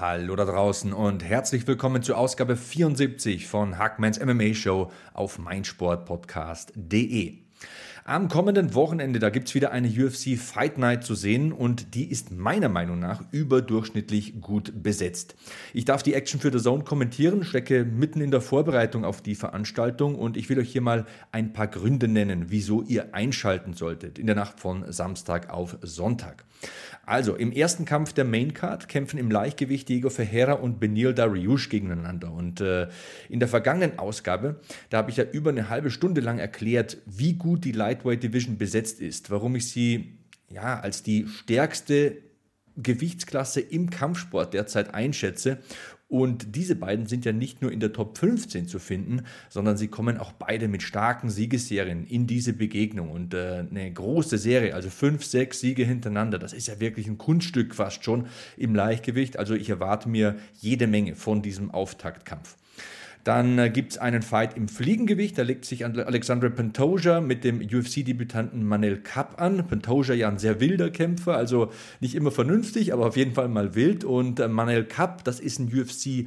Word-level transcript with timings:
Hallo 0.00 0.36
da 0.36 0.44
draußen 0.44 0.92
und 0.92 1.24
herzlich 1.24 1.66
willkommen 1.66 2.04
zur 2.04 2.18
Ausgabe 2.18 2.54
74 2.54 3.48
von 3.48 3.78
Hackmans 3.78 4.24
MMA 4.24 4.54
Show 4.54 4.92
auf 5.12 5.40
meinsportpodcast.de. 5.40 7.38
Am 8.04 8.28
kommenden 8.28 8.74
Wochenende, 8.74 9.18
da 9.18 9.28
gibt 9.28 9.48
es 9.48 9.56
wieder 9.56 9.72
eine 9.72 9.88
UFC 9.88 10.38
Fight 10.38 10.78
Night 10.78 11.02
zu 11.02 11.16
sehen 11.16 11.52
und 11.52 11.96
die 11.96 12.08
ist 12.08 12.30
meiner 12.30 12.68
Meinung 12.68 13.00
nach 13.00 13.24
überdurchschnittlich 13.32 14.40
gut 14.40 14.84
besetzt. 14.84 15.34
Ich 15.74 15.84
darf 15.84 16.04
die 16.04 16.14
Action 16.14 16.38
für 16.38 16.52
The 16.52 16.62
Zone 16.62 16.84
kommentieren, 16.84 17.42
stecke 17.42 17.84
mitten 17.84 18.20
in 18.20 18.30
der 18.30 18.40
Vorbereitung 18.40 19.04
auf 19.04 19.20
die 19.20 19.34
Veranstaltung 19.34 20.14
und 20.14 20.36
ich 20.36 20.48
will 20.48 20.60
euch 20.60 20.70
hier 20.70 20.80
mal 20.80 21.06
ein 21.32 21.52
paar 21.52 21.66
Gründe 21.66 22.06
nennen, 22.06 22.46
wieso 22.50 22.82
ihr 22.82 23.16
einschalten 23.16 23.74
solltet 23.74 24.20
in 24.20 24.26
der 24.26 24.36
Nacht 24.36 24.60
von 24.60 24.90
Samstag 24.92 25.50
auf 25.50 25.76
Sonntag. 25.82 26.44
Also, 27.08 27.36
im 27.36 27.52
ersten 27.52 27.86
Kampf 27.86 28.12
der 28.12 28.26
Maincard 28.26 28.86
kämpfen 28.86 29.18
im 29.18 29.30
Leichtgewicht 29.30 29.88
Diego 29.88 30.10
Ferreira 30.10 30.52
und 30.52 30.78
Benil 30.78 31.14
Dariush 31.14 31.70
gegeneinander. 31.70 32.30
Und 32.30 32.60
äh, 32.60 32.88
in 33.30 33.40
der 33.40 33.48
vergangenen 33.48 33.98
Ausgabe, 33.98 34.60
da 34.90 34.98
habe 34.98 35.10
ich 35.10 35.16
ja 35.16 35.24
über 35.24 35.48
eine 35.48 35.70
halbe 35.70 35.90
Stunde 35.90 36.20
lang 36.20 36.38
erklärt, 36.38 36.98
wie 37.06 37.32
gut 37.32 37.64
die 37.64 37.72
Lightweight 37.72 38.22
Division 38.22 38.58
besetzt 38.58 39.00
ist, 39.00 39.30
warum 39.30 39.56
ich 39.56 39.70
sie 39.70 40.18
ja 40.50 40.80
als 40.80 41.02
die 41.02 41.26
stärkste 41.28 42.18
Gewichtsklasse 42.76 43.62
im 43.62 43.88
Kampfsport 43.88 44.52
derzeit 44.52 44.92
einschätze 44.92 45.60
und 46.08 46.56
diese 46.56 46.74
beiden 46.74 47.04
sind 47.06 47.26
ja 47.26 47.32
nicht 47.32 47.60
nur 47.60 47.70
in 47.70 47.80
der 47.80 47.92
Top 47.92 48.16
15 48.16 48.66
zu 48.66 48.78
finden, 48.78 49.24
sondern 49.50 49.76
sie 49.76 49.88
kommen 49.88 50.16
auch 50.16 50.32
beide 50.32 50.66
mit 50.66 50.82
starken 50.82 51.28
Siegesserien 51.28 52.06
in 52.06 52.26
diese 52.26 52.54
Begegnung. 52.54 53.10
Und 53.10 53.34
äh, 53.34 53.66
eine 53.70 53.92
große 53.92 54.38
Serie, 54.38 54.74
also 54.74 54.88
fünf, 54.88 55.22
sechs 55.22 55.60
Siege 55.60 55.84
hintereinander, 55.84 56.38
das 56.38 56.54
ist 56.54 56.66
ja 56.66 56.80
wirklich 56.80 57.06
ein 57.08 57.18
Kunststück 57.18 57.74
fast 57.74 58.04
schon 58.04 58.26
im 58.56 58.74
Leichtgewicht. 58.74 59.38
Also 59.38 59.54
ich 59.54 59.68
erwarte 59.68 60.08
mir 60.08 60.36
jede 60.54 60.86
Menge 60.86 61.14
von 61.14 61.42
diesem 61.42 61.70
Auftaktkampf. 61.70 62.56
Dann 63.24 63.58
äh, 63.58 63.70
gibt 63.70 63.92
es 63.92 63.98
einen 63.98 64.22
Fight 64.22 64.56
im 64.56 64.68
Fliegengewicht. 64.68 65.36
Da 65.36 65.42
legt 65.42 65.64
sich 65.64 65.84
Alexandre 65.84 66.50
Pantoja 66.50 67.20
mit 67.20 67.44
dem 67.44 67.60
UFC-Debütanten 67.60 68.64
Manel 68.64 68.98
Kapp 68.98 69.40
an. 69.40 69.66
Pantoja 69.66 70.14
ja 70.14 70.28
ein 70.28 70.38
sehr 70.38 70.60
wilder 70.60 70.90
Kämpfer, 70.90 71.36
also 71.36 71.70
nicht 72.00 72.14
immer 72.14 72.30
vernünftig, 72.30 72.92
aber 72.92 73.06
auf 73.06 73.16
jeden 73.16 73.34
Fall 73.34 73.48
mal 73.48 73.74
wild. 73.74 74.04
Und 74.04 74.40
äh, 74.40 74.48
Manel 74.48 74.84
Kapp, 74.84 75.24
das 75.24 75.40
ist 75.40 75.58
ein 75.58 75.70
UFC- 75.70 76.26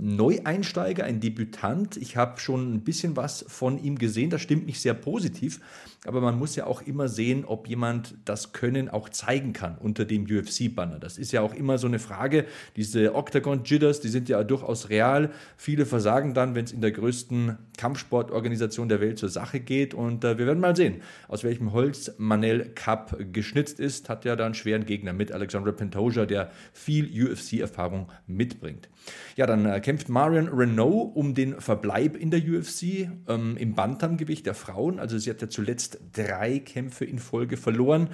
Neueinsteiger, 0.00 1.04
ein 1.04 1.20
Debütant. 1.20 1.96
Ich 1.96 2.16
habe 2.16 2.40
schon 2.40 2.74
ein 2.74 2.80
bisschen 2.84 3.16
was 3.16 3.44
von 3.48 3.78
ihm 3.78 3.98
gesehen. 3.98 4.30
Das 4.30 4.40
stimmt 4.40 4.66
mich 4.66 4.80
sehr 4.80 4.94
positiv. 4.94 5.60
Aber 6.06 6.22
man 6.22 6.38
muss 6.38 6.56
ja 6.56 6.64
auch 6.64 6.80
immer 6.80 7.08
sehen, 7.08 7.44
ob 7.44 7.68
jemand 7.68 8.14
das 8.24 8.52
Können 8.52 8.88
auch 8.88 9.10
zeigen 9.10 9.52
kann 9.52 9.76
unter 9.76 10.06
dem 10.06 10.24
UFC-Banner. 10.24 10.98
Das 10.98 11.18
ist 11.18 11.30
ja 11.30 11.42
auch 11.42 11.52
immer 11.52 11.76
so 11.76 11.86
eine 11.86 11.98
Frage. 11.98 12.46
Diese 12.76 13.14
Octagon-Jitters, 13.14 14.00
die 14.00 14.08
sind 14.08 14.30
ja 14.30 14.42
durchaus 14.42 14.88
real. 14.88 15.30
Viele 15.58 15.84
versagen 15.84 16.32
dann, 16.32 16.54
wenn 16.54 16.64
es 16.64 16.72
in 16.72 16.80
der 16.80 16.92
größten 16.92 17.58
Kampfsportorganisation 17.76 18.88
der 18.88 19.02
Welt 19.02 19.18
zur 19.18 19.28
Sache 19.28 19.60
geht. 19.60 19.92
Und 19.92 20.24
äh, 20.24 20.38
wir 20.38 20.46
werden 20.46 20.60
mal 20.60 20.74
sehen, 20.74 21.02
aus 21.28 21.44
welchem 21.44 21.72
Holz 21.72 22.12
Manel 22.16 22.70
Cup 22.74 23.18
geschnitzt 23.32 23.78
ist. 23.78 24.08
Hat 24.08 24.24
ja 24.24 24.36
da 24.36 24.46
einen 24.46 24.54
schweren 24.54 24.86
Gegner 24.86 25.12
mit 25.12 25.32
Alexandra 25.32 25.72
Pantoja, 25.72 26.24
der 26.24 26.50
viel 26.72 27.10
UFC-Erfahrung 27.28 28.08
mitbringt. 28.26 28.88
Ja, 29.36 29.46
dann 29.46 29.66
äh, 29.66 29.80
kämpft 29.80 30.08
Marion 30.08 30.48
Renault 30.48 31.14
um 31.14 31.34
den 31.34 31.60
Verbleib 31.60 32.16
in 32.16 32.30
der 32.30 32.40
UFC 32.40 33.10
ähm, 33.28 33.56
im 33.58 33.74
Bantamgewicht 33.74 34.46
der 34.46 34.54
Frauen. 34.54 34.98
Also 34.98 35.18
sie 35.18 35.28
hat 35.28 35.42
ja 35.42 35.48
zuletzt 35.48 35.89
jetzt 35.90 36.00
drei 36.12 36.58
Kämpfe 36.58 37.04
in 37.04 37.18
Folge 37.18 37.56
verloren, 37.56 38.08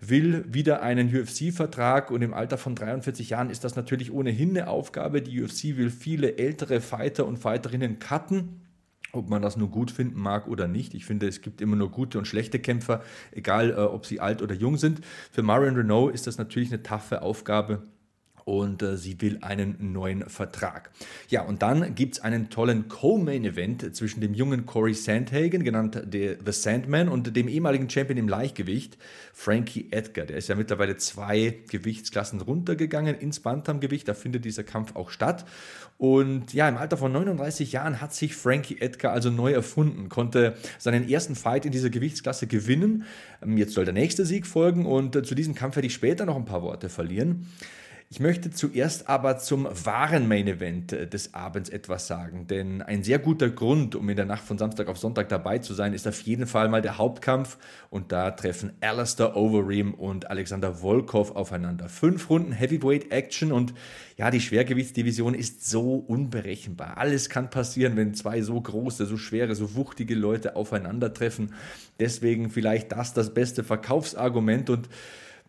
will 0.00 0.44
wieder 0.48 0.82
einen 0.82 1.14
UFC-Vertrag 1.14 2.10
und 2.10 2.22
im 2.22 2.32
Alter 2.32 2.56
von 2.56 2.74
43 2.74 3.30
Jahren 3.30 3.50
ist 3.50 3.64
das 3.64 3.74
natürlich 3.74 4.12
ohnehin 4.12 4.50
eine 4.50 4.68
Aufgabe. 4.68 5.22
Die 5.22 5.42
UFC 5.42 5.76
will 5.76 5.90
viele 5.90 6.38
ältere 6.38 6.80
Fighter 6.80 7.26
und 7.26 7.38
Fighterinnen 7.38 7.98
cutten. 7.98 8.62
Ob 9.12 9.30
man 9.30 9.40
das 9.40 9.56
nur 9.56 9.70
gut 9.70 9.90
finden 9.90 10.20
mag 10.20 10.46
oder 10.46 10.68
nicht. 10.68 10.92
Ich 10.92 11.06
finde, 11.06 11.26
es 11.26 11.40
gibt 11.40 11.62
immer 11.62 11.76
nur 11.76 11.90
gute 11.90 12.18
und 12.18 12.26
schlechte 12.26 12.58
Kämpfer, 12.58 13.02
egal 13.32 13.70
äh, 13.70 13.76
ob 13.76 14.04
sie 14.04 14.20
alt 14.20 14.42
oder 14.42 14.54
jung 14.54 14.76
sind. 14.76 15.00
Für 15.32 15.42
Marion 15.42 15.76
Renault 15.76 16.14
ist 16.14 16.26
das 16.26 16.36
natürlich 16.36 16.68
eine 16.68 16.82
taffe 16.82 17.22
Aufgabe 17.22 17.84
und 18.48 18.82
äh, 18.82 18.96
sie 18.96 19.20
will 19.20 19.38
einen 19.42 19.92
neuen 19.92 20.26
Vertrag. 20.26 20.90
Ja, 21.28 21.42
und 21.42 21.60
dann 21.60 21.94
gibt 21.94 22.14
es 22.14 22.24
einen 22.24 22.48
tollen 22.48 22.88
Co-Main-Event 22.88 23.94
zwischen 23.94 24.22
dem 24.22 24.32
jungen 24.32 24.64
Corey 24.64 24.94
Sandhagen, 24.94 25.64
genannt 25.64 26.00
The 26.10 26.38
Sandman, 26.46 27.10
und 27.10 27.36
dem 27.36 27.46
ehemaligen 27.46 27.90
Champion 27.90 28.16
im 28.16 28.26
Leichtgewicht, 28.26 28.96
Frankie 29.34 29.88
Edgar. 29.90 30.24
Der 30.24 30.38
ist 30.38 30.48
ja 30.48 30.54
mittlerweile 30.54 30.96
zwei 30.96 31.58
Gewichtsklassen 31.70 32.40
runtergegangen 32.40 33.16
ins 33.16 33.40
Bantamgewicht. 33.40 34.08
Da 34.08 34.14
findet 34.14 34.46
dieser 34.46 34.64
Kampf 34.64 34.96
auch 34.96 35.10
statt. 35.10 35.44
Und 35.98 36.54
ja, 36.54 36.68
im 36.70 36.78
Alter 36.78 36.96
von 36.96 37.12
39 37.12 37.72
Jahren 37.72 38.00
hat 38.00 38.14
sich 38.14 38.34
Frankie 38.34 38.80
Edgar 38.80 39.12
also 39.12 39.30
neu 39.30 39.52
erfunden, 39.52 40.08
konnte 40.08 40.54
seinen 40.78 41.06
ersten 41.06 41.34
Fight 41.34 41.66
in 41.66 41.72
dieser 41.72 41.90
Gewichtsklasse 41.90 42.46
gewinnen. 42.46 43.04
Ähm, 43.42 43.58
jetzt 43.58 43.74
soll 43.74 43.84
der 43.84 43.92
nächste 43.92 44.24
Sieg 44.24 44.46
folgen 44.46 44.86
und 44.86 45.16
äh, 45.16 45.22
zu 45.22 45.34
diesem 45.34 45.54
Kampf 45.54 45.76
werde 45.76 45.88
ich 45.88 45.94
später 45.94 46.24
noch 46.24 46.36
ein 46.36 46.46
paar 46.46 46.62
Worte 46.62 46.88
verlieren. 46.88 47.46
Ich 48.10 48.20
möchte 48.20 48.50
zuerst 48.50 49.06
aber 49.10 49.36
zum 49.36 49.68
wahren 49.84 50.28
Main 50.28 50.48
Event 50.48 50.94
äh, 50.94 51.06
des 51.06 51.34
Abends 51.34 51.68
etwas 51.68 52.06
sagen, 52.06 52.46
denn 52.46 52.80
ein 52.80 53.04
sehr 53.04 53.18
guter 53.18 53.50
Grund, 53.50 53.94
um 53.96 54.08
in 54.08 54.16
der 54.16 54.24
Nacht 54.24 54.44
von 54.44 54.56
Samstag 54.56 54.88
auf 54.88 54.96
Sonntag 54.96 55.28
dabei 55.28 55.58
zu 55.58 55.74
sein, 55.74 55.92
ist 55.92 56.08
auf 56.08 56.22
jeden 56.22 56.46
Fall 56.46 56.70
mal 56.70 56.80
der 56.80 56.96
Hauptkampf 56.96 57.58
und 57.90 58.10
da 58.10 58.30
treffen 58.30 58.72
Alistair 58.80 59.36
Overeem 59.36 59.92
und 59.92 60.30
Alexander 60.30 60.76
Volkov 60.76 61.36
aufeinander. 61.36 61.90
Fünf 61.90 62.30
Runden 62.30 62.52
Heavyweight 62.52 63.12
Action 63.12 63.52
und 63.52 63.74
ja, 64.16 64.30
die 64.30 64.40
Schwergewichtsdivision 64.40 65.34
ist 65.34 65.68
so 65.68 65.96
unberechenbar. 65.96 66.96
Alles 66.96 67.28
kann 67.28 67.50
passieren, 67.50 67.98
wenn 67.98 68.14
zwei 68.14 68.40
so 68.40 68.58
große, 68.58 69.04
so 69.04 69.18
schwere, 69.18 69.54
so 69.54 69.74
wuchtige 69.74 70.14
Leute 70.14 70.56
aufeinandertreffen. 70.56 71.52
Deswegen 72.00 72.48
vielleicht 72.48 72.90
das 72.90 73.12
das 73.12 73.34
beste 73.34 73.64
Verkaufsargument 73.64 74.70
und 74.70 74.88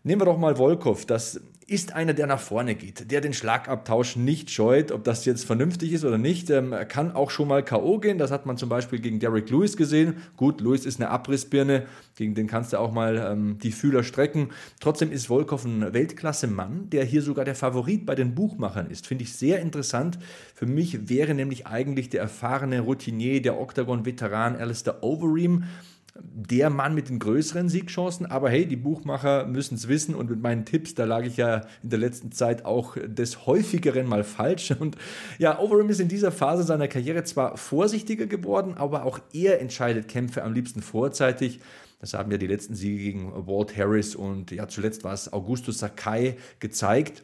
Nehmen 0.04 0.22
wir 0.22 0.26
doch 0.26 0.38
mal 0.38 0.56
Volkov. 0.56 1.06
Das 1.06 1.42
ist 1.70 1.94
einer, 1.94 2.14
der 2.14 2.28
nach 2.28 2.40
vorne 2.40 2.76
geht, 2.76 3.12
der 3.12 3.22
den 3.22 3.34
Schlagabtausch 3.34 4.16
nicht 4.16 4.50
scheut, 4.50 4.92
ob 4.92 5.04
das 5.04 5.26
jetzt 5.26 5.46
vernünftig 5.46 5.94
ist 5.94 6.04
oder 6.04 6.18
nicht. 6.18 6.50
Ähm, 6.50 6.74
kann 6.88 7.12
auch 7.12 7.30
schon 7.30 7.48
mal 7.48 7.64
K.O. 7.64 8.00
gehen. 8.00 8.18
Das 8.18 8.32
hat 8.32 8.46
man 8.46 8.58
zum 8.58 8.70
Beispiel 8.70 9.00
gegen 9.00 9.20
Derek 9.20 9.50
Lewis 9.50 9.78
gesehen. 9.78 10.16
Gut, 10.38 10.62
Lewis 10.62 10.86
ist 10.86 11.00
eine 11.00 11.10
Abrissbirne, 11.10 11.86
gegen 12.16 12.36
den 12.36 12.48
kannst 12.48 12.74
du 12.74 12.80
auch 12.80 12.92
mal 12.92 13.18
ähm, 13.18 13.60
die 13.60 13.72
Fühler 13.72 14.04
strecken. 14.04 14.50
Trotzdem 14.80 15.12
ist 15.12 15.28
Volkov 15.28 15.66
ein 15.66 15.94
Weltklasse-Mann, 15.94 16.90
der 16.90 17.06
hier 17.06 17.22
sogar 17.22 17.46
der 17.46 17.56
Favorit 17.56 18.06
bei 18.06 18.16
den 18.16 18.36
Buchmachern 18.36 18.90
ist. 18.90 19.08
Finde 19.08 19.24
ich 19.24 19.34
sehr 19.34 19.60
interessant. 19.62 20.20
Für 20.56 20.66
mich 20.66 21.10
wäre 21.10 21.34
nämlich 21.34 21.68
eigentlich 21.68 22.10
der 22.10 22.22
erfahrene 22.22 22.82
Routinier, 22.82 23.42
der 23.42 23.60
Octagon-Veteran 23.60 24.56
Alistair 24.56 25.04
Overeem 25.04 25.66
der 26.22 26.70
Mann 26.70 26.96
mit 26.96 27.10
den 27.10 27.20
größeren 27.20 27.70
Siegchancen. 27.70 28.26
Aber 28.26 28.50
hey, 28.50 28.66
die 28.66 28.76
Buchmacher 28.76 29.46
müssen 29.46 29.76
es 29.76 29.88
wissen 29.88 30.16
und 30.16 30.30
mit 30.30 30.42
meinen 30.42 30.66
Tipps, 30.66 30.96
da 30.96 31.06
lag 31.06 31.24
ich 31.26 31.38
ja 31.38 31.62
in 31.84 31.90
der 31.90 32.00
letzten 32.00 32.32
Zeit 32.32 32.66
auch 32.66 32.98
des 33.04 33.46
häufigeren 33.46 34.08
mal 34.08 34.24
falsch. 34.24 34.72
Und 34.80 34.98
ja, 35.38 35.60
Overeem 35.60 35.90
ist 35.90 36.00
in 36.00 36.08
dieser 36.08 36.32
Phase 36.32 36.64
seiner 36.64 36.88
Karriere 36.88 37.24
zwar 37.24 37.58
vorsichtiger 37.58 38.28
geworden, 38.28 38.76
aber 38.76 39.04
auch 39.04 39.20
er 39.34 39.60
entscheidet 39.62 40.08
Kämpfe 40.08 40.44
am 40.44 40.54
liebsten 40.54 40.82
vorzeitig. 40.82 41.60
Das 42.00 42.14
haben 42.14 42.32
ja 42.32 42.38
die 42.38 42.48
letzten 42.48 42.76
Siege 42.76 42.98
gegen 42.98 43.34
Walt 43.48 43.76
Harris 43.76 44.16
und 44.16 44.52
ja, 44.52 44.68
zuletzt 44.68 45.04
war 45.04 45.14
es 45.14 45.32
Augustus 45.34 45.80
Sakai 45.80 46.38
gezeigt. 46.60 47.24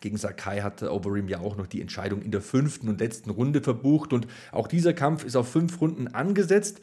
Gegen 0.00 0.16
Sakai 0.16 0.60
hat 0.60 0.82
Overeem 0.82 1.28
ja 1.28 1.40
auch 1.40 1.56
noch 1.56 1.66
die 1.66 1.80
Entscheidung 1.80 2.22
in 2.22 2.30
der 2.30 2.40
fünften 2.40 2.88
und 2.88 3.00
letzten 3.00 3.30
Runde 3.30 3.60
verbucht 3.60 4.12
und 4.12 4.26
auch 4.52 4.68
dieser 4.68 4.92
Kampf 4.92 5.24
ist 5.24 5.36
auf 5.36 5.48
fünf 5.48 5.80
Runden 5.80 6.08
angesetzt. 6.08 6.80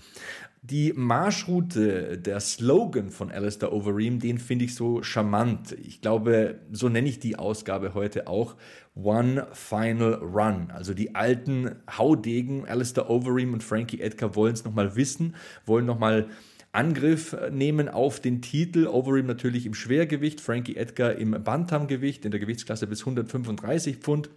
Die 0.67 0.93
Marschroute, 0.95 2.17
der 2.17 2.39
Slogan 2.39 3.11
von 3.11 3.29
Alistair 3.29 3.71
Overeem, 3.71 4.19
den 4.19 4.39
finde 4.39 4.65
ich 4.65 4.73
so 4.73 5.03
charmant. 5.03 5.73
Ich 5.73 6.01
glaube, 6.01 6.59
so 6.71 6.89
nenne 6.89 7.07
ich 7.07 7.19
die 7.19 7.35
Ausgabe 7.35 7.93
heute 7.93 8.25
auch. 8.25 8.55
One 8.95 9.45
Final 9.53 10.15
Run. 10.15 10.71
Also 10.71 10.95
die 10.95 11.13
alten 11.13 11.75
Haudegen, 11.95 12.67
Alistair 12.67 13.11
Overeem 13.11 13.53
und 13.53 13.63
Frankie 13.63 14.01
Edgar 14.01 14.35
wollen 14.35 14.53
es 14.53 14.65
nochmal 14.65 14.95
wissen, 14.95 15.35
wollen 15.67 15.85
nochmal 15.85 16.29
Angriff 16.71 17.37
nehmen 17.51 17.87
auf 17.87 18.19
den 18.19 18.41
Titel. 18.41 18.87
Overeem 18.87 19.27
natürlich 19.27 19.67
im 19.67 19.75
Schwergewicht, 19.75 20.41
Frankie 20.41 20.77
Edgar 20.77 21.13
im 21.13 21.43
Bantamgewicht 21.43 22.25
in 22.25 22.31
der 22.31 22.39
Gewichtsklasse 22.39 22.87
bis 22.87 23.01
135 23.01 23.97
Pfund 23.97 24.31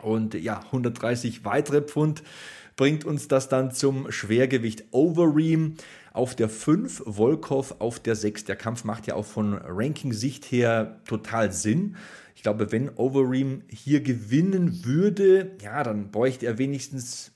und 0.00 0.34
ja, 0.34 0.60
130 0.60 1.44
weitere 1.44 1.82
Pfund 1.82 2.22
bringt 2.76 3.04
uns 3.04 3.28
das 3.28 3.48
dann 3.48 3.72
zum 3.72 4.10
Schwergewicht 4.12 4.84
Overeem 4.92 5.74
auf 6.12 6.34
der 6.34 6.48
5, 6.48 7.02
Volkov 7.06 7.76
auf 7.80 8.00
der 8.00 8.16
6. 8.16 8.44
Der 8.44 8.56
Kampf 8.56 8.84
macht 8.84 9.06
ja 9.06 9.14
auch 9.14 9.24
von 9.24 9.54
Ranking-Sicht 9.54 10.44
her 10.46 11.00
total 11.06 11.52
Sinn. 11.52 11.96
Ich 12.34 12.42
glaube, 12.42 12.72
wenn 12.72 12.90
Overeem 12.90 13.62
hier 13.68 14.00
gewinnen 14.02 14.84
würde, 14.84 15.56
ja, 15.62 15.82
dann 15.82 16.10
bräuchte 16.10 16.46
er 16.46 16.58
wenigstens 16.58 17.32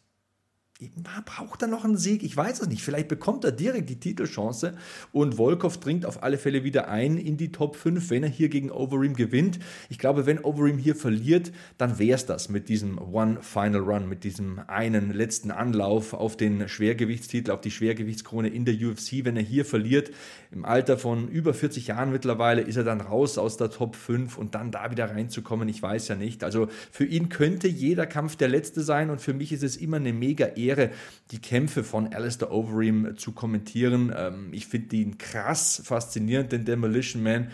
braucht 1.25 1.63
er 1.63 1.69
noch 1.69 1.85
einen 1.85 1.97
Sieg? 1.97 2.23
Ich 2.23 2.37
weiß 2.37 2.61
es 2.61 2.69
nicht. 2.69 2.83
Vielleicht 2.83 3.09
bekommt 3.09 3.45
er 3.45 3.53
direkt 3.53 3.91
die 3.91 4.01
Titelchance 4.01 4.75
und 5.13 5.37
Volkov 5.37 5.79
dringt 5.79 6.07
auf 6.07 6.23
alle 6.23 6.39
Fälle 6.39 6.65
wieder 6.65 6.89
ein 6.89 7.19
in 7.19 7.37
die 7.37 7.53
Top 7.53 7.77
5, 7.77 8.11
wenn 8.11 8.23
er 8.23 8.29
hier 8.29 8.49
gegen 8.49 8.71
Overeem 8.71 9.15
gewinnt. 9.15 9.59
Ich 9.89 9.99
glaube, 9.99 10.27
wenn 10.27 10.41
Overeem 10.41 10.79
hier 10.79 10.97
verliert, 10.97 11.53
dann 11.79 11.99
wäre 11.99 12.17
es 12.17 12.27
das 12.27 12.49
mit 12.49 12.69
diesem 12.69 12.99
One 12.99 13.39
Final 13.43 13.81
Run, 13.81 14.09
mit 14.09 14.25
diesem 14.25 14.61
einen 14.67 15.13
letzten 15.13 15.51
Anlauf 15.51 16.15
auf 16.15 16.37
den 16.37 16.69
Schwergewichtstitel, 16.69 17.51
auf 17.51 17.61
die 17.61 17.71
Schwergewichtskrone 17.71 18.49
in 18.49 18.65
der 18.65 18.75
UFC. 18.75 19.25
Wenn 19.25 19.37
er 19.37 19.43
hier 19.43 19.65
verliert, 19.65 20.11
im 20.53 20.65
Alter 20.65 20.99
von 20.99 21.29
über 21.29 21.55
40 21.55 21.89
Jahren 21.89 22.11
mittlerweile, 22.11 22.63
ist 22.63 22.77
er 22.77 22.85
dann 22.85 23.01
raus 23.01 23.39
aus 23.39 23.57
der 23.57 23.71
Top 23.71 23.97
5 23.97 24.37
und 24.39 24.55
dann 24.55 24.71
da 24.71 24.91
wieder 24.91 25.11
reinzukommen, 25.11 25.69
ich 25.69 25.81
weiß 25.83 26.09
ja 26.09 26.17
nicht. 26.17 26.43
Also 26.43 26.69
für 26.91 27.05
ihn 27.05 27.29
könnte 27.29 27.69
jeder 27.69 28.07
Kampf 28.07 28.37
der 28.37 28.49
letzte 28.49 28.83
sein 28.83 29.11
und 29.11 29.21
für 29.21 29.35
mich 29.35 29.53
ist 29.53 29.63
es 29.63 29.77
immer 29.77 29.99
eine 29.99 30.13
mega 30.13 30.47
Ehre, 30.47 30.70
Ehre, 30.71 30.91
die 31.33 31.41
Kämpfe 31.41 31.85
von 31.85 32.13
Alistair 32.15 32.53
Overeem 32.53 33.17
zu 33.17 33.33
kommentieren. 33.33 34.15
Ähm, 34.17 34.49
ich 34.53 34.67
finde 34.67 34.97
ihn 34.97 35.19
krass 35.19 35.83
faszinierend, 35.85 36.53
den 36.53 36.65
Demolition 36.65 37.23
Man. 37.23 37.49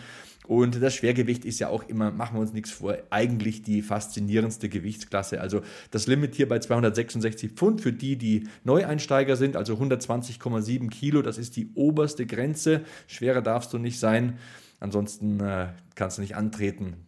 Und 0.47 0.81
das 0.81 0.95
Schwergewicht 0.95 1.43
ist 1.43 1.59
ja 1.59 1.67
auch 1.67 1.89
immer, 1.89 2.09
machen 2.09 2.37
wir 2.37 2.41
uns 2.41 2.53
nichts 2.53 2.71
vor, 2.71 2.97
eigentlich 3.09 3.63
die 3.63 3.81
faszinierendste 3.81 4.69
Gewichtsklasse. 4.69 5.41
Also 5.41 5.61
das 5.91 6.07
Limit 6.07 6.35
hier 6.35 6.47
bei 6.47 6.59
266 6.59 7.51
Pfund 7.51 7.81
für 7.81 7.91
die, 7.91 8.15
die 8.15 8.47
Neueinsteiger 8.63 9.35
sind, 9.35 9.57
also 9.57 9.73
120,7 9.73 10.89
Kilo, 10.89 11.21
das 11.21 11.37
ist 11.37 11.57
die 11.57 11.71
oberste 11.73 12.25
Grenze. 12.25 12.85
Schwerer 13.07 13.41
darfst 13.41 13.73
du 13.73 13.77
nicht 13.77 13.99
sein. 13.99 14.37
Ansonsten 14.79 15.41
äh, 15.41 15.67
kannst 15.95 16.17
du 16.17 16.21
nicht 16.21 16.37
antreten 16.37 17.07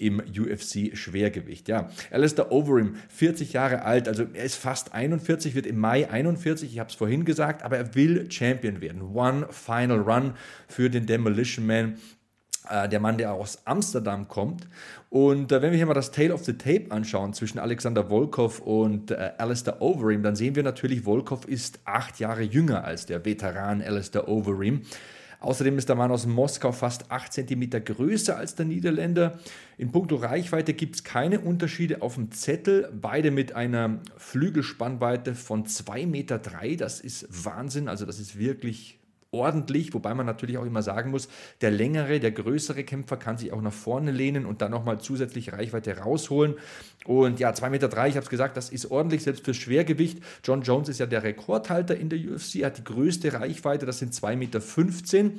im 0.00 0.20
UFC-Schwergewicht. 0.20 1.68
Ja, 1.68 1.90
Alistair 2.10 2.52
Overeem, 2.52 2.96
40 3.08 3.52
Jahre 3.52 3.82
alt, 3.82 4.08
also 4.08 4.24
er 4.32 4.44
ist 4.44 4.56
fast 4.56 4.94
41, 4.94 5.54
wird 5.54 5.66
im 5.66 5.78
Mai 5.78 6.08
41, 6.10 6.72
ich 6.72 6.78
habe 6.78 6.90
es 6.90 6.96
vorhin 6.96 7.24
gesagt, 7.24 7.62
aber 7.62 7.76
er 7.76 7.94
will 7.94 8.30
Champion 8.30 8.80
werden. 8.80 9.02
One 9.14 9.46
Final 9.50 10.00
Run 10.00 10.34
für 10.68 10.90
den 10.90 11.06
Demolition 11.06 11.66
Man 11.66 11.96
äh, 12.68 12.88
der 12.88 13.00
Mann, 13.00 13.18
der 13.18 13.32
aus 13.32 13.58
Amsterdam 13.64 14.28
kommt. 14.28 14.68
Und 15.10 15.52
äh, 15.52 15.62
wenn 15.62 15.70
wir 15.70 15.76
hier 15.76 15.86
mal 15.86 15.94
das 15.94 16.10
Tale 16.10 16.34
of 16.34 16.44
the 16.44 16.52
Tape 16.52 16.86
anschauen 16.90 17.32
zwischen 17.32 17.58
Alexander 17.58 18.08
Volkov 18.10 18.60
und 18.60 19.10
äh, 19.10 19.32
Alistair 19.38 19.80
Overeem, 19.80 20.22
dann 20.22 20.36
sehen 20.36 20.54
wir 20.54 20.62
natürlich, 20.62 21.02
Volkov 21.02 21.46
ist 21.46 21.80
acht 21.84 22.18
Jahre 22.20 22.42
jünger 22.42 22.84
als 22.84 23.06
der 23.06 23.24
Veteran 23.24 23.80
Alistair 23.80 24.28
Overeem. 24.28 24.82
Außerdem 25.40 25.78
ist 25.78 25.88
der 25.88 25.96
Mann 25.96 26.10
aus 26.10 26.26
Moskau 26.26 26.72
fast 26.72 27.10
8 27.10 27.32
cm 27.32 27.70
größer 27.84 28.36
als 28.36 28.56
der 28.56 28.66
Niederländer. 28.66 29.38
In 29.76 29.92
puncto 29.92 30.16
Reichweite 30.16 30.74
gibt 30.74 30.96
es 30.96 31.04
keine 31.04 31.40
Unterschiede 31.40 32.02
auf 32.02 32.14
dem 32.16 32.32
Zettel. 32.32 32.92
Beide 33.00 33.30
mit 33.30 33.54
einer 33.54 34.00
Flügelspannweite 34.16 35.34
von 35.34 35.64
2,3 35.64 36.06
Meter. 36.06 36.38
Das 36.38 37.00
ist 37.00 37.26
Wahnsinn. 37.44 37.88
Also 37.88 38.04
das 38.04 38.18
ist 38.18 38.38
wirklich 38.38 38.98
ordentlich, 39.30 39.92
wobei 39.92 40.14
man 40.14 40.26
natürlich 40.26 40.56
auch 40.58 40.64
immer 40.64 40.82
sagen 40.82 41.10
muss, 41.10 41.28
der 41.60 41.70
längere, 41.70 42.18
der 42.18 42.30
größere 42.30 42.84
Kämpfer 42.84 43.16
kann 43.16 43.36
sich 43.36 43.52
auch 43.52 43.60
nach 43.60 43.72
vorne 43.72 44.10
lehnen 44.10 44.46
und 44.46 44.62
dann 44.62 44.70
nochmal 44.70 45.00
zusätzlich 45.00 45.52
Reichweite 45.52 45.98
rausholen. 45.98 46.54
Und 47.04 47.38
ja, 47.38 47.50
2,3 47.50 47.70
Meter, 47.70 47.88
drei, 47.88 48.08
ich 48.08 48.16
habe 48.16 48.24
es 48.24 48.30
gesagt, 48.30 48.56
das 48.56 48.70
ist 48.70 48.90
ordentlich, 48.90 49.22
selbst 49.22 49.44
fürs 49.44 49.56
Schwergewicht. 49.56 50.22
John 50.44 50.62
Jones 50.62 50.88
ist 50.88 50.98
ja 50.98 51.06
der 51.06 51.22
Rekordhalter 51.22 51.96
in 51.96 52.08
der 52.08 52.18
UFC, 52.18 52.64
hat 52.64 52.78
die 52.78 52.84
größte 52.84 53.34
Reichweite, 53.34 53.84
das 53.84 53.98
sind 53.98 54.14
2,15 54.14 55.22
Meter. 55.22 55.32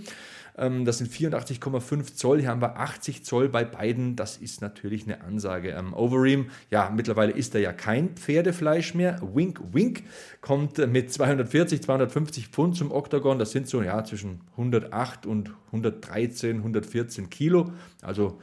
Ähm, 0.57 0.85
das 0.85 0.99
sind 0.99 1.11
84,5 1.11 2.15
Zoll. 2.15 2.39
Hier 2.39 2.49
haben 2.49 2.61
wir 2.61 2.77
80 2.77 3.23
Zoll 3.23 3.49
bei 3.49 3.63
beiden. 3.63 4.15
Das 4.15 4.37
ist 4.37 4.61
natürlich 4.61 5.03
eine 5.03 5.21
Ansage. 5.21 5.69
Ähm, 5.71 5.93
Overeem, 5.93 6.49
ja, 6.69 6.91
mittlerweile 6.93 7.31
ist 7.31 7.55
er 7.55 7.61
ja 7.61 7.73
kein 7.73 8.15
Pferdefleisch 8.15 8.93
mehr. 8.93 9.19
Wink, 9.33 9.61
wink, 9.73 10.03
kommt 10.41 10.77
mit 10.91 11.11
240, 11.11 11.81
250 11.83 12.47
Pfund 12.47 12.75
zum 12.75 12.91
Oktagon. 12.91 13.39
Das 13.39 13.51
sind 13.51 13.67
so, 13.67 13.81
ja, 13.81 14.03
zwischen 14.03 14.41
108 14.51 15.25
und 15.25 15.51
113, 15.67 16.57
114 16.57 17.29
Kilo. 17.29 17.71
Also, 18.01 18.39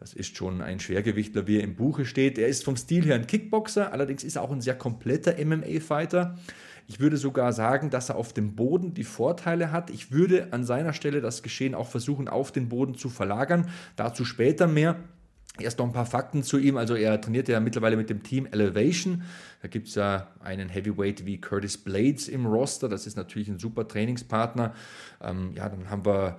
das 0.00 0.14
ist 0.14 0.34
schon 0.34 0.62
ein 0.62 0.80
Schwergewichtler, 0.80 1.46
wie 1.46 1.58
er 1.58 1.62
im 1.62 1.76
Buche 1.76 2.06
steht. 2.06 2.38
Er 2.38 2.48
ist 2.48 2.64
vom 2.64 2.76
Stil 2.76 3.04
her 3.04 3.16
ein 3.16 3.26
Kickboxer, 3.26 3.92
allerdings 3.92 4.24
ist 4.24 4.36
er 4.36 4.42
auch 4.42 4.50
ein 4.50 4.62
sehr 4.62 4.74
kompletter 4.74 5.34
MMA-Fighter. 5.44 6.38
Ich 6.90 6.98
würde 6.98 7.16
sogar 7.16 7.52
sagen, 7.52 7.88
dass 7.88 8.08
er 8.08 8.16
auf 8.16 8.32
dem 8.32 8.56
Boden 8.56 8.94
die 8.94 9.04
Vorteile 9.04 9.70
hat. 9.70 9.90
Ich 9.90 10.10
würde 10.10 10.48
an 10.50 10.64
seiner 10.64 10.92
Stelle 10.92 11.20
das 11.20 11.44
Geschehen 11.44 11.76
auch 11.76 11.86
versuchen, 11.86 12.26
auf 12.26 12.50
den 12.50 12.68
Boden 12.68 12.96
zu 12.96 13.08
verlagern. 13.08 13.68
Dazu 13.94 14.24
später 14.24 14.66
mehr. 14.66 14.96
Erst 15.60 15.78
noch 15.78 15.86
ein 15.86 15.92
paar 15.92 16.04
Fakten 16.04 16.42
zu 16.42 16.58
ihm. 16.58 16.76
Also 16.76 16.96
er 16.96 17.20
trainiert 17.20 17.46
ja 17.46 17.60
mittlerweile 17.60 17.96
mit 17.96 18.10
dem 18.10 18.24
Team 18.24 18.48
Elevation. 18.50 19.22
Da 19.62 19.68
gibt 19.68 19.86
es 19.86 19.94
ja 19.94 20.32
einen 20.40 20.68
Heavyweight 20.68 21.26
wie 21.26 21.40
Curtis 21.40 21.78
Blades 21.78 22.26
im 22.26 22.44
Roster. 22.44 22.88
Das 22.88 23.06
ist 23.06 23.16
natürlich 23.16 23.46
ein 23.46 23.60
super 23.60 23.86
Trainingspartner. 23.86 24.74
Ähm, 25.22 25.52
ja, 25.54 25.68
dann 25.68 25.90
haben 25.90 26.04
wir 26.04 26.38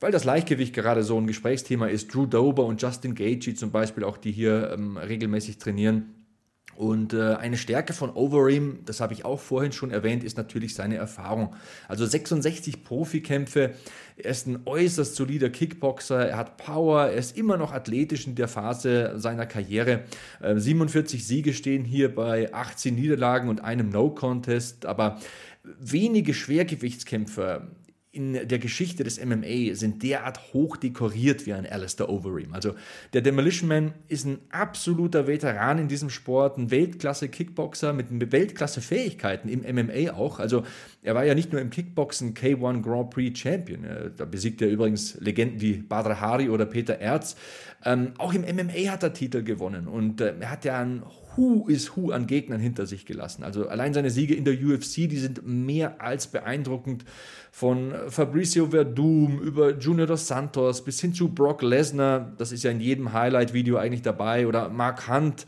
weil 0.00 0.12
das 0.12 0.22
Leichtgewicht 0.22 0.74
gerade 0.74 1.02
so 1.02 1.18
ein 1.18 1.26
Gesprächsthema 1.26 1.88
ist, 1.88 2.14
Drew 2.14 2.26
Dober 2.26 2.64
und 2.66 2.80
Justin 2.80 3.16
Gaethje 3.16 3.56
zum 3.56 3.72
Beispiel, 3.72 4.04
auch 4.04 4.16
die 4.16 4.30
hier 4.30 4.70
ähm, 4.72 4.96
regelmäßig 4.96 5.58
trainieren, 5.58 6.14
und 6.78 7.12
äh, 7.12 7.34
eine 7.34 7.56
Stärke 7.56 7.92
von 7.92 8.10
Overeem, 8.10 8.78
das 8.84 9.00
habe 9.00 9.12
ich 9.12 9.24
auch 9.24 9.40
vorhin 9.40 9.72
schon 9.72 9.90
erwähnt, 9.90 10.22
ist 10.22 10.36
natürlich 10.36 10.76
seine 10.76 10.94
Erfahrung. 10.94 11.56
Also 11.88 12.06
66 12.06 12.84
Profikämpfe, 12.84 13.74
er 14.16 14.30
ist 14.30 14.46
ein 14.46 14.60
äußerst 14.64 15.16
solider 15.16 15.50
Kickboxer, 15.50 16.28
er 16.28 16.36
hat 16.36 16.56
Power, 16.56 17.06
er 17.06 17.16
ist 17.16 17.36
immer 17.36 17.56
noch 17.56 17.72
athletisch 17.72 18.28
in 18.28 18.36
der 18.36 18.46
Phase 18.46 19.14
seiner 19.16 19.44
Karriere. 19.44 20.04
Äh, 20.40 20.54
47 20.56 21.26
Siege 21.26 21.52
stehen 21.52 21.84
hier 21.84 22.14
bei 22.14 22.54
18 22.54 22.94
Niederlagen 22.94 23.48
und 23.48 23.64
einem 23.64 23.88
No-Contest, 23.88 24.86
aber 24.86 25.18
wenige 25.80 26.32
Schwergewichtskämpfer 26.32 27.66
in 28.18 28.48
der 28.48 28.58
Geschichte 28.58 29.04
des 29.04 29.24
MMA 29.24 29.74
sind 29.74 30.02
derart 30.02 30.52
hoch 30.52 30.76
dekoriert 30.76 31.46
wie 31.46 31.52
ein 31.52 31.64
Alistair 31.64 32.08
Overeem. 32.08 32.52
Also 32.52 32.74
der 33.12 33.20
Demolition 33.20 33.68
Man 33.68 33.94
ist 34.08 34.26
ein 34.26 34.40
absoluter 34.50 35.28
Veteran 35.28 35.78
in 35.78 35.86
diesem 35.86 36.10
Sport, 36.10 36.58
ein 36.58 36.72
Weltklasse-Kickboxer 36.72 37.92
mit 37.92 38.32
Weltklasse-Fähigkeiten 38.32 39.48
im 39.48 39.60
MMA 39.60 40.14
auch. 40.14 40.40
Also 40.40 40.64
er 41.00 41.14
war 41.14 41.24
ja 41.24 41.36
nicht 41.36 41.52
nur 41.52 41.60
im 41.60 41.70
Kickboxen 41.70 42.34
K1 42.34 42.82
Grand 42.82 43.10
Prix 43.10 43.38
Champion, 43.38 43.86
da 44.16 44.24
besiegt 44.24 44.60
er 44.62 44.68
übrigens 44.68 45.16
Legenden 45.20 45.60
wie 45.60 45.74
Badr 45.74 46.20
Hari 46.20 46.48
oder 46.48 46.66
Peter 46.66 46.98
Erz. 46.98 47.36
Ähm, 47.84 48.14
auch 48.18 48.34
im 48.34 48.42
MMA 48.42 48.90
hat 48.90 49.04
er 49.04 49.12
Titel 49.12 49.44
gewonnen 49.44 49.86
und 49.86 50.20
äh, 50.20 50.34
er 50.40 50.50
hat 50.50 50.64
ja 50.64 50.80
einen 50.80 51.04
Hu 51.38 51.68
ist 51.68 51.94
Hu 51.94 52.10
an 52.10 52.26
Gegnern 52.26 52.60
hinter 52.60 52.84
sich 52.84 53.06
gelassen. 53.06 53.44
Also 53.44 53.68
allein 53.68 53.94
seine 53.94 54.10
Siege 54.10 54.34
in 54.34 54.44
der 54.44 54.54
UFC, 54.54 55.08
die 55.08 55.18
sind 55.18 55.46
mehr 55.46 56.02
als 56.02 56.26
beeindruckend. 56.26 57.04
Von 57.52 57.94
Fabricio 58.08 58.66
Verdum 58.70 59.40
über 59.40 59.78
Junior 59.78 60.08
dos 60.08 60.26
Santos 60.26 60.84
bis 60.84 61.00
hin 61.00 61.14
zu 61.14 61.28
Brock 61.28 61.62
Lesnar, 61.62 62.32
das 62.38 62.50
ist 62.50 62.64
ja 62.64 62.72
in 62.72 62.80
jedem 62.80 63.12
Highlight-Video 63.12 63.76
eigentlich 63.76 64.02
dabei, 64.02 64.48
oder 64.48 64.68
Mark 64.68 65.08
Hunt. 65.08 65.46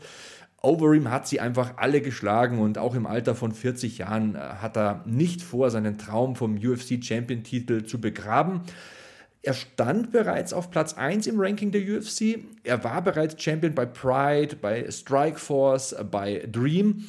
Overeem 0.61 1.11
hat 1.11 1.27
sie 1.27 1.41
einfach 1.41 1.73
alle 1.75 2.01
geschlagen 2.01 2.59
und 2.59 2.77
auch 2.77 2.95
im 2.95 3.05
Alter 3.05 3.35
von 3.35 3.51
40 3.51 3.97
Jahren 3.97 4.35
äh, 4.35 4.39
hat 4.39 4.77
er 4.77 5.03
nicht 5.05 5.41
vor, 5.41 5.71
seinen 5.71 5.97
Traum 5.97 6.37
vom 6.37 6.55
UFC 6.55 7.03
Champion-Titel 7.03 7.83
zu 7.83 7.99
begraben. 7.99 8.61
Er 9.43 9.53
stand 9.55 10.11
bereits 10.11 10.53
auf 10.53 10.69
Platz 10.69 10.93
1 10.93 11.25
im 11.25 11.39
Ranking 11.39 11.71
der 11.71 11.81
UFC. 11.81 12.39
Er 12.63 12.83
war 12.83 13.01
bereits 13.01 13.41
Champion 13.41 13.73
bei 13.73 13.85
Pride, 13.85 14.55
bei 14.55 14.89
Strikeforce, 14.89 15.95
bei 16.11 16.47
Dream. 16.51 17.07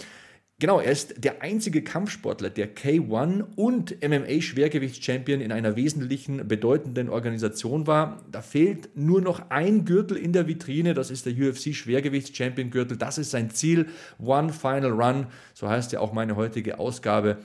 Genau, 0.58 0.80
er 0.80 0.92
ist 0.92 1.24
der 1.24 1.42
einzige 1.42 1.82
Kampfsportler, 1.82 2.48
der 2.48 2.74
K1 2.74 3.42
und 3.56 3.96
MMA-Schwergewichts-Champion 4.00 5.40
in 5.40 5.50
einer 5.50 5.74
wesentlichen, 5.74 6.46
bedeutenden 6.46 7.08
Organisation 7.08 7.88
war. 7.88 8.24
Da 8.30 8.42
fehlt 8.42 8.96
nur 8.96 9.20
noch 9.20 9.50
ein 9.50 9.84
Gürtel 9.84 10.16
in 10.16 10.32
der 10.32 10.46
Vitrine, 10.46 10.94
das 10.94 11.10
ist 11.10 11.26
der 11.26 11.32
UFC-Schwergewichts-Champion-Gürtel. 11.32 12.96
Das 12.96 13.18
ist 13.18 13.32
sein 13.32 13.50
Ziel. 13.50 13.88
One 14.20 14.52
Final 14.52 14.92
Run, 14.92 15.26
so 15.52 15.68
heißt 15.68 15.90
ja 15.92 15.98
auch 15.98 16.12
meine 16.12 16.36
heutige 16.36 16.78
Ausgabe. 16.78 17.38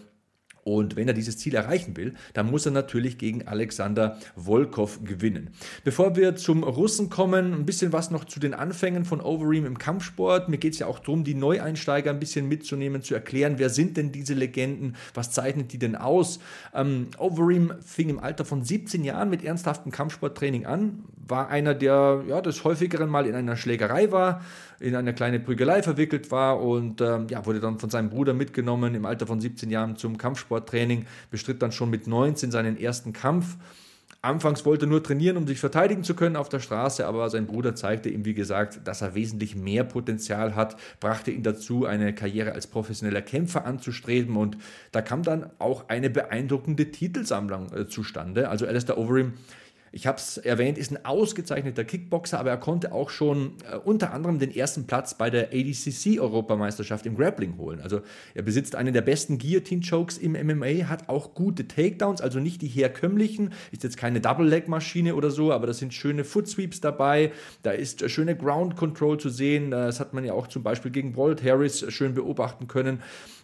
Und 0.67 0.97
wenn 0.97 1.07
er 1.07 1.13
dieses 1.13 1.37
Ziel 1.37 1.55
erreichen 1.55 1.95
will, 1.95 2.13
dann 2.33 2.51
muss 2.51 2.65
er 2.65 2.73
natürlich 2.73 3.17
gegen 3.17 3.47
Alexander 3.47 4.17
Volkov 4.35 4.99
gewinnen. 5.05 5.51
Bevor 5.85 6.17
wir 6.17 6.35
zum 6.35 6.63
Russen 6.63 7.09
kommen, 7.09 7.53
ein 7.53 7.65
bisschen 7.65 7.93
was 7.93 8.11
noch 8.11 8.25
zu 8.25 8.41
den 8.41 8.53
Anfängen 8.53 9.05
von 9.05 9.21
Overeem 9.21 9.65
im 9.65 9.77
Kampfsport. 9.77 10.49
Mir 10.49 10.57
geht 10.57 10.73
es 10.73 10.79
ja 10.79 10.87
auch 10.87 10.99
darum, 10.99 11.23
die 11.23 11.35
Neueinsteiger 11.35 12.11
ein 12.11 12.19
bisschen 12.19 12.49
mitzunehmen, 12.49 13.01
zu 13.01 13.13
erklären, 13.13 13.59
wer 13.59 13.69
sind 13.69 13.95
denn 13.95 14.11
diese 14.11 14.33
Legenden, 14.33 14.97
was 15.13 15.31
zeichnet 15.31 15.71
die 15.71 15.79
denn 15.79 15.95
aus. 15.95 16.39
Ähm, 16.75 17.07
Overeem 17.17 17.71
fing 17.85 18.09
im 18.09 18.19
Alter 18.19 18.43
von 18.43 18.61
17 18.61 19.05
Jahren 19.05 19.29
mit 19.29 19.45
ernsthaftem 19.45 19.93
Kampfsporttraining 19.93 20.65
an, 20.65 21.05
war 21.15 21.47
einer, 21.47 21.75
der 21.75 22.23
ja, 22.27 22.41
des 22.41 22.65
häufigeren 22.65 23.09
Mal 23.09 23.25
in 23.25 23.35
einer 23.35 23.55
Schlägerei 23.55 24.11
war, 24.11 24.41
in 24.79 24.95
eine 24.95 25.13
kleine 25.13 25.39
Prügelei 25.39 25.81
verwickelt 25.81 26.31
war 26.31 26.61
und 26.61 27.01
ähm, 27.01 27.27
ja, 27.29 27.45
wurde 27.45 27.59
dann 27.59 27.79
von 27.79 27.89
seinem 27.89 28.09
Bruder 28.09 28.33
mitgenommen 28.33 28.95
im 28.95 29.05
Alter 29.05 29.27
von 29.27 29.41
17 29.41 29.69
Jahren 29.69 29.97
zum 29.97 30.17
Kampfsporttraining, 30.17 31.05
bestritt 31.31 31.61
dann 31.61 31.71
schon 31.71 31.89
mit 31.89 32.07
19 32.07 32.51
seinen 32.51 32.77
ersten 32.77 33.13
Kampf. 33.13 33.57
Anfangs 34.21 34.65
wollte 34.65 34.85
er 34.85 34.89
nur 34.89 35.03
trainieren, 35.03 35.37
um 35.37 35.47
sich 35.47 35.59
verteidigen 35.59 36.03
zu 36.03 36.15
können 36.15 36.35
auf 36.35 36.49
der 36.49 36.59
Straße, 36.59 37.05
aber 37.05 37.29
sein 37.29 37.45
Bruder 37.45 37.75
zeigte 37.75 38.09
ihm, 38.09 38.25
wie 38.25 38.33
gesagt, 38.33 38.81
dass 38.85 39.01
er 39.01 39.13
wesentlich 39.13 39.55
mehr 39.55 39.83
Potenzial 39.83 40.55
hat, 40.55 40.75
brachte 40.99 41.31
ihn 41.31 41.43
dazu, 41.43 41.85
eine 41.85 42.13
Karriere 42.13 42.53
als 42.53 42.67
professioneller 42.67 43.21
Kämpfer 43.21 43.65
anzustreben 43.65 44.35
und 44.35 44.57
da 44.91 45.01
kam 45.01 45.21
dann 45.21 45.51
auch 45.59 45.87
eine 45.89 46.09
beeindruckende 46.09 46.91
Titelsammlung 46.91 47.71
äh, 47.73 47.87
zustande. 47.87 48.49
Also 48.49 48.65
Alistair 48.65 48.97
Overeem 48.97 49.33
ich 49.97 50.05
habe 50.05 50.19
es 50.19 50.37
erwähnt, 50.37 50.77
ist 50.77 50.91
ein 50.91 51.03
ausgezeichneter 51.05 51.83
Kickboxer, 51.83 52.39
aber 52.39 52.51
er 52.51 52.57
konnte 52.57 52.91
auch 52.91 53.09
schon 53.09 53.53
äh, 53.67 53.77
unter 53.77 54.13
anderem 54.13 54.37
den 54.37 54.55
ersten 54.55 54.85
Platz 54.85 55.15
bei 55.15 55.31
der 55.31 55.47
ADCC-Europameisterschaft 55.47 57.07
im 57.07 57.17
Grappling 57.17 57.57
holen. 57.57 57.81
Also 57.81 58.01
er 58.35 58.43
besitzt 58.43 58.75
einen 58.75 58.93
der 58.93 59.01
besten 59.01 59.39
Guillotine-Chokes 59.39 60.19
im 60.19 60.33
MMA, 60.33 60.87
hat 60.87 61.09
auch 61.09 61.33
gute 61.33 61.67
Takedowns, 61.67 62.21
also 62.21 62.39
nicht 62.39 62.61
die 62.61 62.67
herkömmlichen, 62.67 63.53
ist 63.71 63.83
jetzt 63.83 63.97
keine 63.97 64.21
Double-Leg-Maschine 64.21 65.15
oder 65.15 65.31
so, 65.31 65.51
aber 65.51 65.65
da 65.65 65.73
sind 65.73 65.95
schöne 65.95 66.23
Foot-Sweeps 66.23 66.79
dabei, 66.79 67.31
da 67.63 67.71
ist 67.71 68.03
äh, 68.03 68.07
schöne 68.07 68.35
Ground-Control 68.35 69.19
zu 69.19 69.29
sehen, 69.29 69.71
das 69.71 69.99
hat 69.99 70.13
man 70.13 70.23
ja 70.23 70.33
auch 70.33 70.45
zum 70.45 70.61
Beispiel 70.61 70.91
gegen 70.91 71.17
Walt 71.17 71.43
Harris 71.43 71.83
schön 71.91 72.13
beobachten 72.13 72.67
können. 72.67 73.01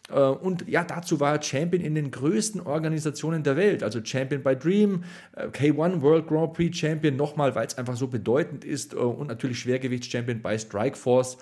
Äh, 0.10 0.20
und 0.20 0.68
ja, 0.68 0.84
dazu 0.84 1.20
war 1.20 1.36
er 1.36 1.42
Champion 1.42 1.84
in 1.84 1.96
den 1.96 2.12
größten 2.12 2.62
Organisationen 2.62 3.44
der 3.44 3.56
Welt, 3.56 3.84
also 3.84 4.04
Champion 4.04 4.44
bei 4.44 4.56
Dream, 4.56 5.04
äh, 5.36 5.48
K1 5.48 6.02
World 6.02 6.28
Grand 6.28 6.54
Prix 6.54 6.78
Champion, 6.78 7.16
nochmal, 7.16 7.56
weil 7.56 7.68
es 7.68 7.78
einfach 7.78 7.96
so 7.96 8.08
bedeutend 8.08 8.66
ist 8.66 8.94
äh, 8.94 8.98
und 8.98 9.28
natürlich 9.28 9.60
Schwergewichts-Champion 9.60 10.42
bei 10.42 10.58
Strikeforce. 10.58 11.38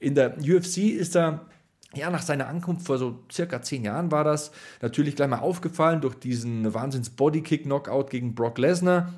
In 0.00 0.14
der 0.14 0.36
UFC 0.38 0.78
ist 0.78 1.16
er 1.16 1.46
ja, 1.96 2.10
nach 2.10 2.22
seiner 2.22 2.48
Ankunft 2.48 2.86
vor 2.86 2.98
so 2.98 3.24
circa 3.30 3.62
zehn 3.62 3.84
Jahren 3.84 4.10
war 4.10 4.24
das 4.24 4.50
natürlich 4.82 5.14
gleich 5.14 5.28
mal 5.28 5.38
aufgefallen 5.38 6.00
durch 6.00 6.16
diesen 6.16 6.74
Wahnsinns-Bodykick-Knockout 6.74 8.10
gegen 8.10 8.34
Brock 8.34 8.58
Lesnar. 8.58 9.12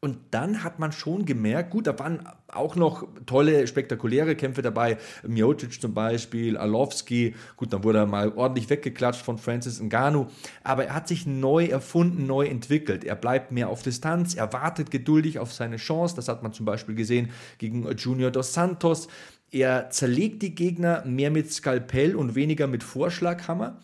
Und 0.00 0.18
dann 0.32 0.62
hat 0.62 0.78
man 0.78 0.92
schon 0.92 1.24
gemerkt, 1.24 1.70
gut, 1.70 1.86
da 1.86 1.98
waren 1.98 2.28
auch 2.56 2.76
noch 2.76 3.06
tolle, 3.26 3.66
spektakuläre 3.66 4.36
Kämpfe 4.36 4.62
dabei. 4.62 4.98
Miocic 5.26 5.80
zum 5.80 5.94
Beispiel, 5.94 6.56
Arlovski, 6.56 7.34
gut, 7.56 7.72
dann 7.72 7.84
wurde 7.84 7.98
er 7.98 8.06
mal 8.06 8.32
ordentlich 8.32 8.68
weggeklatscht 8.70 9.22
von 9.22 9.38
Francis 9.38 9.80
Ngannou. 9.80 10.26
Aber 10.64 10.86
er 10.86 10.94
hat 10.94 11.08
sich 11.08 11.26
neu 11.26 11.66
erfunden, 11.66 12.26
neu 12.26 12.46
entwickelt. 12.46 13.04
Er 13.04 13.16
bleibt 13.16 13.52
mehr 13.52 13.68
auf 13.68 13.82
Distanz, 13.82 14.34
er 14.34 14.52
wartet 14.52 14.90
geduldig 14.90 15.38
auf 15.38 15.52
seine 15.52 15.76
Chance. 15.76 16.16
Das 16.16 16.28
hat 16.28 16.42
man 16.42 16.52
zum 16.52 16.66
Beispiel 16.66 16.94
gesehen 16.94 17.30
gegen 17.58 17.90
Junior 17.96 18.30
dos 18.30 18.52
Santos. 18.52 19.08
Er 19.52 19.90
zerlegt 19.90 20.42
die 20.42 20.54
Gegner 20.54 21.04
mehr 21.06 21.30
mit 21.30 21.52
Skalpell 21.52 22.16
und 22.16 22.34
weniger 22.34 22.66
mit 22.66 22.82
Vorschlaghammer. 22.82 23.78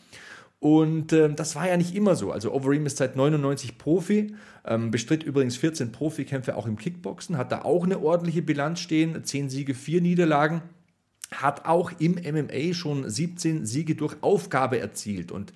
Und 0.62 1.12
äh, 1.12 1.28
das 1.28 1.56
war 1.56 1.66
ja 1.66 1.76
nicht 1.76 1.92
immer 1.96 2.14
so. 2.14 2.30
Also 2.30 2.54
Overeem 2.54 2.86
ist 2.86 2.98
seit 2.98 3.16
99 3.16 3.78
Profi, 3.78 4.36
ähm, 4.64 4.92
bestritt 4.92 5.24
übrigens 5.24 5.56
14 5.56 5.90
Profikämpfe 5.90 6.56
auch 6.56 6.68
im 6.68 6.76
Kickboxen, 6.76 7.36
hat 7.36 7.50
da 7.50 7.62
auch 7.62 7.82
eine 7.82 8.00
ordentliche 8.00 8.42
Bilanz 8.42 8.78
stehen, 8.78 9.24
10 9.24 9.50
Siege, 9.50 9.74
4 9.74 10.00
Niederlagen 10.00 10.62
hat 11.32 11.64
auch 11.64 11.92
im 11.98 12.14
MMA 12.14 12.74
schon 12.74 13.08
17 13.08 13.66
Siege 13.66 13.94
durch 13.94 14.16
Aufgabe 14.20 14.78
erzielt 14.78 15.32
und 15.32 15.52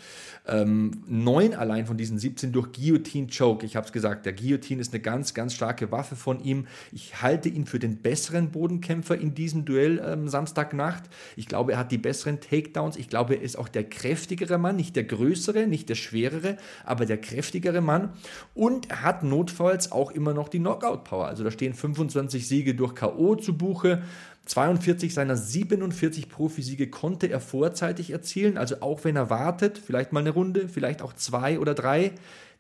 ähm, 0.46 1.02
neun 1.06 1.54
allein 1.54 1.86
von 1.86 1.96
diesen 1.96 2.18
17 2.18 2.52
durch 2.52 2.72
Guillotine 2.72 3.26
Choke. 3.26 3.66
Ich 3.66 3.76
habe 3.76 3.86
es 3.86 3.92
gesagt, 3.92 4.26
der 4.26 4.32
Guillotine 4.32 4.80
ist 4.80 4.92
eine 4.92 5.02
ganz, 5.02 5.34
ganz 5.34 5.54
starke 5.54 5.90
Waffe 5.90 6.16
von 6.16 6.42
ihm. 6.42 6.66
Ich 6.92 7.20
halte 7.22 7.48
ihn 7.48 7.66
für 7.66 7.78
den 7.78 7.98
besseren 7.98 8.50
Bodenkämpfer 8.50 9.18
in 9.18 9.34
diesem 9.34 9.64
Duell 9.64 10.00
ähm, 10.04 10.28
Samstagnacht. 10.28 11.04
Ich 11.36 11.46
glaube, 11.46 11.72
er 11.72 11.78
hat 11.78 11.92
die 11.92 11.98
besseren 11.98 12.40
Takedowns. 12.40 12.96
Ich 12.96 13.08
glaube, 13.08 13.34
er 13.34 13.42
ist 13.42 13.58
auch 13.58 13.68
der 13.68 13.84
kräftigere 13.84 14.58
Mann, 14.58 14.76
nicht 14.76 14.96
der 14.96 15.04
größere, 15.04 15.66
nicht 15.66 15.88
der 15.88 15.96
schwerere, 15.96 16.56
aber 16.84 17.06
der 17.06 17.18
kräftigere 17.18 17.80
Mann. 17.80 18.10
Und 18.54 18.90
er 18.90 19.02
hat 19.02 19.22
notfalls 19.22 19.90
auch 19.92 20.10
immer 20.12 20.32
noch 20.32 20.48
die 20.48 20.58
Knockout-Power. 20.58 21.26
Also 21.26 21.44
da 21.44 21.50
stehen 21.50 21.74
25 21.74 22.46
Siege 22.46 22.74
durch 22.74 22.94
K.O. 22.94 23.34
zu 23.36 23.56
Buche. 23.56 24.02
42 24.46 25.12
seiner 25.12 25.36
47 25.36 26.28
Profisiege 26.28 26.88
konnte 26.88 27.28
er 27.28 27.40
vorzeitig 27.40 28.10
erzielen, 28.10 28.56
also 28.56 28.80
auch 28.80 29.04
wenn 29.04 29.16
er 29.16 29.28
wartet, 29.28 29.76
vielleicht 29.78 30.12
mal 30.12 30.20
eine 30.20 30.30
Runde, 30.30 30.68
vielleicht 30.68 31.02
auch 31.02 31.12
zwei 31.12 31.58
oder 31.58 31.74
drei, 31.74 32.12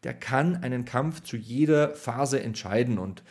der 0.02 0.12
kann 0.12 0.56
einen 0.56 0.84
Kampf 0.84 1.22
zu 1.22 1.36
jeder 1.36 1.94
Phase 1.94 2.42
entscheiden 2.42 2.98
und 2.98 3.22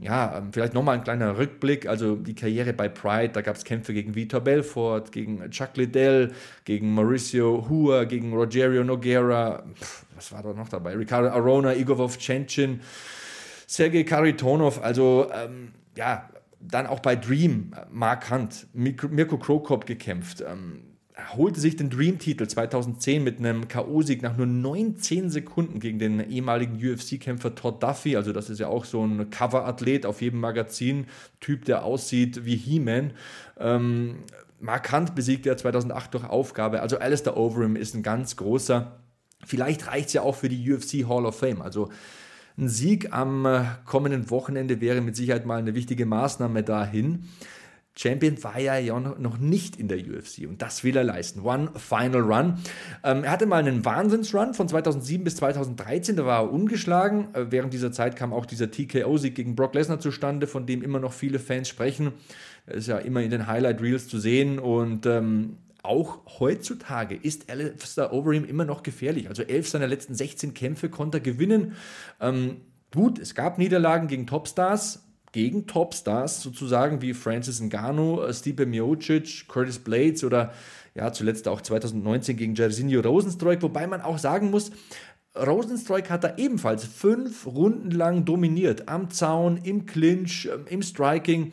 ja, 0.00 0.38
ähm, 0.38 0.52
vielleicht 0.52 0.74
nochmal 0.74 0.96
ein 0.96 1.04
kleiner 1.04 1.38
Rückblick. 1.38 1.88
Also 1.88 2.14
die 2.14 2.34
Karriere 2.34 2.72
bei 2.72 2.88
Pride, 2.88 3.30
da 3.30 3.42
gab 3.42 3.56
es 3.56 3.64
Kämpfe 3.64 3.92
gegen 3.92 4.14
Vitor 4.14 4.40
Belfort, 4.40 5.10
gegen 5.10 5.50
Chuck 5.50 5.76
Liddell, 5.76 6.32
gegen 6.64 6.94
Mauricio 6.94 7.66
Hua, 7.68 8.04
gegen 8.04 8.32
Rogerio 8.32 8.84
Noguera, 8.84 9.64
was 10.14 10.30
war 10.30 10.42
da 10.42 10.52
noch 10.52 10.68
dabei? 10.68 10.94
Ricardo 10.94 11.30
Arona, 11.30 11.74
Igor 11.74 11.98
Vovchanchin, 11.98 12.80
Sergei 13.66 14.04
Karitonov. 14.04 14.80
Also 14.82 15.30
ähm, 15.34 15.72
ja, 15.96 16.28
dann 16.60 16.86
auch 16.86 17.00
bei 17.00 17.16
Dream 17.16 17.72
äh, 17.76 17.86
markant. 17.90 18.66
Mirko 18.72 19.38
Krokop 19.38 19.86
gekämpft. 19.86 20.42
Ähm, 20.46 20.82
holte 21.36 21.60
sich 21.60 21.76
den 21.76 21.90
Dream-Titel 21.90 22.46
2010 22.46 23.24
mit 23.24 23.38
einem 23.38 23.66
K.O.-Sieg 23.68 24.22
nach 24.22 24.36
nur 24.36 24.46
19 24.46 25.30
Sekunden 25.30 25.80
gegen 25.80 25.98
den 25.98 26.20
ehemaligen 26.20 26.76
UFC-Kämpfer 26.76 27.54
Todd 27.54 27.82
Duffy. 27.82 28.16
Also, 28.16 28.32
das 28.32 28.50
ist 28.50 28.60
ja 28.60 28.68
auch 28.68 28.84
so 28.84 29.04
ein 29.04 29.28
Cover-Athlet 29.30 30.06
auf 30.06 30.22
jedem 30.22 30.40
Magazin. 30.40 31.06
Typ, 31.40 31.64
der 31.64 31.84
aussieht 31.84 32.44
wie 32.44 32.56
He-Man. 32.56 33.12
Ähm, 33.58 34.18
markant 34.60 35.14
besiegte 35.14 35.48
er 35.48 35.56
2008 35.56 36.14
durch 36.14 36.24
Aufgabe. 36.24 36.82
Also, 36.82 36.98
Alistair 36.98 37.36
Overeem 37.36 37.74
ist 37.74 37.94
ein 37.94 38.02
ganz 38.02 38.36
großer. 38.36 39.00
Vielleicht 39.44 39.88
reicht 39.88 40.08
es 40.08 40.12
ja 40.14 40.22
auch 40.22 40.36
für 40.36 40.48
die 40.48 40.72
UFC 40.72 41.08
Hall 41.08 41.26
of 41.26 41.38
Fame. 41.38 41.62
Also, 41.62 41.90
ein 42.58 42.68
Sieg 42.68 43.12
am 43.12 43.46
äh, 43.46 43.64
kommenden 43.84 44.30
Wochenende 44.30 44.80
wäre 44.80 45.00
mit 45.00 45.16
Sicherheit 45.16 45.46
mal 45.46 45.58
eine 45.58 45.74
wichtige 45.74 46.06
Maßnahme 46.06 46.62
dahin. 46.62 47.28
Champion 47.98 48.42
war 48.44 48.56
er 48.56 48.78
ja 48.78 48.98
noch 49.00 49.38
nicht 49.38 49.76
in 49.76 49.88
der 49.88 49.98
UFC 49.98 50.46
und 50.48 50.62
das 50.62 50.84
will 50.84 50.96
er 50.96 51.02
leisten. 51.02 51.40
One 51.40 51.70
Final 51.76 52.20
Run. 52.20 52.58
Ähm, 53.02 53.24
er 53.24 53.32
hatte 53.32 53.46
mal 53.46 53.56
einen 53.56 53.84
Wahnsinnsrun 53.84 54.54
von 54.54 54.68
2007 54.68 55.24
bis 55.24 55.36
2013, 55.36 56.14
da 56.14 56.24
war 56.24 56.42
er 56.42 56.52
ungeschlagen. 56.52 57.34
Äh, 57.34 57.46
während 57.50 57.72
dieser 57.72 57.90
Zeit 57.90 58.14
kam 58.14 58.32
auch 58.32 58.46
dieser 58.46 58.70
TKO-Sieg 58.70 59.34
gegen 59.34 59.56
Brock 59.56 59.74
Lesnar 59.74 59.98
zustande, 59.98 60.46
von 60.46 60.64
dem 60.64 60.82
immer 60.82 61.00
noch 61.00 61.12
viele 61.12 61.40
Fans 61.40 61.68
sprechen. 61.68 62.12
Er 62.66 62.74
ist 62.74 62.86
ja 62.86 62.98
immer 62.98 63.20
in 63.22 63.30
den 63.30 63.48
Highlight 63.48 63.82
Reels 63.82 64.06
zu 64.06 64.20
sehen 64.20 64.60
und 64.60 65.04
ähm, 65.06 65.56
auch 65.88 66.20
heutzutage 66.38 67.14
ist 67.14 67.50
Alistair 67.50 68.12
Overeem 68.12 68.44
immer 68.44 68.64
noch 68.64 68.82
gefährlich. 68.82 69.28
Also 69.28 69.42
elf 69.42 69.68
seiner 69.68 69.86
letzten 69.86 70.14
16 70.14 70.54
Kämpfe 70.54 70.90
konnte 70.90 71.18
er 71.18 71.22
gewinnen. 71.22 71.76
Ähm, 72.20 72.58
gut, 72.92 73.18
es 73.18 73.34
gab 73.34 73.58
Niederlagen 73.58 74.06
gegen 74.06 74.26
Topstars, 74.26 75.02
gegen 75.32 75.66
Topstars 75.66 76.42
sozusagen 76.42 77.00
wie 77.00 77.14
Francis 77.14 77.60
Ngannou, 77.60 78.22
äh, 78.22 78.34
Stipe 78.34 78.66
Miocic, 78.66 79.48
Curtis 79.48 79.78
Blades 79.78 80.24
oder 80.24 80.52
ja 80.94 81.12
zuletzt 81.12 81.48
auch 81.48 81.62
2019 81.62 82.36
gegen 82.36 82.54
Jairzinho 82.54 83.00
Rosenstreuk, 83.00 83.62
wobei 83.62 83.86
man 83.86 84.02
auch 84.02 84.18
sagen 84.18 84.50
muss, 84.50 84.70
Rosenstreuk 85.36 86.10
hat 86.10 86.24
da 86.24 86.36
ebenfalls 86.36 86.84
fünf 86.84 87.46
Runden 87.46 87.90
lang 87.90 88.24
dominiert. 88.24 88.88
Am 88.88 89.10
Zaun, 89.10 89.58
im 89.58 89.86
Clinch, 89.86 90.48
ähm, 90.52 90.66
im 90.68 90.82
Striking 90.82 91.52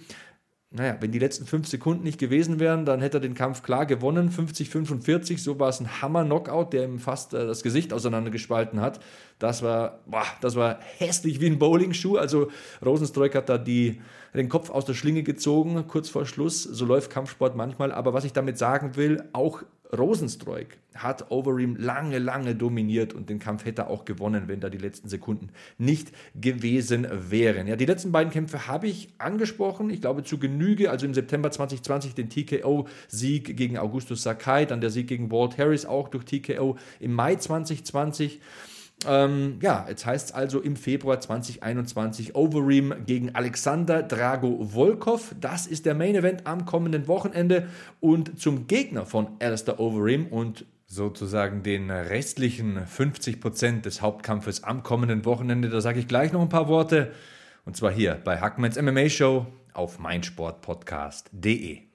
naja, 0.76 0.98
wenn 1.00 1.12
die 1.12 1.20
letzten 1.20 1.46
fünf 1.46 1.68
Sekunden 1.68 2.04
nicht 2.04 2.20
gewesen 2.20 2.60
wären, 2.60 2.86
dann 2.86 3.00
hätte 3.00 3.18
er 3.18 3.22
den 3.22 3.34
Kampf 3.34 3.64
klar 3.64 3.86
gewonnen. 3.86 4.30
50-45, 4.30 5.38
so 5.38 5.58
war 5.58 5.70
es 5.70 5.80
ein 5.80 6.02
Hammer-Knockout, 6.02 6.74
der 6.74 6.84
ihm 6.84 7.00
fast 7.00 7.34
äh, 7.34 7.48
das 7.48 7.64
Gesicht 7.64 7.94
auseinandergespalten 7.94 8.82
hat. 8.82 9.00
Das 9.40 9.64
war, 9.64 10.00
boah, 10.06 10.26
das 10.42 10.56
war 10.56 10.80
hässlich 10.98 11.40
wie 11.40 11.48
ein 11.48 11.60
Bowlingschuh. 11.60 12.18
Also 12.18 12.52
Rosenstreuk 12.86 13.36
hat 13.36 13.48
da 13.48 13.58
die, 13.58 14.02
den 14.34 14.50
Kopf 14.50 14.70
aus 14.70 14.84
der 14.84 14.96
Schlinge 14.96 15.24
gezogen, 15.24 15.86
kurz 15.88 16.10
vor 16.10 16.26
Schluss. 16.26 16.64
So 16.64 16.86
läuft 16.86 17.10
Kampfsport 17.10 17.56
manchmal. 17.56 17.94
Aber 17.94 18.14
was 18.14 18.26
ich 18.26 18.34
damit 18.34 18.58
sagen 18.58 18.98
will, 18.98 19.24
auch 19.32 19.64
Rosenstreuk 19.98 20.68
hat 20.96 21.30
Overeem 21.32 21.76
lange, 21.76 22.20
lange 22.20 22.56
dominiert 22.56 23.14
und 23.14 23.30
den 23.30 23.40
Kampf 23.40 23.66
hätte 23.66 23.84
er 23.84 23.90
auch 23.90 24.06
gewonnen, 24.06 24.48
wenn 24.48 24.60
da 24.60 24.70
die 24.70 24.78
letzten 24.78 25.10
Sekunden 25.10 25.50
nicht 25.78 26.12
gewesen 26.40 27.08
wären. 27.12 27.68
Ja, 27.68 27.76
die 27.76 27.86
letzten 27.86 28.12
beiden 28.12 28.32
Kämpfe 28.32 28.68
habe 28.68 28.88
ich 28.88 29.10
angesprochen, 29.18 29.90
ich 29.90 30.02
glaube 30.02 30.24
zu 30.24 30.38
Genüge, 30.38 30.90
also 30.90 31.06
im 31.06 31.14
September 31.14 31.52
2020 31.52 32.16
den 32.16 32.30
TKO-Sieg 32.30 33.58
gegen 33.58 33.78
Augustus 33.78 34.24
Sakai, 34.24 34.66
dann 34.66 34.82
der 34.82 34.90
Sieg 34.90 35.08
gegen 35.08 35.32
Walt 35.32 35.58
Harris 35.58 35.86
auch 35.86 36.08
durch 36.08 36.26
TKO 36.26 36.78
im 37.00 37.14
Mai 37.14 37.36
2020. 37.36 38.40
Ähm, 39.08 39.60
ja, 39.62 39.86
jetzt 39.88 40.06
heißt 40.06 40.30
es 40.30 40.36
also 40.36 40.60
im 40.62 40.76
Februar 40.76 41.20
2021 41.20 42.36
Overeem 42.36 42.94
gegen 43.06 43.36
Alexander 43.36 44.02
Drago 44.04 44.70
Volkov. 44.74 45.36
Das 45.40 45.68
ist 45.68 45.86
der 45.86 45.96
Main 45.96 46.16
Event 46.16 46.48
am 46.48 46.66
kommenden 46.66 47.08
Wochenende. 47.08 47.68
Und 48.00 48.40
zum 48.40 48.68
Gegner 48.68 49.06
von 49.06 49.28
Alistair 49.40 49.80
Overeem 49.80 50.28
und 50.28 50.66
sozusagen 50.88 51.64
den 51.64 51.90
restlichen 51.92 52.80
50% 52.80 53.82
des 53.82 54.02
Hauptkampfes 54.02 54.64
am 54.64 54.84
kommenden 54.84 55.26
Wochenende, 55.26 55.70
da 55.70 55.82
sage 55.82 56.00
ich 56.00 56.08
gleich 56.08 56.32
noch 56.32 56.42
ein 56.42 56.50
paar 56.50 56.68
Worte. 56.68 57.12
Und 57.66 57.76
zwar 57.76 57.92
hier 57.92 58.20
bei 58.24 58.40
Hackmans 58.40 58.80
MMA 58.80 59.10
Show 59.10 59.48
auf 59.74 60.00
meinsportpodcast.de. 60.00 61.95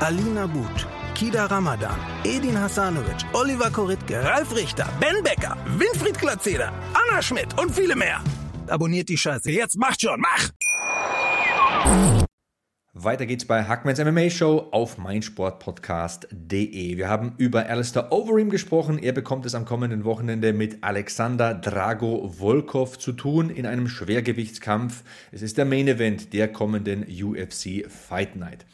Alina 0.00 0.46
But, 0.46 0.86
Kida 1.14 1.46
Ramadan, 1.50 1.98
Edin 2.24 2.56
Hasanovic, 2.56 3.22
Oliver 3.34 3.70
Koritke, 3.70 4.24
Ralf 4.24 4.56
Richter, 4.56 4.88
Ben 4.98 5.22
Becker, 5.22 5.58
Winfried 5.76 6.18
Glatzeder, 6.18 6.72
Anna 6.94 7.20
Schmidt 7.20 7.48
und 7.60 7.70
viele 7.70 7.94
mehr. 7.94 8.24
Abonniert 8.66 9.10
die 9.10 9.18
Scheiße. 9.18 9.50
Jetzt 9.50 9.76
macht 9.76 10.00
schon, 10.00 10.18
mach! 10.18 10.48
Weiter 12.92 13.24
geht's 13.24 13.44
bei 13.44 13.64
Hackmans 13.64 13.98
MMA 13.98 14.30
Show 14.30 14.68
auf 14.72 14.98
meinsportpodcast.de. 14.98 16.96
Wir 16.96 17.08
haben 17.08 17.34
über 17.38 17.66
Alistair 17.66 18.10
Overeem 18.10 18.50
gesprochen. 18.50 18.98
Er 18.98 19.12
bekommt 19.12 19.46
es 19.46 19.54
am 19.54 19.64
kommenden 19.64 20.04
Wochenende 20.04 20.52
mit 20.52 20.82
Alexander 20.82 21.54
Drago 21.54 22.34
Volkov 22.38 22.98
zu 22.98 23.12
tun 23.12 23.48
in 23.48 23.64
einem 23.64 23.86
Schwergewichtskampf. 23.86 25.04
Es 25.30 25.42
ist 25.42 25.56
der 25.56 25.66
Main 25.66 25.86
Event 25.88 26.32
der 26.32 26.48
kommenden 26.48 27.04
UFC 27.04 27.88
Fight 27.88 28.34
Night. 28.34 28.66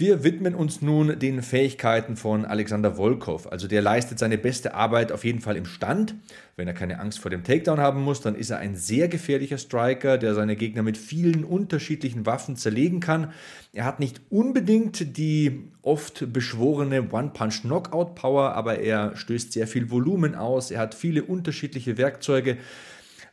Wir 0.00 0.24
widmen 0.24 0.54
uns 0.54 0.80
nun 0.80 1.18
den 1.18 1.42
Fähigkeiten 1.42 2.16
von 2.16 2.46
Alexander 2.46 2.96
Volkov. 2.96 3.52
Also 3.52 3.68
der 3.68 3.82
leistet 3.82 4.18
seine 4.18 4.38
beste 4.38 4.72
Arbeit 4.72 5.12
auf 5.12 5.26
jeden 5.26 5.40
Fall 5.40 5.56
im 5.56 5.66
Stand. 5.66 6.14
Wenn 6.56 6.66
er 6.66 6.72
keine 6.72 7.00
Angst 7.00 7.18
vor 7.18 7.30
dem 7.30 7.44
Takedown 7.44 7.80
haben 7.80 8.00
muss, 8.00 8.22
dann 8.22 8.34
ist 8.34 8.48
er 8.48 8.56
ein 8.60 8.76
sehr 8.76 9.08
gefährlicher 9.08 9.58
Striker, 9.58 10.16
der 10.16 10.34
seine 10.34 10.56
Gegner 10.56 10.82
mit 10.82 10.96
vielen 10.96 11.44
unterschiedlichen 11.44 12.24
Waffen 12.24 12.56
zerlegen 12.56 13.00
kann. 13.00 13.34
Er 13.74 13.84
hat 13.84 14.00
nicht 14.00 14.22
unbedingt 14.30 15.18
die 15.18 15.68
oft 15.82 16.32
beschworene 16.32 17.10
One-Punch-Knockout-Power, 17.12 18.54
aber 18.54 18.78
er 18.78 19.14
stößt 19.18 19.52
sehr 19.52 19.66
viel 19.66 19.90
Volumen 19.90 20.34
aus. 20.34 20.70
Er 20.70 20.80
hat 20.80 20.94
viele 20.94 21.24
unterschiedliche 21.24 21.98
Werkzeuge, 21.98 22.56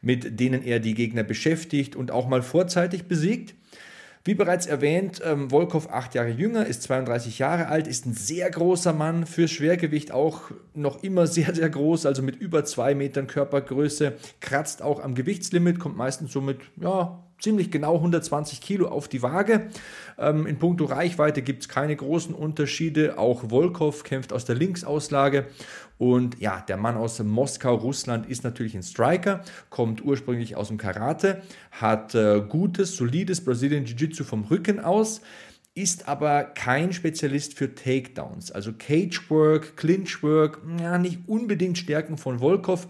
mit 0.01 0.38
denen 0.38 0.65
er 0.65 0.81
die 0.81 0.95
Gegner 0.95 1.24
beschäftigt 1.24 1.95
und 1.95 2.12
auch 2.12 2.27
mal 2.27 2.41
vorzeitig 2.41 3.05
besiegt. 3.05 3.55
Wie 4.27 4.36
bereits 4.36 4.65
erwähnt, 4.65 5.22
ähm, 5.24 5.51
Volkov 5.51 5.89
acht 5.89 6.13
Jahre 6.13 6.27
jünger, 6.27 6.65
ist 6.65 6.84
32 6.84 7.39
Jahre 7.39 7.69
alt, 7.69 7.88
ist 7.88 8.05
ein 8.05 8.12
sehr 8.12 8.51
großer 8.51 8.91
Mann, 8.91 9.25
für 9.25 9.47
Schwergewicht 9.47 10.12
auch 10.12 10.52
noch 10.73 11.02
immer 11.02 11.28
sehr, 11.28 11.56
sehr 11.56 11.69
groß, 11.69 12.06
also 12.06 12.21
mit 12.21 12.36
über 12.36 12.65
zwei 12.65 12.93
Metern 12.93 13.28
Körpergröße, 13.28 14.15
kratzt 14.41 14.82
auch 14.82 15.02
am 15.02 15.15
Gewichtslimit, 15.15 15.80
kommt 15.80 15.95
meistens 15.95 16.34
so 16.34 16.41
mit, 16.41 16.58
ja, 16.75 17.23
ziemlich 17.39 17.71
genau 17.71 17.95
120 17.95 18.62
Kilo 18.62 18.89
auf 18.89 19.08
die 19.08 19.21
Waage. 19.21 19.67
Ähm, 20.17 20.45
in 20.45 20.58
puncto 20.58 20.86
Reichweite 20.86 21.41
gibt 21.41 21.63
es 21.63 21.69
keine 21.69 21.95
großen 21.95 22.34
Unterschiede. 22.34 23.17
Auch 23.17 23.49
Volkov 23.49 24.04
kämpft 24.04 24.34
aus 24.34 24.45
der 24.45 24.56
Linksauslage. 24.56 25.45
Und 25.97 26.39
ja, 26.39 26.63
der 26.67 26.77
Mann 26.77 26.95
aus 26.95 27.19
Moskau, 27.23 27.75
Russland, 27.75 28.27
ist 28.27 28.43
natürlich 28.43 28.75
ein 28.75 28.83
Striker, 28.83 29.43
kommt 29.69 30.03
ursprünglich 30.03 30.55
aus 30.55 30.67
dem 30.67 30.77
Karate, 30.77 31.41
hat 31.71 32.13
äh, 32.13 32.41
gutes, 32.47 32.95
solides 32.95 33.43
Brazilian 33.43 33.86
Jiu-Jitsu 33.86 34.23
vom 34.23 34.43
Rücken 34.45 34.79
aus 34.79 35.21
ist 35.77 36.07
aber 36.07 36.43
kein 36.43 36.91
Spezialist 36.91 37.53
für 37.53 37.75
Takedowns. 37.75 38.51
Also 38.51 38.73
Cagework, 38.73 39.77
Clinchwork, 39.77 40.60
ja, 40.81 40.97
nicht 40.97 41.19
unbedingt 41.27 41.77
Stärken 41.77 42.17
von 42.17 42.39
Volkov. 42.39 42.88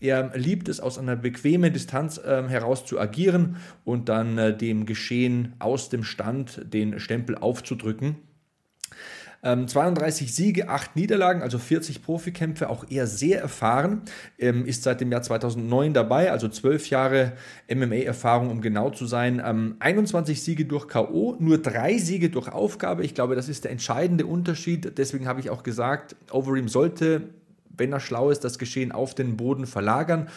Er 0.00 0.34
liebt 0.34 0.70
es, 0.70 0.80
aus 0.80 0.98
einer 0.98 1.16
bequemen 1.16 1.70
Distanz 1.70 2.16
äh, 2.16 2.48
heraus 2.48 2.86
zu 2.86 2.98
agieren 2.98 3.56
und 3.84 4.08
dann 4.08 4.38
äh, 4.38 4.56
dem 4.56 4.86
Geschehen 4.86 5.54
aus 5.58 5.90
dem 5.90 6.02
Stand 6.02 6.62
den 6.72 6.98
Stempel 6.98 7.36
aufzudrücken. 7.36 8.16
Ähm, 9.42 9.66
32 9.68 10.34
Siege, 10.34 10.68
8 10.68 10.96
Niederlagen, 10.96 11.40
also 11.42 11.58
40 11.58 12.02
Profikämpfe, 12.02 12.68
auch 12.68 12.84
eher 12.90 13.06
sehr 13.06 13.40
erfahren. 13.40 14.02
Ähm, 14.38 14.66
ist 14.66 14.82
seit 14.82 15.00
dem 15.00 15.10
Jahr 15.10 15.22
2009 15.22 15.94
dabei, 15.94 16.30
also 16.30 16.48
12 16.48 16.90
Jahre 16.90 17.32
MMA-Erfahrung, 17.68 18.50
um 18.50 18.60
genau 18.60 18.90
zu 18.90 19.06
sein. 19.06 19.42
Ähm, 19.44 19.76
21 19.78 20.42
Siege 20.42 20.66
durch 20.66 20.88
K.O., 20.88 21.36
nur 21.38 21.58
3 21.58 21.98
Siege 21.98 22.28
durch 22.28 22.48
Aufgabe. 22.48 23.04
Ich 23.04 23.14
glaube, 23.14 23.34
das 23.34 23.48
ist 23.48 23.64
der 23.64 23.70
entscheidende 23.70 24.26
Unterschied. 24.26 24.98
Deswegen 24.98 25.26
habe 25.26 25.40
ich 25.40 25.48
auch 25.48 25.62
gesagt, 25.62 26.16
Overeem 26.30 26.68
sollte 26.68 27.30
wenn 27.80 27.92
er 27.92 28.00
schlau 28.00 28.30
ist, 28.30 28.44
das 28.44 28.58
Geschehen 28.58 28.92
auf 28.92 29.14
den 29.14 29.36
Boden 29.36 29.66
verlagern. 29.66 30.28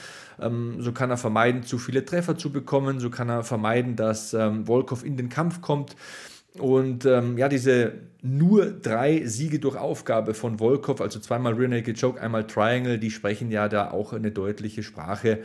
Ähm, 0.41 0.77
so 0.79 0.91
kann 0.93 1.11
er 1.11 1.17
vermeiden, 1.17 1.63
zu 1.63 1.77
viele 1.77 2.05
Treffer 2.05 2.37
zu 2.37 2.51
bekommen. 2.51 2.99
So 2.99 3.09
kann 3.09 3.29
er 3.29 3.43
vermeiden, 3.43 3.95
dass 3.95 4.33
ähm, 4.33 4.65
Volkov 4.65 5.03
in 5.03 5.17
den 5.17 5.29
Kampf 5.29 5.61
kommt. 5.61 5.95
Und 6.59 7.05
ähm, 7.05 7.37
ja, 7.37 7.49
diese 7.49 7.93
nur 8.21 8.67
drei 8.67 9.25
Siege 9.25 9.59
durch 9.59 9.75
Aufgabe 9.75 10.33
von 10.33 10.59
Volkov, 10.59 11.01
also 11.01 11.19
zweimal 11.19 11.53
Rear 11.53 11.69
Naked 11.69 11.99
Choke, 11.99 12.21
einmal 12.21 12.45
Triangle, 12.45 12.99
die 12.99 13.11
sprechen 13.11 13.51
ja 13.51 13.67
da 13.67 13.91
auch 13.91 14.13
eine 14.13 14.31
deutliche 14.31 14.83
Sprache. 14.83 15.39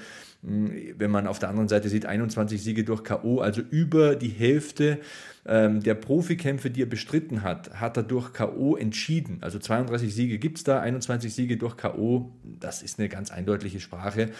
Hm, 0.45 0.71
wenn 0.97 1.11
man 1.11 1.27
auf 1.27 1.39
der 1.39 1.49
anderen 1.49 1.69
Seite 1.69 1.89
sieht, 1.89 2.07
21 2.07 2.63
Siege 2.63 2.85
durch 2.85 3.03
K.O., 3.05 3.41
also 3.41 3.63
über 3.63 4.17
die 4.17 4.29
Hälfte 4.29 5.01
ähm, 5.47 5.83
der 5.83 5.95
Profikämpfe, 5.95 6.71
die 6.71 6.83
er 6.83 6.87
bestritten 6.87 7.43
hat, 7.43 7.81
hat 7.81 7.97
er 7.97 8.03
durch 8.03 8.33
K.O. 8.33 8.77
entschieden. 8.77 9.39
Also 9.41 9.59
32 9.59 10.15
Siege 10.15 10.39
gibt 10.39 10.59
es 10.59 10.65
da, 10.65 10.81
21 10.81 11.35
Siege 11.35 11.57
durch 11.57 11.77
K.O., 11.77 12.31
das 12.45 12.83
ist 12.83 12.99
eine 12.99 13.09
ganz 13.09 13.31
eindeutige 13.31 13.81
Sprache 13.81 14.31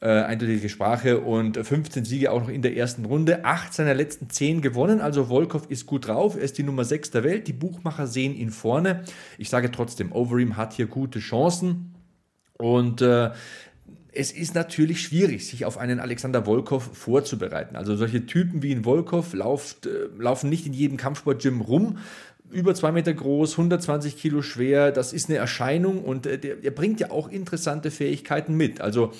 äh, 0.00 0.08
eindeutige 0.08 0.68
Sprache 0.68 1.20
und 1.20 1.58
15 1.58 2.04
Siege 2.04 2.32
auch 2.32 2.40
noch 2.40 2.48
in 2.48 2.62
der 2.62 2.76
ersten 2.76 3.04
Runde. 3.04 3.44
Acht 3.44 3.74
seiner 3.74 3.94
letzten 3.94 4.30
zehn 4.30 4.62
gewonnen, 4.62 5.00
also 5.00 5.26
Volkov 5.26 5.66
ist 5.68 5.86
gut 5.86 6.08
drauf. 6.08 6.36
Er 6.36 6.42
ist 6.42 6.56
die 6.56 6.62
Nummer 6.62 6.84
6 6.84 7.10
der 7.10 7.24
Welt. 7.24 7.48
Die 7.48 7.52
Buchmacher 7.52 8.06
sehen 8.06 8.34
ihn 8.34 8.50
vorne. 8.50 9.04
Ich 9.36 9.50
sage 9.50 9.70
trotzdem, 9.70 10.12
Overeem 10.12 10.56
hat 10.56 10.72
hier 10.72 10.86
gute 10.86 11.18
Chancen. 11.18 11.94
Und 12.56 13.02
äh, 13.02 13.30
es 14.12 14.32
ist 14.32 14.54
natürlich 14.54 15.02
schwierig, 15.02 15.46
sich 15.46 15.64
auf 15.64 15.78
einen 15.78 16.00
Alexander 16.00 16.46
Volkov 16.46 16.90
vorzubereiten. 16.94 17.76
Also 17.76 17.96
solche 17.96 18.26
Typen 18.26 18.62
wie 18.62 18.72
ein 18.72 18.84
Volkov 18.84 19.34
lauft, 19.34 19.86
äh, 19.86 20.08
laufen 20.18 20.48
nicht 20.48 20.66
in 20.66 20.72
jedem 20.72 20.96
Kampfsportgym 20.96 21.60
rum. 21.60 21.98
Über 22.50 22.74
zwei 22.74 22.90
Meter 22.90 23.14
groß, 23.14 23.52
120 23.52 24.16
Kilo 24.16 24.42
schwer, 24.42 24.90
das 24.90 25.12
ist 25.12 25.28
eine 25.28 25.38
Erscheinung 25.38 26.02
und 26.02 26.26
äh, 26.26 26.38
der 26.38 26.70
bringt 26.72 26.98
ja 27.00 27.10
auch 27.10 27.28
interessante 27.28 27.90
Fähigkeiten 27.90 28.56
mit. 28.56 28.80
Also 28.80 29.12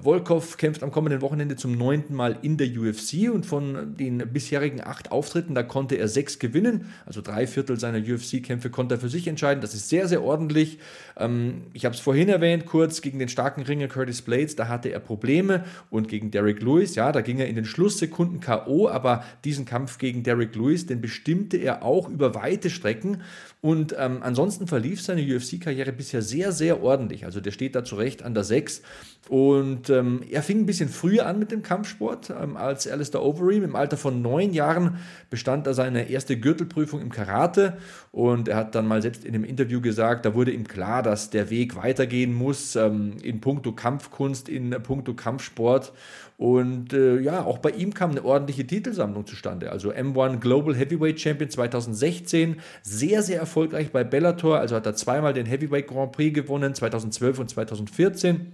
Volkov 0.00 0.56
kämpft 0.56 0.82
am 0.82 0.90
kommenden 0.90 1.20
Wochenende 1.20 1.56
zum 1.56 1.72
neunten 1.72 2.14
Mal 2.14 2.38
in 2.42 2.56
der 2.56 2.68
UFC 2.68 3.30
und 3.32 3.46
von 3.46 3.94
den 3.96 4.18
bisherigen 4.32 4.80
acht 4.82 5.10
Auftritten, 5.12 5.54
da 5.54 5.62
konnte 5.62 5.96
er 5.96 6.08
sechs 6.08 6.38
gewinnen. 6.38 6.92
Also 7.04 7.20
drei 7.20 7.46
Viertel 7.46 7.78
seiner 7.78 7.98
UFC-Kämpfe 7.98 8.70
konnte 8.70 8.96
er 8.96 9.00
für 9.00 9.08
sich 9.08 9.26
entscheiden. 9.28 9.60
Das 9.60 9.74
ist 9.74 9.88
sehr, 9.88 10.08
sehr 10.08 10.22
ordentlich. 10.22 10.78
Ähm, 11.16 11.62
ich 11.72 11.84
habe 11.84 11.94
es 11.94 12.00
vorhin 12.00 12.28
erwähnt, 12.28 12.66
kurz 12.66 13.00
gegen 13.00 13.18
den 13.18 13.28
starken 13.28 13.62
Ringer 13.62 13.88
Curtis 13.88 14.22
Blades, 14.22 14.56
da 14.56 14.68
hatte 14.68 14.90
er 14.90 15.00
Probleme 15.00 15.64
und 15.90 16.08
gegen 16.08 16.30
Derek 16.30 16.62
Lewis, 16.62 16.94
ja, 16.94 17.12
da 17.12 17.20
ging 17.20 17.38
er 17.38 17.48
in 17.48 17.54
den 17.54 17.64
Schlusssekunden 17.64 18.40
K.O., 18.40 18.88
aber 18.88 19.24
diesen 19.44 19.64
Kampf 19.64 19.98
gegen 19.98 20.22
Derek 20.22 20.54
Lewis, 20.54 20.86
den 20.86 21.00
bestimmte 21.00 21.56
er 21.56 21.82
auch 21.82 22.08
über 22.08 22.34
weite 22.34 22.70
Strecken 22.70 23.22
und 23.66 23.96
ähm, 23.98 24.18
ansonsten 24.20 24.68
verlief 24.68 25.02
seine 25.02 25.22
UFC-Karriere 25.22 25.90
bisher 25.90 26.22
sehr, 26.22 26.52
sehr 26.52 26.84
ordentlich. 26.84 27.24
Also 27.24 27.40
der 27.40 27.50
steht 27.50 27.74
da 27.74 27.82
zurecht 27.82 28.22
an 28.22 28.32
der 28.32 28.44
6 28.44 28.80
und 29.28 29.90
ähm, 29.90 30.22
er 30.30 30.44
fing 30.44 30.60
ein 30.60 30.66
bisschen 30.66 30.88
früher 30.88 31.26
an 31.26 31.40
mit 31.40 31.50
dem 31.50 31.64
Kampfsport 31.64 32.30
ähm, 32.30 32.56
als 32.56 32.86
Alistair 32.86 33.24
Overeem. 33.24 33.64
Im 33.64 33.74
Alter 33.74 33.96
von 33.96 34.22
neun 34.22 34.52
Jahren 34.52 34.98
bestand 35.30 35.66
er 35.66 35.74
seine 35.74 36.08
erste 36.08 36.38
Gürtelprüfung 36.38 37.00
im 37.00 37.10
Karate 37.10 37.76
und 38.12 38.46
er 38.46 38.54
hat 38.54 38.76
dann 38.76 38.86
mal 38.86 39.02
selbst 39.02 39.24
in 39.24 39.34
einem 39.34 39.42
Interview 39.42 39.80
gesagt, 39.80 40.26
da 40.26 40.34
wurde 40.36 40.52
ihm 40.52 40.68
klar, 40.68 41.02
dass 41.02 41.30
der 41.30 41.50
Weg 41.50 41.74
weitergehen 41.74 42.32
muss 42.32 42.76
ähm, 42.76 43.16
in 43.20 43.40
puncto 43.40 43.72
Kampfkunst, 43.72 44.48
in 44.48 44.70
puncto 44.70 45.14
Kampfsport. 45.14 45.92
Und 46.36 46.92
äh, 46.92 47.18
ja, 47.18 47.44
auch 47.44 47.58
bei 47.58 47.70
ihm 47.70 47.94
kam 47.94 48.10
eine 48.10 48.24
ordentliche 48.24 48.66
Titelsammlung 48.66 49.26
zustande. 49.26 49.72
Also 49.72 49.90
M1 49.90 50.38
Global 50.38 50.74
Heavyweight 50.74 51.18
Champion 51.18 51.48
2016, 51.48 52.60
sehr, 52.82 53.22
sehr 53.22 53.40
erfolgreich 53.40 53.90
bei 53.90 54.04
Bellator. 54.04 54.58
Also 54.58 54.76
hat 54.76 54.84
er 54.84 54.94
zweimal 54.94 55.32
den 55.32 55.46
Heavyweight 55.46 55.86
Grand 55.86 56.12
Prix 56.12 56.34
gewonnen, 56.34 56.74
2012 56.74 57.38
und 57.38 57.48
2014. 57.48 58.52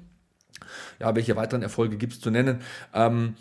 Ja, 1.00 1.14
welche 1.16 1.34
weiteren 1.34 1.62
Erfolge 1.62 1.96
gibt 1.96 2.12
es 2.12 2.20
zu 2.20 2.30
nennen? 2.30 2.60
Ähm, 2.94 3.34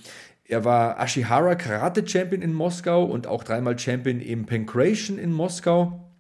er 0.46 0.66
war 0.66 1.00
Ashihara 1.00 1.56
Karate 1.56 2.08
Champion 2.08 2.42
in 2.42 2.54
Moskau 2.54 3.06
und 3.06 3.28
auch 3.28 3.44
dreimal 3.44 3.78
Champion 3.78 4.20
im 4.20 4.48
Pankration 4.48 5.20
in 5.20 5.32
Moskau. 5.32 6.11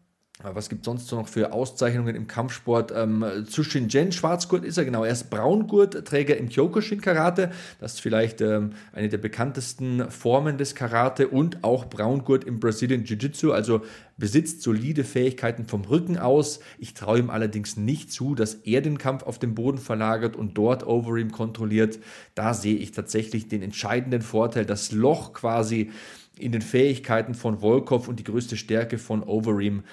Was 0.43 0.69
gibt 0.69 0.81
es 0.81 0.85
sonst 0.85 1.11
noch 1.11 1.27
für 1.27 1.53
Auszeichnungen 1.53 2.15
im 2.15 2.27
Kampfsport? 2.27 2.91
Ähm, 2.95 3.23
Tsushinjen, 3.47 4.11
Schwarzgurt 4.11 4.65
ist 4.65 4.77
er, 4.77 4.85
genau. 4.85 5.03
Er 5.03 5.11
ist 5.11 5.29
Braungurtträger 5.29 6.35
im 6.37 6.49
Kyokushin-Karate. 6.49 7.51
Das 7.79 7.93
ist 7.93 7.99
vielleicht 8.01 8.41
ähm, 8.41 8.71
eine 8.91 9.09
der 9.09 9.19
bekanntesten 9.19 10.09
Formen 10.09 10.57
des 10.57 10.73
Karate 10.73 11.27
und 11.27 11.63
auch 11.63 11.85
Braungurt 11.85 12.43
im 12.43 12.59
Brazilian 12.59 13.03
Jiu-Jitsu. 13.03 13.51
Also 13.51 13.81
besitzt 14.17 14.63
solide 14.63 15.03
Fähigkeiten 15.03 15.65
vom 15.65 15.83
Rücken 15.83 16.17
aus. 16.17 16.59
Ich 16.79 16.95
traue 16.95 17.19
ihm 17.19 17.29
allerdings 17.29 17.77
nicht 17.77 18.11
zu, 18.11 18.33
dass 18.33 18.55
er 18.55 18.81
den 18.81 18.97
Kampf 18.97 19.23
auf 19.23 19.37
den 19.37 19.53
Boden 19.53 19.77
verlagert 19.77 20.35
und 20.35 20.57
dort 20.57 20.85
Overeem 20.85 21.31
kontrolliert. 21.31 21.99
Da 22.33 22.53
sehe 22.53 22.75
ich 22.75 22.91
tatsächlich 22.91 23.47
den 23.47 23.61
entscheidenden 23.61 24.21
Vorteil, 24.21 24.65
das 24.65 24.91
Loch 24.91 25.33
quasi 25.33 25.91
in 26.37 26.51
den 26.51 26.61
Fähigkeiten 26.61 27.35
von 27.35 27.61
Volkov 27.61 28.07
und 28.07 28.19
die 28.19 28.23
größte 28.23 28.57
Stärke 28.57 28.97
von 28.97 29.23
Overeem 29.23 29.83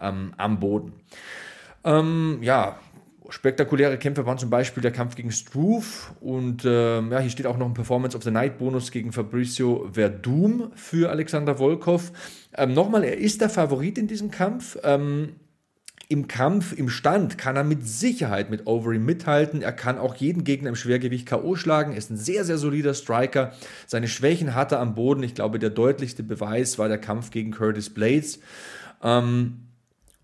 ähm, 0.00 0.32
am 0.36 0.60
Boden. 0.60 0.92
Ähm, 1.84 2.38
ja, 2.42 2.78
spektakuläre 3.30 3.96
Kämpfe 3.98 4.26
waren 4.26 4.38
zum 4.38 4.50
Beispiel 4.50 4.82
der 4.82 4.92
Kampf 4.92 5.14
gegen 5.14 5.32
Struve 5.32 5.86
und 6.20 6.64
äh, 6.64 7.00
ja, 7.00 7.18
hier 7.20 7.30
steht 7.30 7.46
auch 7.46 7.56
noch 7.56 7.66
ein 7.66 7.74
Performance 7.74 8.16
of 8.16 8.22
the 8.22 8.30
Night 8.30 8.58
Bonus 8.58 8.90
gegen 8.90 9.12
Fabricio 9.12 9.88
Verdum 9.92 10.72
für 10.74 11.10
Alexander 11.10 11.58
Volkov. 11.58 12.12
Ähm, 12.56 12.74
Nochmal, 12.74 13.04
er 13.04 13.18
ist 13.18 13.40
der 13.40 13.50
Favorit 13.50 13.98
in 13.98 14.08
diesem 14.08 14.30
Kampf. 14.30 14.76
Ähm, 14.82 15.36
im 16.08 16.26
Kampf, 16.26 16.72
im 16.76 16.88
Stand 16.88 17.38
kann 17.38 17.54
er 17.54 17.62
mit 17.62 17.86
Sicherheit 17.86 18.50
mit 18.50 18.66
Overeem 18.66 19.04
mithalten. 19.04 19.62
Er 19.62 19.72
kann 19.72 19.96
auch 19.96 20.16
jeden 20.16 20.42
Gegner 20.42 20.70
im 20.70 20.74
Schwergewicht 20.74 21.24
K.O. 21.24 21.54
schlagen. 21.54 21.92
Er 21.92 21.98
ist 21.98 22.10
ein 22.10 22.16
sehr, 22.16 22.44
sehr 22.44 22.58
solider 22.58 22.94
Striker. 22.94 23.52
Seine 23.86 24.08
Schwächen 24.08 24.56
hat 24.56 24.72
er 24.72 24.80
am 24.80 24.96
Boden. 24.96 25.22
Ich 25.22 25.36
glaube, 25.36 25.60
der 25.60 25.70
deutlichste 25.70 26.24
Beweis 26.24 26.80
war 26.80 26.88
der 26.88 26.98
Kampf 26.98 27.30
gegen 27.30 27.52
Curtis 27.52 27.90
Blades. 27.90 28.40
Ähm, 29.04 29.68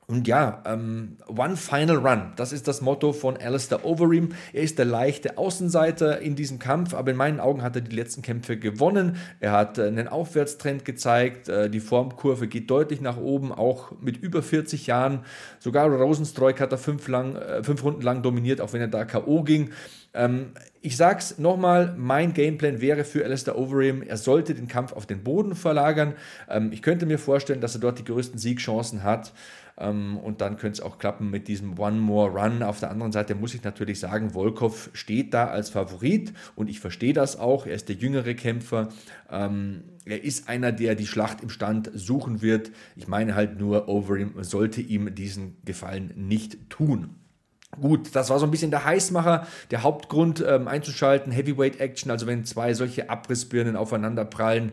und 0.08 0.28
ja, 0.28 0.62
ähm, 0.64 1.16
One 1.26 1.56
Final 1.56 1.96
Run, 1.96 2.32
das 2.36 2.52
ist 2.52 2.68
das 2.68 2.80
Motto 2.80 3.12
von 3.12 3.36
Alistair 3.36 3.84
Overeem. 3.84 4.28
Er 4.52 4.62
ist 4.62 4.78
der 4.78 4.84
leichte 4.84 5.36
Außenseiter 5.36 6.20
in 6.20 6.36
diesem 6.36 6.60
Kampf, 6.60 6.94
aber 6.94 7.10
in 7.10 7.16
meinen 7.16 7.40
Augen 7.40 7.62
hat 7.62 7.74
er 7.74 7.82
die 7.82 7.94
letzten 7.94 8.22
Kämpfe 8.22 8.56
gewonnen. 8.56 9.16
Er 9.40 9.50
hat 9.50 9.78
äh, 9.78 9.86
einen 9.88 10.06
Aufwärtstrend 10.06 10.84
gezeigt, 10.84 11.48
äh, 11.48 11.68
die 11.68 11.80
Formkurve 11.80 12.46
geht 12.46 12.70
deutlich 12.70 13.00
nach 13.00 13.16
oben, 13.16 13.50
auch 13.50 13.92
mit 14.00 14.16
über 14.16 14.44
40 14.44 14.86
Jahren. 14.86 15.24
Sogar 15.58 15.88
Rosenstreuk 15.88 16.60
hat 16.60 16.70
er 16.70 16.78
fünf, 16.78 17.08
lang, 17.08 17.34
äh, 17.34 17.64
fünf 17.64 17.82
Runden 17.82 18.02
lang 18.02 18.22
dominiert, 18.22 18.60
auch 18.60 18.72
wenn 18.72 18.80
er 18.80 18.88
da 18.88 19.04
K.O. 19.04 19.42
ging. 19.42 19.72
Ähm, 20.14 20.52
ich 20.80 20.96
sag's 20.96 21.38
nochmal, 21.38 21.94
mein 21.98 22.32
Gameplan 22.32 22.80
wäre 22.80 23.02
für 23.02 23.24
Alistair 23.24 23.58
Overeem, 23.58 24.02
er 24.02 24.16
sollte 24.16 24.54
den 24.54 24.68
Kampf 24.68 24.92
auf 24.92 25.04
den 25.04 25.24
Boden 25.24 25.56
verlagern. 25.56 26.14
Ähm, 26.48 26.70
ich 26.70 26.80
könnte 26.80 27.06
mir 27.06 27.18
vorstellen, 27.18 27.60
dass 27.60 27.74
er 27.74 27.80
dort 27.80 27.98
die 27.98 28.04
größten 28.04 28.38
Siegchancen 28.38 29.02
hat. 29.02 29.32
Ähm, 29.78 30.16
und 30.18 30.40
dann 30.40 30.56
könnte 30.56 30.80
es 30.80 30.80
auch 30.80 30.98
klappen 30.98 31.30
mit 31.30 31.48
diesem 31.48 31.78
One 31.78 31.98
More 31.98 32.30
Run. 32.30 32.62
Auf 32.62 32.80
der 32.80 32.90
anderen 32.90 33.12
Seite 33.12 33.34
muss 33.34 33.54
ich 33.54 33.62
natürlich 33.62 34.00
sagen, 34.00 34.30
Volkov 34.30 34.90
steht 34.92 35.34
da 35.34 35.48
als 35.48 35.70
Favorit 35.70 36.32
und 36.54 36.68
ich 36.68 36.80
verstehe 36.80 37.12
das 37.12 37.38
auch. 37.38 37.66
Er 37.66 37.74
ist 37.74 37.88
der 37.88 37.96
jüngere 37.96 38.34
Kämpfer. 38.34 38.88
Ähm, 39.30 39.84
er 40.04 40.22
ist 40.24 40.48
einer, 40.48 40.72
der 40.72 40.94
die 40.94 41.06
Schlacht 41.06 41.42
im 41.42 41.50
Stand 41.50 41.90
suchen 41.94 42.40
wird. 42.40 42.70
Ich 42.94 43.08
meine 43.08 43.34
halt 43.34 43.58
nur, 43.58 43.88
Overeem 43.88 44.42
sollte 44.42 44.80
ihm 44.80 45.14
diesen 45.14 45.56
Gefallen 45.64 46.12
nicht 46.16 46.70
tun. 46.70 47.16
Gut, 47.80 48.14
das 48.14 48.30
war 48.30 48.38
so 48.38 48.46
ein 48.46 48.50
bisschen 48.50 48.70
der 48.70 48.84
Heißmacher, 48.84 49.46
der 49.70 49.82
Hauptgrund 49.82 50.42
ähm, 50.46 50.66
einzuschalten, 50.68 51.32
Heavyweight 51.32 51.78
Action, 51.80 52.10
also 52.10 52.26
wenn 52.26 52.44
zwei 52.44 52.72
solche 52.72 53.10
Abrissbirnen 53.10 53.76
aufeinander 53.76 54.24
prallen, 54.24 54.72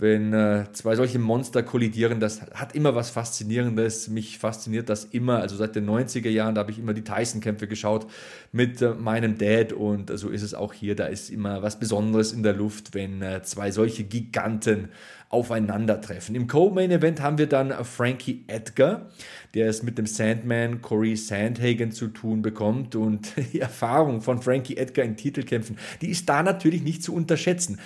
wenn 0.00 0.32
äh, 0.32 0.64
zwei 0.72 0.96
solche 0.96 1.18
Monster 1.18 1.62
kollidieren, 1.62 2.20
das 2.20 2.42
hat 2.54 2.74
immer 2.74 2.94
was 2.94 3.10
Faszinierendes. 3.10 4.08
Mich 4.08 4.38
fasziniert 4.38 4.88
das 4.88 5.04
immer. 5.04 5.38
Also 5.40 5.56
seit 5.56 5.76
den 5.76 5.88
90er 5.88 6.28
Jahren, 6.28 6.54
da 6.54 6.60
habe 6.60 6.70
ich 6.70 6.78
immer 6.78 6.94
die 6.94 7.04
Tyson-Kämpfe 7.04 7.66
geschaut 7.66 8.06
mit 8.52 8.82
äh, 8.82 8.94
meinem 8.94 9.38
Dad 9.38 9.72
und 9.72 10.10
äh, 10.10 10.16
so 10.16 10.28
ist 10.28 10.42
es 10.42 10.54
auch 10.54 10.72
hier. 10.72 10.96
Da 10.96 11.06
ist 11.06 11.30
immer 11.30 11.62
was 11.62 11.78
Besonderes 11.78 12.32
in 12.32 12.42
der 12.42 12.54
Luft, 12.54 12.94
wenn 12.94 13.22
äh, 13.22 13.42
zwei 13.42 13.70
solche 13.70 14.04
Giganten 14.04 14.88
aufeinandertreffen. 15.30 16.34
Im 16.34 16.48
Co-Main-Event 16.48 17.20
haben 17.22 17.38
wir 17.38 17.46
dann 17.46 17.72
Frankie 17.84 18.42
Edgar, 18.48 19.10
der 19.54 19.68
es 19.68 19.84
mit 19.84 19.96
dem 19.96 20.06
Sandman 20.06 20.82
Corey 20.82 21.16
Sandhagen 21.16 21.92
zu 21.92 22.08
tun 22.08 22.42
bekommt 22.42 22.96
und 22.96 23.32
die 23.52 23.60
Erfahrung 23.60 24.22
von 24.22 24.42
Frankie 24.42 24.76
Edgar 24.76 25.04
in 25.04 25.16
Titelkämpfen, 25.16 25.78
die 26.00 26.10
ist 26.10 26.28
da 26.28 26.42
natürlich 26.42 26.82
nicht 26.82 27.04
zu 27.04 27.14
unterschätzen. 27.14 27.78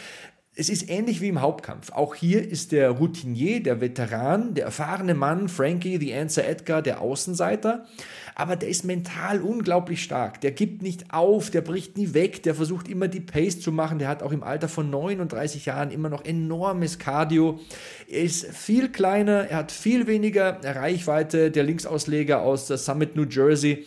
Es 0.57 0.69
ist 0.69 0.89
ähnlich 0.89 1.21
wie 1.21 1.29
im 1.29 1.41
Hauptkampf. 1.41 1.91
Auch 1.91 2.15
hier 2.15 2.49
ist 2.49 2.71
der 2.71 2.91
Routinier, 2.91 3.61
der 3.61 3.81
Veteran, 3.81 4.55
der 4.55 4.67
erfahrene 4.67 5.15
Mann, 5.15 5.49
Frankie, 5.49 5.99
The 5.99 6.15
Answer 6.15 6.47
Edgar, 6.47 6.81
der 6.81 7.01
Außenseiter. 7.01 7.87
Aber 8.37 8.55
der 8.55 8.69
ist 8.69 8.85
mental 8.85 9.41
unglaublich 9.41 10.05
stark. 10.05 10.41
Der 10.43 10.53
gibt 10.53 10.81
nicht 10.81 11.13
auf, 11.13 11.51
der 11.51 11.61
bricht 11.61 11.97
nie 11.97 12.15
weg, 12.15 12.45
der 12.45 12.55
versucht 12.55 12.87
immer 12.87 13.09
die 13.09 13.19
Pace 13.21 13.59
zu 13.59 13.73
machen. 13.73 13.99
Der 13.99 14.07
hat 14.07 14.23
auch 14.23 14.31
im 14.31 14.45
Alter 14.45 14.69
von 14.69 14.91
39 14.91 15.67
Jahren 15.67 15.91
immer 15.91 16.09
noch 16.09 16.25
enormes 16.25 17.01
Cardio. 17.01 17.59
Er 18.09 18.23
ist 18.23 18.47
viel 18.47 18.91
kleiner, 18.91 19.49
er 19.49 19.57
hat 19.57 19.73
viel 19.73 20.07
weniger 20.07 20.61
Reichweite. 20.63 21.51
Der 21.51 21.65
Linksausleger 21.65 22.43
aus 22.43 22.69
Summit, 22.69 23.17
New 23.17 23.25
Jersey 23.25 23.87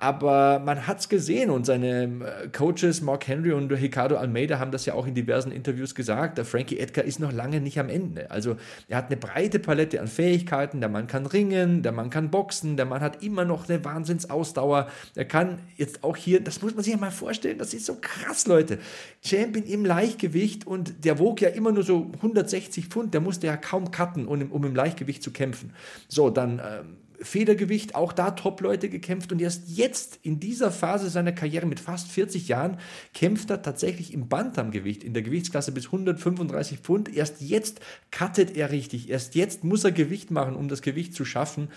aber 0.00 0.60
man 0.60 0.86
hat 0.86 1.00
es 1.00 1.08
gesehen 1.08 1.50
und 1.50 1.66
seine 1.66 2.04
äh, 2.04 2.48
Coaches 2.48 3.00
Mark 3.00 3.26
Henry 3.26 3.52
und 3.52 3.70
Ricardo 3.70 4.16
Almeida 4.16 4.58
haben 4.58 4.70
das 4.70 4.86
ja 4.86 4.94
auch 4.94 5.06
in 5.06 5.14
diversen 5.14 5.50
Interviews 5.50 5.94
gesagt. 5.94 6.38
Der 6.38 6.44
Frankie 6.44 6.78
Edgar 6.78 7.04
ist 7.04 7.18
noch 7.20 7.32
lange 7.32 7.60
nicht 7.60 7.78
am 7.78 7.88
Ende. 7.88 8.30
Also 8.30 8.56
er 8.88 8.98
hat 8.98 9.06
eine 9.06 9.16
breite 9.16 9.58
Palette 9.58 10.00
an 10.00 10.06
Fähigkeiten. 10.06 10.80
Der 10.80 10.88
Mann 10.88 11.06
kann 11.06 11.26
ringen, 11.26 11.82
der 11.82 11.92
Mann 11.92 12.10
kann 12.10 12.30
boxen, 12.30 12.76
der 12.76 12.86
Mann 12.86 13.00
hat 13.00 13.22
immer 13.22 13.44
noch 13.44 13.68
eine 13.68 13.84
Wahnsinnsausdauer. 13.84 14.88
Er 15.14 15.24
kann 15.24 15.58
jetzt 15.76 16.04
auch 16.04 16.16
hier, 16.16 16.40
das 16.40 16.62
muss 16.62 16.74
man 16.74 16.84
sich 16.84 16.92
ja 16.92 16.98
mal 16.98 17.10
vorstellen, 17.10 17.58
das 17.58 17.74
ist 17.74 17.86
so 17.86 17.96
krass, 18.00 18.46
Leute. 18.46 18.78
Champion 19.24 19.64
im 19.66 19.84
Leichtgewicht 19.84 20.66
und 20.66 21.04
der 21.04 21.18
wog 21.18 21.40
ja 21.40 21.48
immer 21.48 21.72
nur 21.72 21.82
so 21.82 22.10
160 22.16 22.86
Pfund. 22.86 23.14
Der 23.14 23.20
musste 23.20 23.46
ja 23.46 23.56
kaum 23.56 23.90
cutten, 23.90 24.26
um, 24.26 24.52
um 24.52 24.64
im 24.64 24.74
Leichtgewicht 24.74 25.22
zu 25.22 25.32
kämpfen. 25.32 25.72
So, 26.08 26.30
dann. 26.30 26.60
Ähm, 26.64 26.96
Federgewicht, 27.20 27.94
auch 27.94 28.12
da 28.12 28.30
Top-Leute 28.30 28.88
gekämpft 28.88 29.32
und 29.32 29.40
erst 29.40 29.68
jetzt 29.68 30.18
in 30.22 30.40
dieser 30.40 30.70
Phase 30.70 31.10
seiner 31.10 31.32
Karriere 31.32 31.66
mit 31.66 31.80
fast 31.80 32.08
40 32.08 32.48
Jahren 32.48 32.78
kämpft 33.14 33.50
er 33.50 33.62
tatsächlich 33.62 34.12
im 34.12 34.28
Bantamgewicht, 34.28 35.02
in 35.04 35.14
der 35.14 35.22
Gewichtsklasse 35.22 35.72
bis 35.72 35.86
135 35.86 36.78
Pfund. 36.78 37.14
Erst 37.14 37.40
jetzt 37.40 37.80
cuttet 38.10 38.56
er 38.56 38.70
richtig, 38.70 39.10
erst 39.10 39.34
jetzt 39.34 39.64
muss 39.64 39.84
er 39.84 39.92
Gewicht 39.92 40.30
machen, 40.30 40.54
um 40.54 40.68
das 40.68 40.82
Gewicht 40.82 41.14
zu 41.14 41.24
schaffen. 41.24 41.68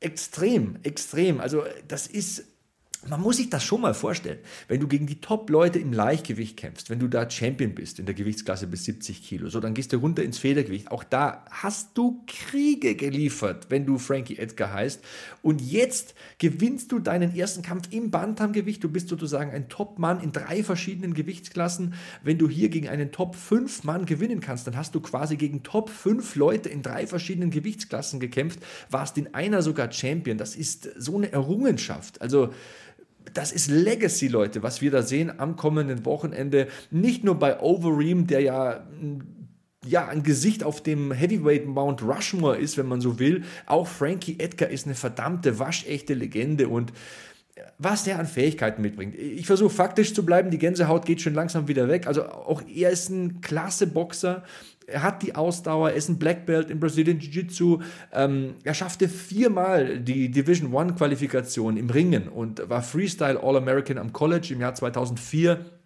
Extrem, 0.00 0.76
extrem. 0.82 1.40
Also 1.40 1.64
das 1.88 2.06
ist 2.06 2.44
man 3.08 3.20
muss 3.20 3.38
sich 3.38 3.48
das 3.48 3.64
schon 3.64 3.80
mal 3.80 3.94
vorstellen, 3.94 4.38
wenn 4.68 4.78
du 4.78 4.86
gegen 4.86 5.06
die 5.06 5.20
Top-Leute 5.20 5.78
im 5.78 5.92
Leichtgewicht 5.92 6.56
kämpfst, 6.58 6.90
wenn 6.90 6.98
du 6.98 7.08
da 7.08 7.28
Champion 7.28 7.74
bist 7.74 7.98
in 7.98 8.04
der 8.04 8.14
Gewichtsklasse 8.14 8.66
bis 8.66 8.84
70 8.84 9.22
Kilo, 9.22 9.48
so 9.48 9.58
dann 9.58 9.72
gehst 9.72 9.92
du 9.92 9.96
runter 9.96 10.22
ins 10.22 10.38
Federgewicht. 10.38 10.90
Auch 10.90 11.02
da 11.02 11.44
hast 11.50 11.96
du 11.96 12.22
Kriege 12.26 12.96
geliefert, 12.96 13.66
wenn 13.70 13.86
du 13.86 13.96
Frankie 13.96 14.36
Edgar 14.36 14.74
heißt. 14.74 15.02
Und 15.40 15.62
jetzt 15.62 16.14
gewinnst 16.38 16.92
du 16.92 16.98
deinen 16.98 17.34
ersten 17.34 17.62
Kampf 17.62 17.88
im 17.90 18.10
Bantamgewicht. 18.10 18.84
Du 18.84 18.90
bist 18.90 19.08
sozusagen 19.08 19.50
ein 19.50 19.70
Top-Mann 19.70 20.20
in 20.20 20.32
drei 20.32 20.62
verschiedenen 20.62 21.14
Gewichtsklassen. 21.14 21.94
Wenn 22.22 22.36
du 22.36 22.50
hier 22.50 22.68
gegen 22.68 22.88
einen 22.88 23.12
Top-5-Mann 23.12 24.04
gewinnen 24.04 24.40
kannst, 24.40 24.66
dann 24.66 24.76
hast 24.76 24.94
du 24.94 25.00
quasi 25.00 25.36
gegen 25.36 25.62
Top-5 25.62 26.38
Leute 26.38 26.68
in 26.68 26.82
drei 26.82 27.06
verschiedenen 27.06 27.50
Gewichtsklassen 27.50 28.20
gekämpft, 28.20 28.60
warst 28.90 29.16
in 29.16 29.32
einer 29.34 29.62
sogar 29.62 29.90
Champion. 29.90 30.36
Das 30.36 30.54
ist 30.54 30.90
so 30.98 31.16
eine 31.16 31.32
Errungenschaft. 31.32 32.20
Also 32.20 32.50
das 33.34 33.52
ist 33.52 33.70
Legacy, 33.70 34.28
Leute, 34.28 34.62
was 34.62 34.80
wir 34.80 34.90
da 34.90 35.02
sehen 35.02 35.38
am 35.38 35.56
kommenden 35.56 36.04
Wochenende. 36.04 36.68
Nicht 36.90 37.24
nur 37.24 37.38
bei 37.38 37.60
Overeem, 37.60 38.26
der 38.26 38.40
ja 38.40 38.86
ja, 39.86 40.08
ein 40.08 40.22
Gesicht 40.22 40.62
auf 40.62 40.82
dem 40.82 41.10
Heavyweight 41.10 41.66
Mount 41.66 42.02
Rushmore 42.02 42.58
ist, 42.58 42.76
wenn 42.76 42.86
man 42.86 43.00
so 43.00 43.18
will. 43.18 43.44
Auch 43.64 43.86
Frankie 43.86 44.38
Edgar 44.38 44.68
ist 44.68 44.84
eine 44.84 44.94
verdammte, 44.94 45.58
waschechte 45.58 46.12
Legende 46.12 46.68
und 46.68 46.92
was 47.78 48.04
der 48.04 48.18
an 48.18 48.26
Fähigkeiten 48.26 48.82
mitbringt. 48.82 49.14
Ich 49.14 49.46
versuche 49.46 49.70
faktisch 49.70 50.14
zu 50.14 50.24
bleiben, 50.24 50.50
die 50.50 50.58
Gänsehaut 50.58 51.06
geht 51.06 51.20
schon 51.20 51.34
langsam 51.34 51.68
wieder 51.68 51.88
weg. 51.88 52.06
Also 52.06 52.26
auch 52.26 52.62
er 52.68 52.90
ist 52.90 53.08
ein 53.08 53.40
klasse 53.40 53.86
Boxer. 53.86 54.44
Er 54.90 55.02
hat 55.02 55.22
die 55.22 55.34
Ausdauer, 55.34 55.90
er 55.90 55.96
ist 55.96 56.08
ein 56.08 56.18
Black 56.18 56.46
Belt 56.46 56.70
im 56.70 56.80
Brazilian 56.80 57.18
Jiu-Jitsu. 57.18 57.80
Ähm, 58.12 58.54
er 58.64 58.74
schaffte 58.74 59.08
viermal 59.08 60.00
die 60.00 60.30
Division 60.30 60.72
One 60.72 60.94
Qualifikation 60.94 61.76
im 61.76 61.90
Ringen 61.90 62.28
und 62.28 62.68
war 62.68 62.82
Freestyle 62.82 63.40
All-American 63.42 63.98
am 63.98 64.12
College 64.12 64.48
im 64.52 64.60
Jahr 64.60 64.74
2004 64.74 65.79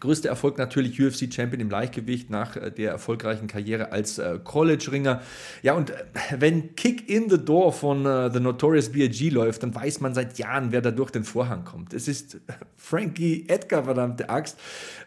Größter 0.00 0.28
Erfolg 0.28 0.58
natürlich 0.58 1.00
UFC-Champion 1.00 1.60
im 1.60 1.70
Leichtgewicht 1.70 2.30
nach 2.30 2.56
äh, 2.56 2.70
der 2.70 2.90
erfolgreichen 2.90 3.46
Karriere 3.46 3.92
als 3.92 4.18
äh, 4.18 4.38
College-Ringer. 4.42 5.22
Ja, 5.62 5.74
und 5.74 5.90
äh, 5.90 5.94
wenn 6.38 6.74
Kick 6.76 7.08
in 7.08 7.28
the 7.30 7.38
Door 7.38 7.72
von 7.72 8.04
The 8.32 8.40
Notorious 8.40 8.90
B.I.G. 8.90 9.30
läuft, 9.30 9.62
dann 9.62 9.74
weiß 9.74 10.00
man 10.00 10.14
seit 10.14 10.38
Jahren, 10.38 10.72
wer 10.72 10.80
da 10.80 10.90
durch 10.90 11.10
den 11.10 11.24
Vorhang 11.24 11.64
kommt. 11.64 11.94
Es 11.94 12.08
ist 12.08 12.38
Frankie 12.76 13.46
Edgar, 13.48 13.84
verdammte 13.84 14.30
Axt. 14.30 14.58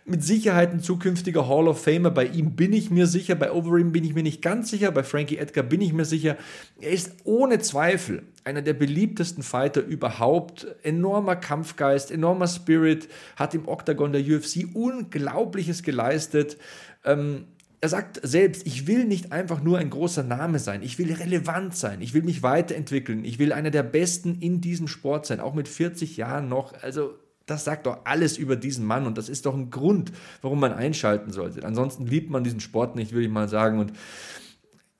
Mit 0.06 0.24
Sicherheit 0.24 0.72
ein 0.72 0.82
zukünftiger 0.82 1.48
Hall 1.48 1.68
of 1.68 1.84
Famer. 1.84 2.12
Bei 2.12 2.26
ihm 2.26 2.56
bin 2.56 2.74
ich 2.74 2.90
mir 2.90 3.08
sicher, 3.08 3.36
bei 3.36 3.52
Overeem 3.52 3.92
bin 3.92 4.04
ich 4.04 4.14
mir 4.14 4.24
nicht 4.24 4.42
ganz 4.42 4.70
sicher, 4.70 4.92
bei 4.92 5.04
Frankie 5.04 5.38
Edgar 5.38 5.64
bin 5.64 5.82
ich 5.82 5.94
mir 5.94 6.06
sicher. 6.06 6.38
Er 6.80 6.92
ist 6.92 7.12
ohne 7.24 7.60
Zweifel 7.60 8.24
einer 8.46 8.62
der 8.62 8.74
beliebtesten 8.74 9.44
Fighter 9.44 9.82
überhaupt. 9.82 10.68
Enormer 10.84 11.36
Kampfgeist, 11.36 12.12
enormer 12.12 12.48
Spirit, 12.48 13.10
hat 13.36 13.54
im 13.54 13.68
Oktagon 13.68 14.12
der 14.12 14.22
UFC 14.22 14.68
Unglaubliches 14.74 15.84
geleistet. 15.84 16.58
Ähm, 17.04 17.46
er 17.82 17.90
sagt 17.90 18.20
selbst, 18.24 18.68
ich 18.68 18.88
will 18.88 19.06
nicht 19.06 19.32
einfach 19.32 19.62
nur 19.62 19.78
ein 19.78 19.90
großer 19.90 20.24
Name 20.24 20.60
sein, 20.60 20.84
ich 20.84 21.00
will 21.00 21.14
relevant 21.14 21.76
sein, 21.76 22.02
ich 22.02 22.14
will 22.14 22.24
mich 22.24 22.44
weiterentwickeln, 22.44 23.24
ich 23.24 23.40
will 23.40 23.54
einer 23.54 23.72
der 23.72 23.84
Besten 23.84 24.40
in 24.42 24.60
diesem 24.60 24.90
Sport 24.90 25.26
sein, 25.26 25.40
auch 25.40 25.54
mit 25.54 25.70
40 25.70 26.18
Jahren 26.18 26.50
noch. 26.50 26.74
Also 26.82 27.14
das 27.46 27.64
sagt 27.64 27.86
doch 27.86 28.00
alles 28.04 28.38
über 28.38 28.56
diesen 28.56 28.86
Mann 28.86 29.08
und 29.08 29.18
das 29.18 29.30
ist 29.30 29.46
doch 29.46 29.56
ein 29.56 29.70
Grund, 29.70 30.12
warum 30.42 30.60
man 30.60 30.74
einschalten 30.74 31.32
sollte. 31.32 31.66
Ansonsten 31.66 32.06
liebt 32.06 32.30
man 32.30 32.44
diesen 32.44 32.60
Sport 32.60 32.96
nicht, 32.96 33.12
würde 33.12 33.26
ich 33.26 33.32
mal 33.32 33.50
sagen. 33.50 33.80
Und 33.80 33.94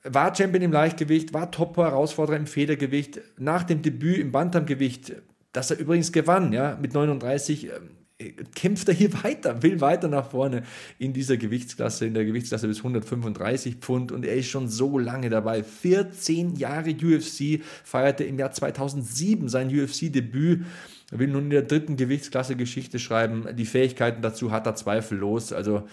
war 0.04 0.36
Champion 0.36 0.64
im 0.64 0.72
Leichtgewicht, 0.72 1.34
war 1.34 1.52
Top-Herausforderer 1.52 2.38
im 2.38 2.48
Federgewicht, 2.48 3.20
nach 3.38 3.64
dem 3.64 3.82
Debüt 3.82 4.18
im 4.18 4.32
Bantamgewicht, 4.32 5.14
das 5.52 5.72
er 5.72 5.80
übrigens 5.80 6.12
gewann, 6.12 6.54
ja, 6.54 6.78
mit 6.82 6.94
39, 6.94 7.70
äh, 8.18 8.32
kämpft 8.56 8.88
er 8.88 8.94
hier 8.94 9.12
weiter, 9.24 9.62
will 9.64 9.82
weiter 9.82 10.08
nach 10.08 10.32
vorne 10.32 10.64
in 10.98 11.14
dieser 11.14 11.38
Gewichtsklasse, 11.38 12.06
in 12.06 12.14
der 12.14 12.26
Gewichtsklasse 12.26 12.68
bis 12.68 12.78
135 12.78 13.76
Pfund 13.76 14.12
und 14.12 14.26
er 14.26 14.36
ist 14.36 14.48
schon 14.48 14.68
so 14.68 14.98
lange 14.98 15.30
dabei. 15.30 15.64
14 15.64 16.56
Jahre 16.56 16.92
UFC, 16.92 17.62
feierte 17.84 18.24
im 18.24 18.40
Jahr 18.40 18.52
2007 18.52 19.50
sein 19.50 19.68
UFC-Debüt. 19.68 20.66
Er 21.12 21.20
will 21.20 21.30
nun 21.30 21.46
in 21.46 21.50
der 21.50 21.64
dritten 21.64 21.98
Gewichtsklasse 21.98 22.56
Geschichte 22.56 23.00
schreiben. 23.00 23.48
Die 23.56 23.66
Fähigkeiten 23.66 24.22
dazu 24.22 24.52
hat 24.52 24.68
er 24.68 24.76
zweifellos. 24.76 25.52
Also 25.52 25.88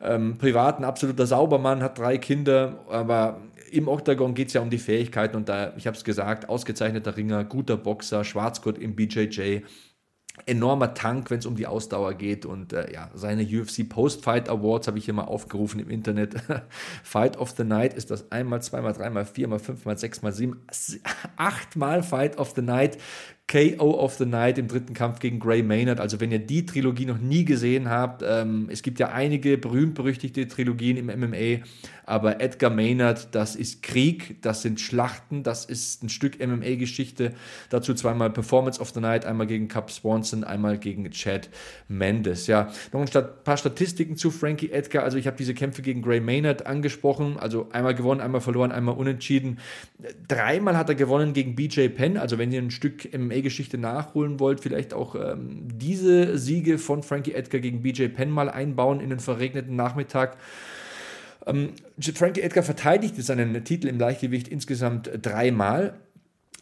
ähm, 0.00 0.38
privat 0.38 0.78
ein 0.78 0.84
absoluter 0.84 1.26
Saubermann, 1.26 1.82
hat 1.82 1.98
drei 1.98 2.18
Kinder, 2.18 2.84
aber 2.88 3.40
im 3.70 3.88
Octagon 3.88 4.34
geht 4.34 4.48
es 4.48 4.54
ja 4.54 4.60
um 4.60 4.70
die 4.70 4.78
Fähigkeiten 4.78 5.36
und 5.36 5.48
da, 5.48 5.72
ich 5.76 5.86
habe 5.86 5.96
es 5.96 6.04
gesagt, 6.04 6.48
ausgezeichneter 6.48 7.16
Ringer, 7.16 7.44
guter 7.44 7.76
Boxer, 7.76 8.24
Schwarzgurt 8.24 8.78
im 8.78 8.94
BJJ, 8.94 9.62
enormer 10.46 10.94
Tank, 10.94 11.30
wenn 11.30 11.38
es 11.38 11.46
um 11.46 11.54
die 11.54 11.66
Ausdauer 11.66 12.14
geht. 12.14 12.44
Und 12.44 12.72
äh, 12.72 12.92
ja, 12.92 13.10
seine 13.14 13.44
UFC 13.44 13.88
Post-Fight 13.88 14.48
Awards 14.48 14.88
habe 14.88 14.98
ich 14.98 15.04
hier 15.04 15.14
mal 15.14 15.24
aufgerufen 15.24 15.80
im 15.80 15.90
Internet. 15.90 16.34
Fight 17.02 17.36
of 17.36 17.50
the 17.50 17.64
Night 17.64 17.94
ist 17.94 18.10
das 18.10 18.30
einmal, 18.32 18.60
zweimal, 18.60 18.92
dreimal, 18.92 19.24
viermal, 19.24 19.60
fünfmal, 19.60 19.96
sechsmal, 19.96 20.32
sieben, 20.32 20.66
achtmal 21.36 22.02
Fight 22.02 22.38
of 22.38 22.52
the 22.56 22.62
Night. 22.62 22.98
KO 23.46 24.00
of 24.00 24.14
the 24.14 24.24
Night 24.24 24.56
im 24.56 24.68
dritten 24.68 24.94
Kampf 24.94 25.20
gegen 25.20 25.38
Gray 25.38 25.62
Maynard. 25.62 26.00
Also 26.00 26.18
wenn 26.18 26.32
ihr 26.32 26.38
die 26.38 26.64
Trilogie 26.64 27.04
noch 27.04 27.18
nie 27.18 27.44
gesehen 27.44 27.90
habt, 27.90 28.24
ähm, 28.26 28.68
es 28.70 28.82
gibt 28.82 28.98
ja 28.98 29.10
einige 29.12 29.58
berühmt-berüchtigte 29.58 30.48
Trilogien 30.48 30.96
im 30.96 31.06
MMA, 31.06 31.62
aber 32.06 32.40
Edgar 32.40 32.70
Maynard, 32.70 33.34
das 33.34 33.56
ist 33.56 33.82
Krieg, 33.82 34.42
das 34.42 34.62
sind 34.62 34.80
Schlachten, 34.80 35.42
das 35.42 35.64
ist 35.64 36.02
ein 36.02 36.08
Stück 36.08 36.38
MMA-Geschichte. 36.38 37.32
Dazu 37.70 37.94
zweimal 37.94 38.30
Performance 38.30 38.80
of 38.80 38.90
the 38.90 39.00
Night, 39.00 39.24
einmal 39.24 39.46
gegen 39.46 39.68
Cap 39.68 39.90
Swanson, 39.90 40.44
einmal 40.44 40.78
gegen 40.78 41.10
Chad 41.10 41.48
Mendes. 41.88 42.46
Ja, 42.46 42.70
noch 42.92 43.00
ein 43.00 43.24
paar 43.44 43.56
Statistiken 43.56 44.16
zu 44.16 44.30
Frankie 44.30 44.70
Edgar. 44.70 45.04
Also 45.04 45.16
ich 45.16 45.26
habe 45.26 45.36
diese 45.36 45.54
Kämpfe 45.54 45.82
gegen 45.82 46.02
Gray 46.02 46.20
Maynard 46.20 46.66
angesprochen. 46.66 47.38
Also 47.38 47.68
einmal 47.72 47.94
gewonnen, 47.94 48.20
einmal 48.20 48.40
verloren, 48.40 48.72
einmal 48.72 48.96
unentschieden. 48.96 49.58
Dreimal 50.28 50.76
hat 50.76 50.88
er 50.88 50.94
gewonnen 50.94 51.32
gegen 51.32 51.54
BJ 51.54 51.88
Penn. 51.88 52.16
Also 52.16 52.38
wenn 52.38 52.52
ihr 52.52 52.60
ein 52.60 52.70
Stück 52.70 53.16
MMA 53.16 53.33
MMA-Geschichte 53.34 53.78
nachholen 53.78 54.40
wollt, 54.40 54.60
vielleicht 54.60 54.94
auch 54.94 55.14
ähm, 55.14 55.68
diese 55.74 56.38
Siege 56.38 56.78
von 56.78 57.02
Frankie 57.02 57.32
Edgar 57.32 57.60
gegen 57.60 57.82
BJ 57.82 58.06
Penn 58.08 58.30
mal 58.30 58.48
einbauen 58.48 59.00
in 59.00 59.10
den 59.10 59.20
verregneten 59.20 59.76
Nachmittag. 59.76 60.36
Ähm, 61.46 61.70
Frankie 62.14 62.40
Edgar 62.40 62.64
verteidigte 62.64 63.22
seinen 63.22 63.64
Titel 63.64 63.88
im 63.88 63.98
Leichtgewicht 63.98 64.48
insgesamt 64.48 65.10
dreimal. 65.22 65.94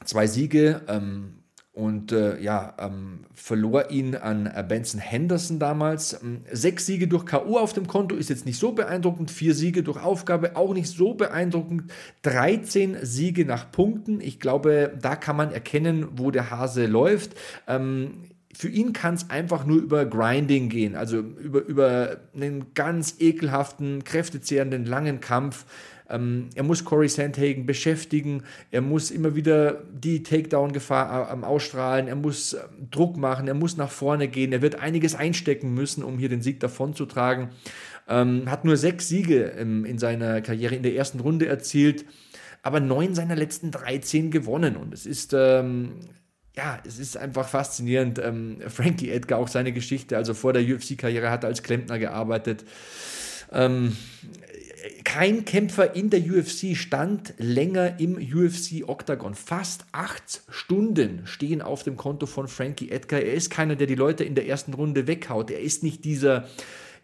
Zwei 0.04 0.26
Siege, 0.26 0.82
ähm, 0.88 1.34
und 1.74 2.12
äh, 2.12 2.38
ja, 2.38 2.74
ähm, 2.78 3.20
verlor 3.34 3.90
ihn 3.90 4.14
an 4.14 4.46
äh, 4.46 4.62
Benson 4.66 5.00
Henderson 5.00 5.58
damals. 5.58 6.22
Ähm, 6.22 6.42
sechs 6.52 6.84
Siege 6.84 7.08
durch 7.08 7.24
K.O. 7.24 7.58
auf 7.58 7.72
dem 7.72 7.86
Konto 7.86 8.14
ist 8.14 8.28
jetzt 8.28 8.44
nicht 8.44 8.58
so 8.58 8.72
beeindruckend, 8.72 9.30
vier 9.30 9.54
Siege 9.54 9.82
durch 9.82 10.02
Aufgabe 10.02 10.54
auch 10.56 10.74
nicht 10.74 10.88
so 10.88 11.14
beeindruckend, 11.14 11.90
13 12.22 12.98
Siege 13.02 13.46
nach 13.46 13.72
Punkten. 13.72 14.20
Ich 14.20 14.38
glaube, 14.38 14.92
da 15.00 15.16
kann 15.16 15.36
man 15.36 15.50
erkennen, 15.50 16.08
wo 16.16 16.30
der 16.30 16.50
Hase 16.50 16.84
läuft. 16.84 17.36
Ähm, 17.66 18.24
für 18.54 18.68
ihn 18.68 18.92
kann 18.92 19.14
es 19.14 19.30
einfach 19.30 19.64
nur 19.64 19.78
über 19.78 20.04
Grinding 20.04 20.68
gehen, 20.68 20.94
also 20.94 21.18
über, 21.18 21.64
über 21.64 22.16
einen 22.34 22.74
ganz 22.74 23.16
ekelhaften, 23.18 24.04
kräftezehrenden, 24.04 24.84
langen 24.84 25.20
Kampf. 25.20 25.64
Ähm, 26.12 26.50
er 26.54 26.62
muss 26.62 26.84
Corey 26.84 27.08
Sandhagen 27.08 27.66
beschäftigen, 27.66 28.44
er 28.70 28.82
muss 28.82 29.10
immer 29.10 29.34
wieder 29.34 29.82
die 29.92 30.22
Takedown-Gefahr 30.22 31.42
äh, 31.42 31.44
ausstrahlen, 31.44 32.06
er 32.06 32.16
muss 32.16 32.52
äh, 32.52 32.60
Druck 32.90 33.16
machen, 33.16 33.48
er 33.48 33.54
muss 33.54 33.76
nach 33.76 33.90
vorne 33.90 34.28
gehen, 34.28 34.52
er 34.52 34.62
wird 34.62 34.76
einiges 34.76 35.14
einstecken 35.14 35.74
müssen, 35.74 36.04
um 36.04 36.18
hier 36.18 36.28
den 36.28 36.42
Sieg 36.42 36.60
davonzutragen. 36.60 37.48
Ähm, 38.08 38.50
hat 38.50 38.64
nur 38.64 38.76
sechs 38.76 39.08
Siege 39.08 39.52
ähm, 39.56 39.84
in 39.84 39.98
seiner 39.98 40.42
Karriere 40.42 40.74
in 40.74 40.82
der 40.82 40.94
ersten 40.94 41.20
Runde 41.20 41.46
erzielt, 41.46 42.04
aber 42.62 42.78
neun 42.78 43.14
seiner 43.14 43.34
letzten 43.34 43.70
13 43.70 44.30
gewonnen. 44.30 44.76
Und 44.76 44.92
es 44.92 45.06
ist 45.06 45.32
ähm, 45.32 45.94
ja, 46.54 46.78
es 46.86 46.98
ist 46.98 47.16
einfach 47.16 47.48
faszinierend. 47.48 48.18
Ähm, 48.18 48.58
Frankie 48.68 49.10
Edgar, 49.10 49.38
auch 49.38 49.48
seine 49.48 49.72
Geschichte, 49.72 50.16
also 50.16 50.34
vor 50.34 50.52
der 50.52 50.62
UFC-Karriere 50.62 51.30
hat 51.30 51.44
er 51.44 51.48
als 51.48 51.62
Klempner 51.62 51.98
gearbeitet. 51.98 52.64
Ähm, 53.52 53.96
kein 55.04 55.44
Kämpfer 55.44 55.94
in 55.94 56.10
der 56.10 56.20
UFC 56.20 56.76
stand 56.76 57.34
länger 57.38 58.00
im 58.00 58.16
UFC-Oktagon. 58.16 59.34
Fast 59.34 59.84
acht 59.92 60.42
Stunden 60.48 61.22
stehen 61.26 61.62
auf 61.62 61.82
dem 61.82 61.96
Konto 61.96 62.26
von 62.26 62.48
Frankie 62.48 62.90
Edgar. 62.90 63.20
Er 63.20 63.34
ist 63.34 63.50
keiner, 63.50 63.76
der 63.76 63.86
die 63.86 63.94
Leute 63.94 64.24
in 64.24 64.34
der 64.34 64.46
ersten 64.46 64.74
Runde 64.74 65.06
weghaut. 65.06 65.50
Er 65.50 65.60
ist 65.60 65.82
nicht 65.82 66.04
dieser 66.04 66.48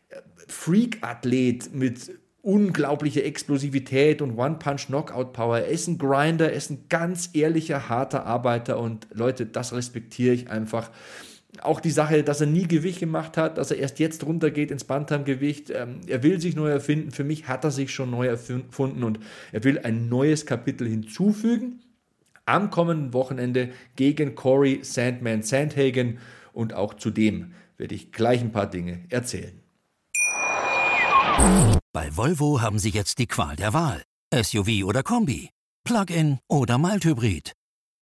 äh, 0.08 0.16
Freak-Athlet 0.48 1.74
mit 1.74 2.10
unglaublicher 2.42 3.24
Explosivität 3.24 4.22
und 4.22 4.36
One-Punch-Knockout-Power. 4.36 5.58
Er 5.58 5.68
ist 5.68 5.86
ein 5.86 5.98
Grinder, 5.98 6.50
er 6.50 6.56
ist 6.56 6.70
ein 6.70 6.86
ganz 6.88 7.30
ehrlicher, 7.34 7.88
harter 7.88 8.26
Arbeiter 8.26 8.78
und 8.78 9.06
Leute, 9.12 9.46
das 9.46 9.72
respektiere 9.72 10.34
ich 10.34 10.50
einfach 10.50 10.90
auch 11.62 11.80
die 11.80 11.90
Sache, 11.90 12.22
dass 12.22 12.40
er 12.40 12.46
nie 12.46 12.66
Gewicht 12.66 13.00
gemacht 13.00 13.36
hat, 13.36 13.58
dass 13.58 13.70
er 13.70 13.78
erst 13.78 13.98
jetzt 13.98 14.24
runtergeht 14.24 14.70
ins 14.70 14.84
Bantamgewicht. 14.84 15.70
Ähm, 15.70 16.00
er 16.06 16.22
will 16.22 16.40
sich 16.40 16.56
neu 16.56 16.68
erfinden. 16.68 17.10
Für 17.10 17.24
mich 17.24 17.48
hat 17.48 17.64
er 17.64 17.70
sich 17.70 17.92
schon 17.92 18.10
neu 18.10 18.26
erfunden 18.26 19.02
und 19.02 19.20
er 19.52 19.64
will 19.64 19.78
ein 19.78 20.08
neues 20.08 20.46
Kapitel 20.46 20.88
hinzufügen. 20.88 21.80
am 22.46 22.70
kommenden 22.70 23.12
Wochenende 23.12 23.70
gegen 23.96 24.34
Corey 24.34 24.80
Sandman 24.82 25.42
Sandhagen 25.42 26.18
und 26.54 26.72
auch 26.72 26.94
zu 26.94 27.10
dem 27.10 27.52
werde 27.76 27.94
ich 27.94 28.10
gleich 28.10 28.40
ein 28.40 28.52
paar 28.52 28.68
Dinge 28.68 29.04
erzählen. 29.10 29.60
Bei 31.92 32.16
Volvo 32.16 32.60
haben 32.60 32.78
Sie 32.78 32.90
jetzt 32.90 33.18
die 33.18 33.26
Qual 33.26 33.54
der 33.56 33.74
Wahl. 33.74 34.02
SUV 34.34 34.84
oder 34.84 35.02
Kombi, 35.02 35.50
Plug-in 35.84 36.38
oder 36.48 36.78
Mild-Hybrid, 36.78 37.52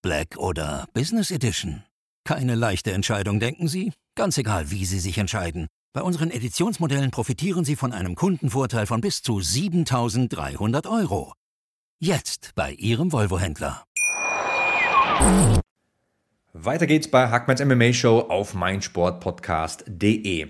Black 0.03 0.37
oder 0.37 0.87
Business 0.93 1.31
Edition. 1.31 1.86
Keine 2.27 2.57
leichte 2.57 2.91
Entscheidung, 2.91 3.39
denken 3.39 3.69
Sie? 3.69 3.93
Ganz 4.17 4.37
egal, 4.37 4.73
wie 4.73 4.85
Sie 4.85 4.99
sich 4.99 5.17
entscheiden. 5.17 5.69
Bei 5.93 6.03
unseren 6.03 6.33
Editionsmodellen 6.33 7.13
profitieren 7.13 7.65
Sie 7.65 7.77
von 7.77 7.93
einem 7.93 8.17
Kundenvorteil 8.17 8.87
von 8.87 9.01
bis 9.01 9.23
zu 9.23 9.41
7300 9.41 10.89
Euro. 10.89 11.35
Jetzt 12.01 12.51
bei 12.57 12.73
Ihrem 12.73 13.13
Volvo-Händler. 13.13 13.85
Weiter 16.53 16.89
geht's 16.89 17.09
bei 17.09 17.29
Hackmans 17.29 17.65
MMA 17.65 17.93
Show 17.93 18.19
auf 18.19 18.55
meinsportpodcast.de. 18.55 20.49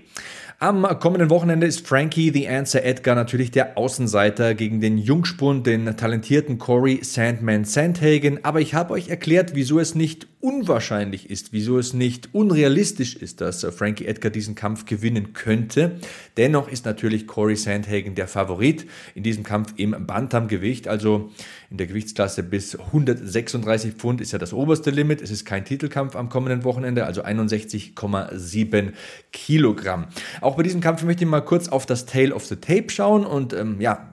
Am 0.59 0.87
kommenden 0.99 1.29
Wochenende 1.29 1.67
ist 1.67 1.87
Frankie 1.87 2.31
The 2.31 2.47
Answer 2.47 2.83
Edgar 2.83 3.13
natürlich 3.13 3.51
der 3.51 3.77
Außenseiter 3.77 4.55
gegen 4.55 4.81
den 4.81 4.97
Jungspund, 4.97 5.67
den 5.67 5.95
talentierten 5.95 6.57
Corey 6.57 7.01
Sandman 7.03 7.63
Sandhagen. 7.63 8.43
Aber 8.43 8.59
ich 8.59 8.73
habe 8.73 8.95
euch 8.95 9.09
erklärt, 9.09 9.51
wieso 9.53 9.79
es 9.79 9.93
nicht 9.93 10.25
unwahrscheinlich 10.39 11.29
ist, 11.29 11.51
wieso 11.51 11.77
es 11.77 11.93
nicht 11.93 12.29
unrealistisch 12.31 13.15
ist, 13.15 13.41
dass 13.41 13.65
Frankie 13.65 14.05
Edgar 14.05 14.31
diesen 14.31 14.55
Kampf 14.55 14.85
gewinnen 14.85 15.33
könnte. 15.33 15.99
Dennoch 16.37 16.71
ist 16.71 16.85
natürlich 16.85 17.27
Corey 17.27 17.55
Sandhagen 17.55 18.15
der 18.15 18.27
Favorit 18.27 18.87
in 19.13 19.23
diesem 19.23 19.43
Kampf 19.43 19.73
im 19.77 19.95
Bantamgewicht, 20.07 20.87
also 20.87 21.31
in 21.69 21.77
der 21.77 21.87
Gewichtsklasse 21.87 22.43
bis 22.43 22.79
136 22.79 23.93
Pfund 23.93 24.21
ist 24.21 24.31
ja 24.31 24.39
das 24.39 24.53
oberste 24.53 24.89
Limit. 24.89 25.21
Es 25.21 25.31
ist 25.31 25.43
kein 25.43 25.65
Titelkampf 25.65 26.15
am 26.15 26.29
kommenden 26.29 26.63
Wochenende, 26.63 27.05
also 27.05 27.23
61,7 27.23 28.93
Kilogramm. 29.31 30.07
Auch 30.47 30.55
bei 30.55 30.63
diesem 30.63 30.79
Kampf 30.79 31.03
möchte 31.03 31.25
ich 31.25 31.29
mal 31.29 31.41
kurz 31.41 31.67
auf 31.67 31.85
das 31.85 32.05
Tail 32.05 32.31
of 32.31 32.45
the 32.45 32.55
Tape 32.55 32.89
schauen 32.89 33.25
und 33.25 33.51
ähm, 33.51 33.81
ja, 33.81 34.07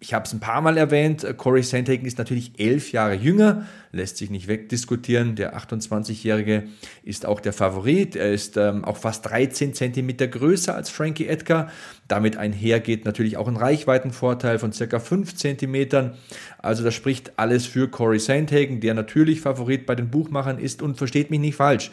ich 0.00 0.14
habe 0.14 0.26
es 0.26 0.32
ein 0.32 0.38
paar 0.38 0.60
Mal 0.60 0.76
erwähnt, 0.76 1.26
Corey 1.38 1.62
Sandhagen 1.62 2.06
ist 2.06 2.18
natürlich 2.18 2.52
elf 2.58 2.92
Jahre 2.92 3.14
jünger, 3.14 3.66
lässt 3.90 4.18
sich 4.18 4.30
nicht 4.30 4.46
wegdiskutieren. 4.46 5.34
Der 5.34 5.58
28-Jährige 5.58 6.64
ist 7.02 7.26
auch 7.26 7.40
der 7.40 7.52
Favorit. 7.52 8.14
Er 8.14 8.32
ist 8.32 8.56
ähm, 8.56 8.84
auch 8.84 8.96
fast 8.96 9.28
13 9.28 9.74
Zentimeter 9.74 10.28
größer 10.28 10.74
als 10.74 10.88
Frankie 10.88 11.26
Edgar. 11.26 11.72
Damit 12.06 12.36
einher 12.36 12.78
geht 12.78 13.06
natürlich 13.06 13.36
auch 13.36 13.48
ein 13.48 13.56
Reichweitenvorteil 13.56 14.60
von 14.60 14.72
circa 14.72 15.00
5 15.00 15.34
Zentimetern. 15.34 16.14
Also 16.58 16.84
das 16.84 16.94
spricht 16.94 17.32
alles 17.36 17.66
für 17.66 17.88
Corey 17.88 18.20
Sandhagen, 18.20 18.80
der 18.80 18.94
natürlich 18.94 19.40
Favorit 19.40 19.84
bei 19.84 19.96
den 19.96 20.10
Buchmachern 20.10 20.58
ist 20.58 20.80
und 20.80 20.96
versteht 20.96 21.30
mich 21.30 21.40
nicht 21.40 21.56
falsch. 21.56 21.90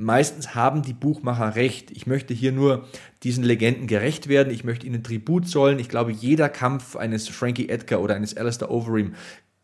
Meistens 0.00 0.54
haben 0.54 0.82
die 0.82 0.92
Buchmacher 0.92 1.56
recht. 1.56 1.90
Ich 1.90 2.06
möchte 2.06 2.32
hier 2.32 2.52
nur 2.52 2.86
diesen 3.24 3.42
Legenden 3.42 3.88
gerecht 3.88 4.28
werden. 4.28 4.52
Ich 4.52 4.62
möchte 4.62 4.86
ihnen 4.86 5.02
Tribut 5.02 5.48
zollen. 5.48 5.80
Ich 5.80 5.88
glaube, 5.88 6.12
jeder 6.12 6.48
Kampf 6.48 6.94
eines 6.94 7.26
Frankie 7.28 7.68
Edgar 7.68 8.00
oder 8.00 8.14
eines 8.14 8.36
Alistair 8.36 8.70
Overeem 8.70 9.14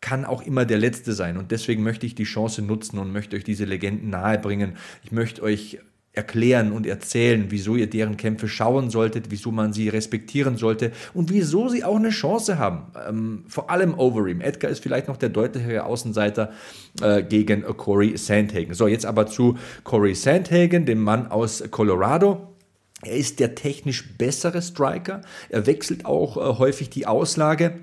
kann 0.01 0.25
auch 0.25 0.41
immer 0.41 0.65
der 0.65 0.77
letzte 0.77 1.13
sein. 1.13 1.37
Und 1.37 1.51
deswegen 1.51 1.83
möchte 1.83 2.05
ich 2.05 2.15
die 2.15 2.25
Chance 2.25 2.61
nutzen 2.61 2.99
und 2.99 3.13
möchte 3.13 3.37
euch 3.37 3.45
diese 3.45 3.63
Legenden 3.63 4.09
nahebringen. 4.09 4.75
Ich 5.03 5.13
möchte 5.13 5.41
euch 5.41 5.79
erklären 6.15 6.71
und 6.71 6.87
erzählen, 6.87 7.45
wieso 7.49 7.75
ihr 7.75 7.89
deren 7.89 8.17
Kämpfe 8.17 8.47
schauen 8.47 8.89
solltet, 8.89 9.25
wieso 9.29 9.51
man 9.51 9.73
sie 9.73 9.89
respektieren 9.89 10.57
sollte 10.57 10.91
und 11.13 11.31
wieso 11.31 11.67
sie 11.67 11.83
auch 11.83 11.97
eine 11.97 12.09
Chance 12.09 12.57
haben. 12.57 12.83
Ähm, 13.07 13.43
vor 13.47 13.69
allem 13.69 13.93
Overeem. 13.93 14.41
Edgar 14.41 14.71
ist 14.71 14.81
vielleicht 14.81 15.07
noch 15.07 15.17
der 15.17 15.29
deutlichere 15.29 15.85
Außenseiter 15.85 16.51
äh, 17.01 17.23
gegen 17.23 17.63
Corey 17.63 18.17
Sandhagen. 18.17 18.73
So, 18.73 18.87
jetzt 18.87 19.05
aber 19.05 19.27
zu 19.27 19.57
Corey 19.83 20.15
Sandhagen, 20.15 20.85
dem 20.85 21.01
Mann 21.01 21.27
aus 21.27 21.63
Colorado. 21.71 22.55
Er 23.03 23.17
ist 23.17 23.39
der 23.39 23.55
technisch 23.55 24.17
bessere 24.17 24.61
Striker. 24.61 25.21
Er 25.49 25.67
wechselt 25.67 26.05
auch 26.05 26.37
äh, 26.37 26.57
häufig 26.57 26.89
die 26.89 27.05
Auslage. 27.05 27.79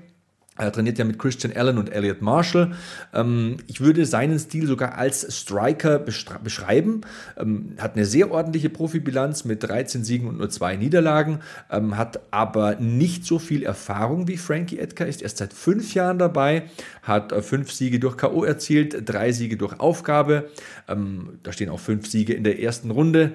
Er 0.55 0.71
trainiert 0.71 0.99
ja 0.99 1.05
mit 1.05 1.17
Christian 1.17 1.55
Allen 1.55 1.79
und 1.79 1.91
Elliot 1.91 2.21
Marshall. 2.21 2.73
Ähm, 3.11 3.57
ich 3.65 3.81
würde 3.81 4.05
seinen 4.05 4.37
Stil 4.37 4.67
sogar 4.67 4.97
als 4.97 5.35
Striker 5.35 5.97
beschreiben. 5.97 7.01
Ähm, 7.37 7.73
hat 7.79 7.95
eine 7.95 8.05
sehr 8.05 8.31
ordentliche 8.31 8.69
Profibilanz 8.69 9.45
mit 9.45 9.63
13 9.63 10.03
Siegen 10.03 10.27
und 10.27 10.37
nur 10.37 10.51
zwei 10.51 10.75
Niederlagen, 10.75 11.39
ähm, 11.71 11.97
hat 11.97 12.19
aber 12.29 12.75
nicht 12.75 13.25
so 13.25 13.39
viel 13.39 13.63
Erfahrung 13.63 14.27
wie 14.27 14.37
Frankie 14.37 14.77
Edgar, 14.77 15.07
ist 15.07 15.23
erst 15.23 15.37
seit 15.37 15.53
fünf 15.53 15.95
Jahren 15.95 16.19
dabei, 16.19 16.65
hat 17.01 17.31
äh, 17.31 17.41
fünf 17.41 17.71
Siege 17.71 17.99
durch 17.99 18.17
K.O. 18.17 18.43
erzielt, 18.43 19.09
drei 19.09 19.31
Siege 19.31 19.57
durch 19.57 19.79
Aufgabe. 19.79 20.49
da 20.87 21.51
stehen 21.51 21.69
auch 21.69 21.79
fünf 21.79 22.07
Siege 22.07 22.33
in 22.33 22.43
der 22.43 22.61
ersten 22.61 22.91
Runde. 22.91 23.33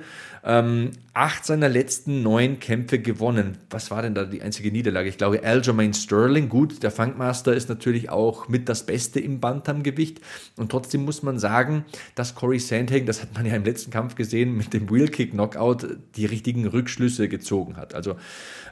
Acht 1.14 1.44
seiner 1.44 1.68
letzten 1.68 2.22
neun 2.22 2.60
Kämpfe 2.60 3.00
gewonnen. 3.00 3.58
Was 3.70 3.90
war 3.90 4.02
denn 4.02 4.14
da 4.14 4.24
die 4.24 4.40
einzige 4.40 4.70
Niederlage? 4.70 5.08
Ich 5.08 5.18
glaube, 5.18 5.42
Aljamain 5.42 5.92
Sterling, 5.92 6.48
gut, 6.48 6.82
der 6.82 6.92
Funkmaster 7.08 7.54
ist 7.54 7.68
natürlich 7.68 8.10
auch 8.10 8.48
mit 8.48 8.68
das 8.68 8.84
Beste 8.84 9.18
im 9.18 9.40
Bantamgewicht. 9.40 10.20
Und 10.56 10.70
trotzdem 10.70 11.04
muss 11.04 11.22
man 11.22 11.38
sagen, 11.38 11.84
dass 12.14 12.34
Corey 12.34 12.58
Sandhagen, 12.58 13.06
das 13.06 13.22
hat 13.22 13.34
man 13.34 13.46
ja 13.46 13.54
im 13.54 13.64
letzten 13.64 13.90
Kampf 13.90 14.14
gesehen, 14.14 14.56
mit 14.56 14.72
dem 14.74 14.90
Wheelkick-Knockout 14.90 15.86
die 16.16 16.26
richtigen 16.26 16.66
Rückschlüsse 16.66 17.28
gezogen 17.28 17.76
hat. 17.76 17.94
Also 17.94 18.16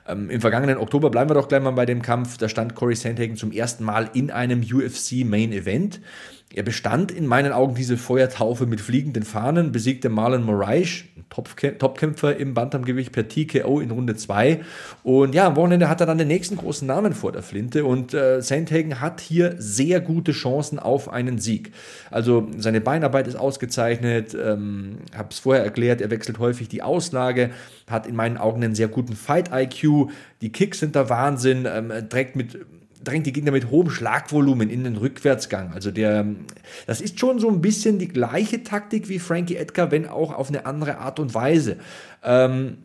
ähm, 0.06 0.30
im 0.30 0.40
vergangenen 0.40 0.78
Oktober 0.78 1.10
bleiben 1.10 1.30
wir 1.30 1.34
doch 1.34 1.48
gleich 1.48 1.62
mal 1.62 1.70
bei 1.70 1.86
dem 1.86 2.02
Kampf. 2.02 2.36
Da 2.36 2.48
stand 2.48 2.74
Corey 2.74 2.94
Sandhagen 2.94 3.36
zum 3.36 3.52
ersten 3.52 3.84
Mal 3.84 4.10
in 4.12 4.30
einem 4.30 4.60
UFC 4.60 5.24
Main 5.24 5.52
Event. 5.52 6.00
Er 6.54 6.62
bestand 6.62 7.10
in 7.10 7.26
meinen 7.26 7.52
Augen 7.52 7.74
diese 7.74 7.96
Feuertaufe 7.96 8.66
mit 8.66 8.80
fliegenden 8.80 9.24
Fahnen, 9.24 9.72
besiegte 9.72 10.08
Marlon 10.08 10.44
Moraes, 10.44 11.02
Topkämpfer 11.28 12.36
im 12.36 12.54
Bantamgewicht 12.54 13.10
per 13.10 13.26
TKO 13.26 13.80
in 13.80 13.90
Runde 13.90 14.14
2. 14.14 14.60
Und 15.02 15.34
ja, 15.34 15.48
am 15.48 15.56
Wochenende 15.56 15.88
hat 15.88 16.00
er 16.00 16.06
dann 16.06 16.18
den 16.18 16.28
nächsten 16.28 16.56
großen 16.56 16.86
Namen 16.86 17.14
vor 17.14 17.32
der 17.32 17.42
Flinte 17.42 17.84
und 17.84 18.14
äh, 18.14 18.40
Sandhagen 18.40 19.00
hat 19.00 19.20
hier 19.20 19.56
sehr 19.58 20.00
gute 20.00 20.30
Chancen 20.30 20.78
auf 20.78 21.08
einen 21.08 21.38
Sieg. 21.38 21.72
Also 22.12 22.48
seine 22.56 22.80
Beinarbeit 22.80 23.26
ist 23.26 23.36
ausgezeichnet, 23.36 24.36
ähm, 24.40 24.98
habe 25.16 25.30
es 25.32 25.40
vorher 25.40 25.64
erklärt, 25.64 26.00
er 26.00 26.10
wechselt 26.10 26.38
häufig 26.38 26.68
die 26.68 26.82
Auslage, 26.82 27.50
hat 27.90 28.06
in 28.06 28.14
meinen 28.14 28.36
Augen 28.36 28.62
einen 28.62 28.76
sehr 28.76 28.88
guten 28.88 29.16
Fight-IQ, 29.16 30.10
die 30.40 30.52
Kicks 30.52 30.78
sind 30.78 30.94
der 30.94 31.10
Wahnsinn, 31.10 31.66
ähm, 31.68 31.92
trägt 32.08 32.36
mit 32.36 32.56
drängt 33.04 33.26
die 33.26 33.32
Gegner 33.32 33.52
mit 33.52 33.70
hohem 33.70 33.90
Schlagvolumen 33.90 34.70
in 34.70 34.84
den 34.84 34.96
Rückwärtsgang. 34.96 35.72
Also 35.72 35.90
der, 35.90 36.26
das 36.86 37.00
ist 37.00 37.18
schon 37.20 37.38
so 37.38 37.48
ein 37.48 37.60
bisschen 37.60 37.98
die 37.98 38.08
gleiche 38.08 38.62
Taktik 38.62 39.08
wie 39.08 39.18
Frankie 39.18 39.56
Edgar, 39.56 39.90
wenn 39.90 40.06
auch 40.06 40.34
auf 40.34 40.48
eine 40.48 40.66
andere 40.66 40.98
Art 40.98 41.20
und 41.20 41.34
Weise. 41.34 41.78
Ähm, 42.22 42.78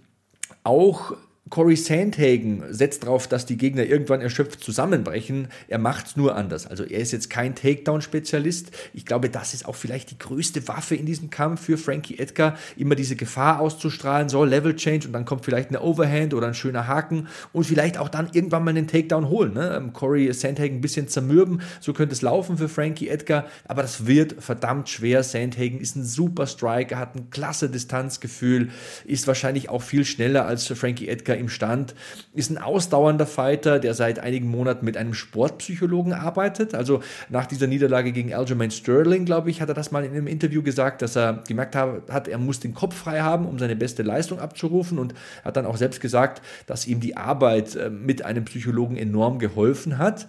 auch 0.64 1.14
Corey 1.50 1.76
Sandhagen 1.76 2.64
setzt 2.70 3.04
darauf, 3.04 3.28
dass 3.28 3.46
die 3.46 3.58
Gegner 3.58 3.84
irgendwann 3.84 4.22
erschöpft 4.22 4.64
zusammenbrechen. 4.64 5.50
Er 5.68 5.80
macht 5.80 6.08
es 6.08 6.16
nur 6.16 6.36
anders. 6.36 6.66
Also 6.66 6.86
er 6.86 7.00
ist 7.00 7.12
jetzt 7.12 7.30
kein 7.30 7.56
Takedown-Spezialist. 7.56 8.72
Ich 8.94 9.06
glaube, 9.06 9.30
das 9.30 9.54
ist 9.54 9.66
auch 9.66 9.76
vielleicht 9.76 10.12
die 10.12 10.18
größte 10.18 10.68
Waffe 10.70 10.96
in 10.96 11.06
diesem 11.06 11.30
Kampf 11.30 11.62
für 11.66 11.78
Frankie 11.78 12.20
Edgar, 12.20 12.58
immer 12.78 12.96
diese 12.96 13.18
Gefahr 13.18 13.60
auszustrahlen, 13.60 14.30
so 14.30 14.46
Level 14.46 14.76
Change 14.76 15.08
und 15.08 15.14
dann 15.14 15.26
kommt 15.26 15.44
vielleicht 15.44 15.70
eine 15.70 15.82
Overhand 15.82 16.34
oder 16.34 16.48
ein 16.48 16.54
schöner 16.54 16.88
Haken 16.88 17.28
und 17.52 17.66
vielleicht 17.66 17.98
auch 17.98 18.08
dann 18.08 18.30
irgendwann 18.32 18.64
mal 18.64 18.70
einen 18.70 18.88
Takedown 18.88 19.28
holen. 19.28 19.54
Ne? 19.54 19.76
Ähm, 19.76 19.94
Corey 19.94 20.32
Sandhagen 20.32 20.78
ein 20.78 20.82
bisschen 20.82 21.10
zermürben, 21.10 21.62
so 21.82 21.92
könnte 21.92 22.14
es 22.14 22.22
laufen 22.22 22.58
für 22.58 22.70
Frankie 22.70 23.10
Edgar, 23.10 23.46
aber 23.68 23.82
das 23.82 24.06
wird 24.06 24.42
verdammt 24.42 24.88
schwer. 24.88 25.24
Sandhagen 25.24 25.82
ist 25.82 25.98
ein 25.98 26.06
super 26.06 26.48
Striker, 26.48 26.98
hat 26.98 27.16
ein 27.16 27.30
klasse 27.30 27.70
Distanzgefühl, 27.70 28.70
ist 29.04 29.28
wahrscheinlich 29.28 29.70
auch 29.70 29.82
viel 29.82 30.06
schneller 30.06 30.46
als 30.46 30.68
Frankie 30.68 31.10
Edgar 31.10 31.31
im 31.36 31.50
Stand, 31.50 31.96
ist 32.34 32.50
ein 32.50 32.58
ausdauernder 32.58 33.26
Fighter, 33.26 33.80
der 33.80 33.94
seit 33.94 34.20
einigen 34.20 34.48
Monaten 34.48 34.86
mit 34.86 34.98
einem 34.98 35.14
Sportpsychologen 35.14 36.14
arbeitet. 36.14 36.76
Also 36.76 37.02
nach 37.30 37.46
dieser 37.46 37.68
Niederlage 37.68 38.12
gegen 38.12 38.34
Aljamain 38.34 38.72
Sterling, 38.72 39.26
glaube 39.26 39.50
ich, 39.50 39.62
hat 39.62 39.70
er 39.70 39.76
das 39.76 39.92
mal 39.92 40.04
in 40.04 40.12
einem 40.12 40.28
Interview 40.28 40.62
gesagt, 40.62 41.02
dass 41.02 41.16
er 41.16 41.44
gemerkt 41.48 41.76
hat, 41.76 42.28
er 42.28 42.38
muss 42.38 42.60
den 42.60 42.74
Kopf 42.74 42.96
frei 42.96 43.22
haben, 43.22 43.46
um 43.46 43.60
seine 43.60 43.76
beste 43.76 44.04
Leistung 44.04 44.40
abzurufen 44.40 45.00
und 45.00 45.14
hat 45.44 45.58
dann 45.58 45.66
auch 45.66 45.78
selbst 45.78 46.02
gesagt, 46.02 46.42
dass 46.68 46.88
ihm 46.88 47.00
die 47.00 47.18
Arbeit 47.18 47.76
äh, 47.76 47.90
mit 47.90 48.24
einem 48.24 48.46
Psychologen 48.46 48.98
enorm 48.98 49.40
geholfen 49.40 49.98
hat. 49.98 50.28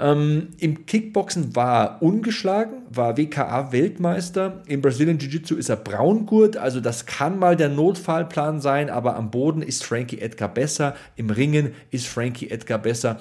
Ähm, 0.00 0.50
Im 0.58 0.86
Kickboxen 0.86 1.56
war 1.56 2.00
ungeschlagen, 2.02 2.82
war 2.88 3.16
WKA-Weltmeister. 3.16 4.62
Im 4.66 4.80
Brazilian 4.80 5.18
Jiu-Jitsu 5.18 5.56
ist 5.56 5.70
er 5.70 5.76
Braungurt, 5.76 6.56
also 6.56 6.80
das 6.80 7.06
kann 7.06 7.38
mal 7.38 7.56
der 7.56 7.68
Notfallplan 7.68 8.60
sein, 8.60 8.90
aber 8.90 9.16
am 9.16 9.30
Boden 9.32 9.60
ist 9.60 9.84
Frankie 9.84 10.20
Edgar 10.28 10.52
besser, 10.52 10.94
im 11.16 11.30
Ringen 11.30 11.72
ist 11.90 12.06
Frankie 12.06 12.50
Edgar 12.50 12.78
besser. 12.78 13.18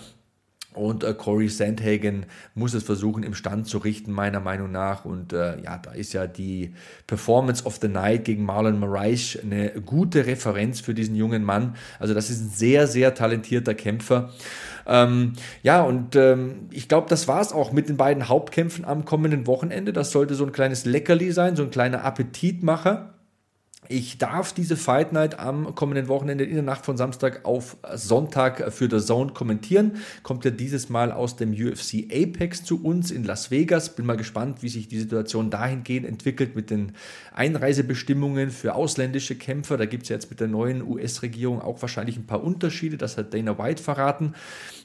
Und 0.78 1.04
äh, 1.04 1.14
Corey 1.14 1.50
Sandhagen 1.50 2.28
muss 2.54 2.74
es 2.74 2.84
versuchen, 2.84 3.24
im 3.24 3.34
Stand 3.34 3.68
zu 3.68 3.80
richten, 3.80 4.12
meiner 4.12 4.40
Meinung 4.40 4.72
nach. 4.72 5.06
Und 5.06 5.34
äh, 5.34 5.60
ja, 5.62 5.78
da 5.78 5.92
ist 5.92 6.14
ja 6.14 6.28
die 6.28 6.74
Performance 7.08 7.66
of 7.66 7.80
the 7.82 7.88
Night 7.88 8.26
gegen 8.26 8.46
Marlon 8.46 8.80
Moraes 8.80 9.40
eine 9.42 9.72
gute 9.82 10.28
Referenz 10.28 10.80
für 10.80 10.94
diesen 10.94 11.16
jungen 11.16 11.44
Mann. 11.44 11.76
Also 12.00 12.14
das 12.14 12.30
ist 12.30 12.42
ein 12.42 12.50
sehr, 12.50 12.86
sehr 12.86 13.16
talentierter 13.16 13.74
Kämpfer. 13.74 14.30
Ähm, 14.86 15.34
ja, 15.64 15.82
und 15.82 16.16
ähm, 16.16 16.68
ich 16.72 16.88
glaube, 16.88 17.08
das 17.10 17.28
war 17.28 17.42
es 17.42 17.52
auch 17.52 17.72
mit 17.72 17.90
den 17.90 17.98
beiden 17.98 18.30
Hauptkämpfen 18.30 18.86
am 18.86 19.04
kommenden 19.04 19.48
Wochenende. 19.48 19.94
Das 19.94 20.12
sollte 20.12 20.36
so 20.36 20.46
ein 20.46 20.52
kleines 20.52 20.86
Leckerli 20.86 21.32
sein, 21.32 21.56
so 21.56 21.64
ein 21.64 21.72
kleiner 21.72 22.04
Appetitmacher. 22.04 23.17
Ich 23.90 24.18
darf 24.18 24.52
diese 24.52 24.76
Fight 24.76 25.14
Night 25.14 25.40
am 25.40 25.74
kommenden 25.74 26.10
Wochenende 26.10 26.44
in 26.44 26.56
der 26.56 26.64
Nacht 26.64 26.86
von 26.86 26.98
Samstag 26.98 27.46
auf 27.46 27.78
Sonntag 27.94 28.74
für 28.74 28.90
The 28.90 29.06
Zone 29.06 29.32
kommentieren. 29.32 29.98
Kommt 30.24 30.44
ja 30.44 30.52
dieses 30.52 30.90
Mal 30.90 31.12
aus 31.12 31.38
dem 31.38 31.54
UFC 31.54 32.06
Apex 32.12 32.66
zu 32.66 32.84
uns 32.84 33.12
in 33.12 33.24
Las 33.24 33.50
Vegas. 33.50 33.96
Bin 33.96 34.06
mal 34.06 34.18
gespannt, 34.18 34.62
wie 34.62 34.70
sich 34.70 34.90
die 34.90 35.00
Situation 35.00 35.50
dahingehend 35.50 36.06
entwickelt 36.06 36.56
mit 36.56 36.70
den 36.70 36.94
Einreisebestimmungen 37.34 38.52
für 38.52 38.76
ausländische 38.76 39.36
Kämpfer. 39.36 39.78
Da 39.78 39.86
gibt 39.86 40.04
es 40.04 40.10
ja 40.10 40.16
jetzt 40.16 40.30
mit 40.30 40.42
der 40.42 40.50
neuen 40.50 40.82
US-Regierung 40.82 41.62
auch 41.62 41.82
wahrscheinlich 41.82 42.18
ein 42.18 42.28
paar 42.28 42.44
Unterschiede. 42.44 42.98
Das 42.98 43.18
hat 43.18 43.34
Dana 43.34 43.58
White 43.58 43.82
verraten. 43.82 44.34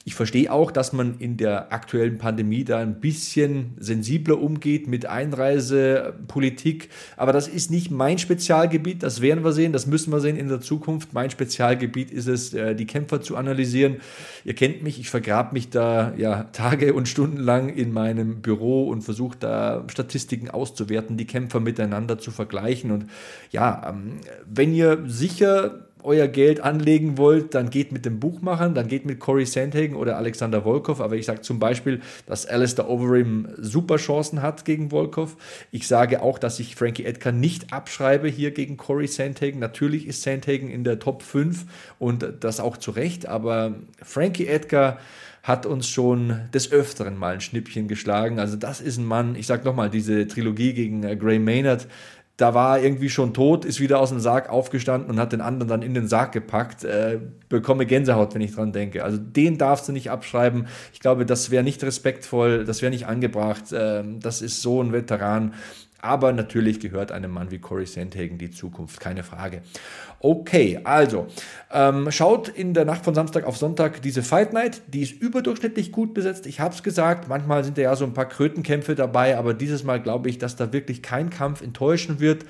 Ich 0.05 0.15
verstehe 0.15 0.51
auch, 0.51 0.69
dass 0.69 0.91
man 0.91 1.17
in 1.19 1.37
der 1.37 1.71
aktuellen 1.71 2.17
Pandemie 2.17 2.65
da 2.65 2.79
ein 2.79 2.99
bisschen 2.99 3.73
sensibler 3.79 4.37
umgeht 4.37 4.85
mit 4.85 5.05
Einreisepolitik. 5.05 6.89
Aber 7.15 7.31
das 7.31 7.47
ist 7.47 7.71
nicht 7.71 7.89
mein 7.89 8.17
Spezialgebiet. 8.17 9.01
Das 9.01 9.21
werden 9.21 9.45
wir 9.45 9.53
sehen. 9.53 9.71
Das 9.71 9.87
müssen 9.87 10.11
wir 10.11 10.19
sehen 10.19 10.35
in 10.35 10.49
der 10.49 10.59
Zukunft. 10.59 11.13
Mein 11.13 11.29
Spezialgebiet 11.29 12.11
ist 12.11 12.27
es, 12.27 12.53
äh, 12.53 12.75
die 12.75 12.85
Kämpfer 12.85 13.21
zu 13.21 13.37
analysieren. 13.37 14.01
Ihr 14.43 14.55
kennt 14.55 14.83
mich. 14.83 14.99
Ich 14.99 15.09
vergrabe 15.09 15.53
mich 15.53 15.69
da 15.69 16.13
ja 16.17 16.43
Tage 16.51 16.93
und 16.93 17.07
Stunden 17.07 17.37
lang 17.37 17.69
in 17.69 17.93
meinem 17.93 18.41
Büro 18.41 18.89
und 18.89 19.03
versuche 19.03 19.37
da 19.39 19.85
Statistiken 19.89 20.49
auszuwerten, 20.49 21.15
die 21.15 21.27
Kämpfer 21.27 21.61
miteinander 21.61 22.19
zu 22.19 22.31
vergleichen. 22.31 22.91
Und 22.91 23.05
ja, 23.51 23.89
ähm, 23.89 24.17
wenn 24.45 24.73
ihr 24.73 25.05
sicher 25.07 25.87
euer 26.03 26.27
Geld 26.27 26.59
anlegen 26.59 27.17
wollt, 27.17 27.53
dann 27.55 27.69
geht 27.69 27.91
mit 27.91 28.05
dem 28.05 28.19
Buchmachern, 28.19 28.75
dann 28.75 28.87
geht 28.87 29.05
mit 29.05 29.19
Corey 29.19 29.45
Sandhagen 29.45 29.95
oder 29.95 30.17
Alexander 30.17 30.63
Volkov. 30.63 31.01
Aber 31.01 31.15
ich 31.15 31.25
sage 31.25 31.41
zum 31.41 31.59
Beispiel, 31.59 32.01
dass 32.25 32.45
Alistair 32.45 32.89
Overeem 32.89 33.49
super 33.57 33.97
Chancen 33.97 34.41
hat 34.41 34.65
gegen 34.65 34.91
Volkov. 34.91 35.37
Ich 35.71 35.87
sage 35.87 36.21
auch, 36.21 36.39
dass 36.39 36.59
ich 36.59 36.75
Frankie 36.75 37.05
Edgar 37.05 37.33
nicht 37.33 37.73
abschreibe 37.73 38.27
hier 38.27 38.51
gegen 38.51 38.77
Corey 38.77 39.07
Sandhagen. 39.07 39.59
Natürlich 39.59 40.07
ist 40.07 40.21
Sandhagen 40.21 40.69
in 40.69 40.83
der 40.83 40.99
Top 40.99 41.23
5 41.23 41.65
und 41.99 42.27
das 42.41 42.59
auch 42.59 42.77
zu 42.77 42.91
Recht. 42.91 43.27
Aber 43.27 43.75
Frankie 44.01 44.47
Edgar 44.47 44.99
hat 45.43 45.65
uns 45.65 45.89
schon 45.89 46.39
des 46.53 46.71
Öfteren 46.71 47.17
mal 47.17 47.33
ein 47.33 47.41
Schnippchen 47.41 47.89
geschlagen. 47.89 48.39
Also 48.39 48.55
das 48.55 48.79
ist 48.79 48.97
ein 48.97 49.05
Mann, 49.05 49.35
ich 49.35 49.45
sage 49.45 49.65
nochmal, 49.65 49.89
diese 49.89 50.25
Trilogie 50.25 50.73
gegen 50.73 51.03
äh, 51.03 51.17
Gray 51.17 51.37
Maynard, 51.37 51.87
da 52.37 52.55
war 52.55 52.77
er 52.77 52.83
irgendwie 52.83 53.09
schon 53.09 53.33
tot, 53.33 53.63
ist 53.63 53.79
wieder 53.79 53.99
aus 53.99 54.09
dem 54.09 54.19
Sarg 54.19 54.49
aufgestanden 54.49 55.09
und 55.09 55.19
hat 55.19 55.33
den 55.33 55.41
anderen 55.41 55.67
dann 55.67 55.81
in 55.83 55.93
den 55.93 56.07
Sarg 56.07 56.31
gepackt. 56.31 56.83
Äh, 56.83 57.19
bekomme 57.47 57.85
Gänsehaut, 57.85 58.33
wenn 58.33 58.41
ich 58.41 58.55
dran 58.55 58.71
denke. 58.71 59.03
Also 59.03 59.19
den 59.19 59.59
darfst 59.59 59.87
du 59.87 59.91
nicht 59.91 60.09
abschreiben. 60.09 60.67
Ich 60.93 60.99
glaube, 60.99 61.27
das 61.27 61.51
wäre 61.51 61.63
nicht 61.63 61.83
respektvoll, 61.83 62.65
das 62.65 62.81
wäre 62.81 62.91
nicht 62.91 63.05
angebracht. 63.05 63.71
Äh, 63.71 64.03
das 64.19 64.41
ist 64.41 64.63
so 64.63 64.81
ein 64.81 64.91
Veteran. 64.91 65.53
Aber 66.03 66.33
natürlich 66.33 66.81
gehört 66.81 67.13
einem 67.13 67.31
Mann 67.31 67.49
wie 67.49 67.59
Corey 67.59 67.85
Sandhagen 67.85 68.37
die 68.37 68.51
Zukunft, 68.51 68.99
keine 68.99 69.23
Frage. 69.23 69.61
Okay, 70.19 70.81
also 70.83 71.27
ähm, 71.71 72.11
schaut 72.11 72.49
in 72.49 72.73
der 72.73 72.83
Nacht 72.83 73.05
von 73.05 73.15
Samstag 73.15 73.45
auf 73.45 73.55
Sonntag 73.55 74.01
diese 74.01 74.21
Fight 74.21 74.51
Night. 74.51 74.81
Die 74.87 75.01
ist 75.01 75.13
überdurchschnittlich 75.13 75.93
gut 75.93 76.13
besetzt. 76.13 76.45
Ich 76.45 76.59
habe 76.59 76.75
es 76.75 76.83
gesagt, 76.83 77.29
manchmal 77.29 77.63
sind 77.63 77.77
da 77.77 77.83
ja 77.83 77.95
so 77.95 78.03
ein 78.03 78.13
paar 78.13 78.27
Krötenkämpfe 78.27 78.95
dabei, 78.95 79.37
aber 79.37 79.53
dieses 79.53 79.85
Mal 79.85 80.01
glaube 80.01 80.27
ich, 80.27 80.37
dass 80.37 80.57
da 80.57 80.73
wirklich 80.73 81.01
kein 81.03 81.29
Kampf 81.29 81.61
enttäuschen 81.61 82.19
wird 82.19 82.43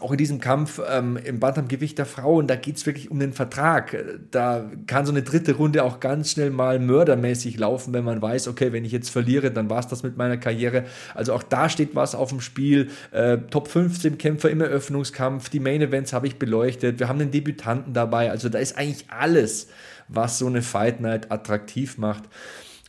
auch 0.00 0.10
in 0.10 0.18
diesem 0.18 0.40
Kampf 0.40 0.80
ähm, 0.90 1.16
im 1.16 1.40
Bantamgewicht 1.40 1.98
der 1.98 2.06
Frauen, 2.06 2.46
da 2.46 2.56
geht 2.56 2.76
es 2.76 2.86
wirklich 2.86 3.10
um 3.10 3.20
den 3.20 3.32
Vertrag. 3.32 3.96
Da 4.30 4.70
kann 4.86 5.06
so 5.06 5.12
eine 5.12 5.22
dritte 5.22 5.54
Runde 5.54 5.84
auch 5.84 6.00
ganz 6.00 6.32
schnell 6.32 6.50
mal 6.50 6.78
mördermäßig 6.78 7.58
laufen, 7.58 7.94
wenn 7.94 8.04
man 8.04 8.20
weiß, 8.20 8.48
okay, 8.48 8.72
wenn 8.72 8.84
ich 8.84 8.92
jetzt 8.92 9.10
verliere, 9.10 9.50
dann 9.50 9.70
war 9.70 9.78
es 9.78 9.86
das 9.86 10.02
mit 10.02 10.16
meiner 10.16 10.36
Karriere. 10.36 10.84
Also 11.14 11.32
auch 11.32 11.42
da 11.42 11.68
steht 11.68 11.94
was 11.94 12.14
auf 12.14 12.30
dem 12.30 12.40
Spiel. 12.40 12.90
Äh, 13.12 13.38
Top 13.50 13.68
15 13.68 14.18
Kämpfer 14.18 14.50
im 14.50 14.60
Eröffnungskampf, 14.60 15.48
die 15.48 15.60
Main 15.60 15.82
Events 15.82 16.12
habe 16.12 16.26
ich 16.26 16.38
beleuchtet. 16.38 16.98
Wir 16.98 17.08
haben 17.08 17.18
den 17.18 17.30
Debütanten 17.30 17.92
dabei. 17.94 18.30
Also 18.30 18.48
da 18.48 18.58
ist 18.58 18.76
eigentlich 18.76 19.06
alles, 19.10 19.68
was 20.08 20.38
so 20.38 20.46
eine 20.46 20.62
Fight 20.62 21.00
Night 21.00 21.30
attraktiv 21.30 21.98
macht. 21.98 22.24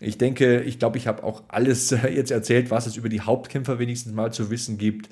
Ich 0.02 0.18
denke, 0.18 0.62
ich 0.62 0.80
glaube, 0.80 0.98
ich 0.98 1.08
habe 1.08 1.24
auch 1.24 1.44
alles 1.48 1.90
jetzt 1.92 2.32
erzählt, 2.32 2.72
was 2.72 2.88
es 2.88 2.98
über 2.98 3.10
die 3.10 3.22
Hauptkämpfer 3.22 3.80
wenigstens 3.80 4.14
mal 4.14 4.34
zu 4.34 4.50
wissen 4.50 4.78
gibt. 4.78 5.10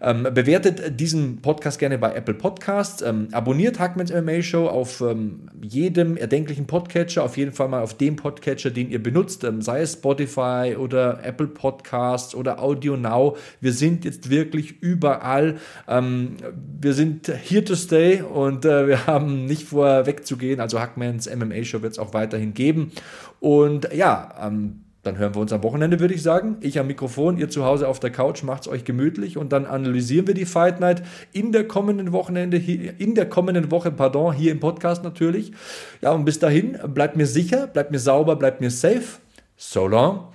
Ähm, 0.00 0.24
bewertet 0.32 1.00
diesen 1.00 1.42
Podcast 1.42 1.78
gerne 1.78 1.98
bei 1.98 2.14
Apple 2.14 2.34
Podcasts. 2.34 3.02
Ähm, 3.02 3.28
abonniert 3.32 3.78
Hackmans 3.78 4.12
MMA 4.12 4.42
Show 4.42 4.66
auf 4.66 5.00
ähm, 5.00 5.50
jedem 5.60 6.16
erdenklichen 6.16 6.66
Podcatcher, 6.66 7.22
auf 7.24 7.36
jeden 7.36 7.52
Fall 7.52 7.68
mal 7.68 7.82
auf 7.82 7.94
dem 7.94 8.16
Podcatcher, 8.16 8.70
den 8.70 8.90
ihr 8.90 9.02
benutzt, 9.02 9.44
ähm, 9.44 9.62
sei 9.62 9.80
es 9.80 9.94
Spotify 9.94 10.76
oder 10.78 11.24
Apple 11.24 11.48
Podcasts 11.48 12.34
oder 12.34 12.62
Audio 12.62 12.96
Now. 12.96 13.36
Wir 13.60 13.72
sind 13.72 14.04
jetzt 14.04 14.30
wirklich 14.30 14.82
überall. 14.82 15.56
Ähm, 15.88 16.36
wir 16.80 16.94
sind 16.94 17.28
here 17.28 17.64
to 17.64 17.74
stay 17.74 18.22
und 18.22 18.64
äh, 18.64 18.86
wir 18.88 19.06
haben 19.06 19.46
nicht 19.46 19.64
vor 19.64 20.06
wegzugehen. 20.06 20.60
Also 20.60 20.80
Hackmans 20.80 21.28
MMA 21.34 21.64
Show 21.64 21.82
wird 21.82 21.92
es 21.92 21.98
auch 21.98 22.14
weiterhin 22.14 22.54
geben. 22.54 22.92
Und 23.40 23.92
ja, 23.92 24.34
ähm, 24.42 24.85
dann 25.06 25.18
hören 25.18 25.34
wir 25.34 25.40
uns 25.40 25.52
am 25.52 25.62
Wochenende, 25.62 26.00
würde 26.00 26.14
ich 26.14 26.22
sagen. 26.22 26.56
Ich 26.60 26.78
am 26.78 26.88
Mikrofon, 26.88 27.38
ihr 27.38 27.48
zu 27.48 27.64
Hause 27.64 27.88
auf 27.88 28.00
der 28.00 28.10
Couch, 28.10 28.42
macht 28.42 28.62
es 28.62 28.68
euch 28.68 28.84
gemütlich 28.84 29.36
und 29.38 29.52
dann 29.52 29.64
analysieren 29.64 30.26
wir 30.26 30.34
die 30.34 30.44
Fight 30.44 30.80
Night 30.80 31.02
in 31.32 31.52
der 31.52 31.68
kommenden 31.68 32.12
Wochenende, 32.12 32.56
in 32.56 33.14
der 33.14 33.28
kommenden 33.28 33.70
Woche, 33.70 33.92
pardon, 33.92 34.34
hier 34.34 34.52
im 34.52 34.60
Podcast 34.60 35.04
natürlich. 35.04 35.52
Ja, 36.00 36.10
und 36.12 36.24
bis 36.24 36.38
dahin, 36.38 36.78
bleibt 36.88 37.16
mir 37.16 37.26
sicher, 37.26 37.66
bleibt 37.66 37.90
mir 37.90 38.00
sauber, 38.00 38.36
bleibt 38.36 38.60
mir 38.60 38.70
safe. 38.70 39.20
So 39.56 39.86
long, 39.86 40.28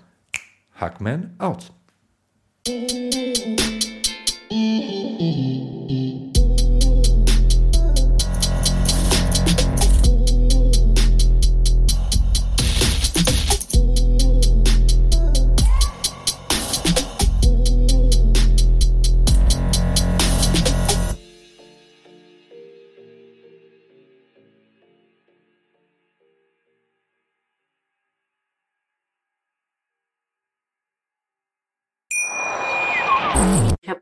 Hackman 0.75 1.35
out. 1.37 1.71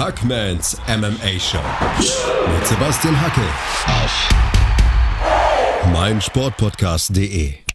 Hackmans 0.00 0.78
MMA 0.88 1.38
Show. 1.38 1.58
Mit 2.54 2.66
Sebastian 2.66 3.14
Hacke. 3.20 3.42
Auf. 3.86 4.28
Meinsportpodcast.de. 5.92 7.69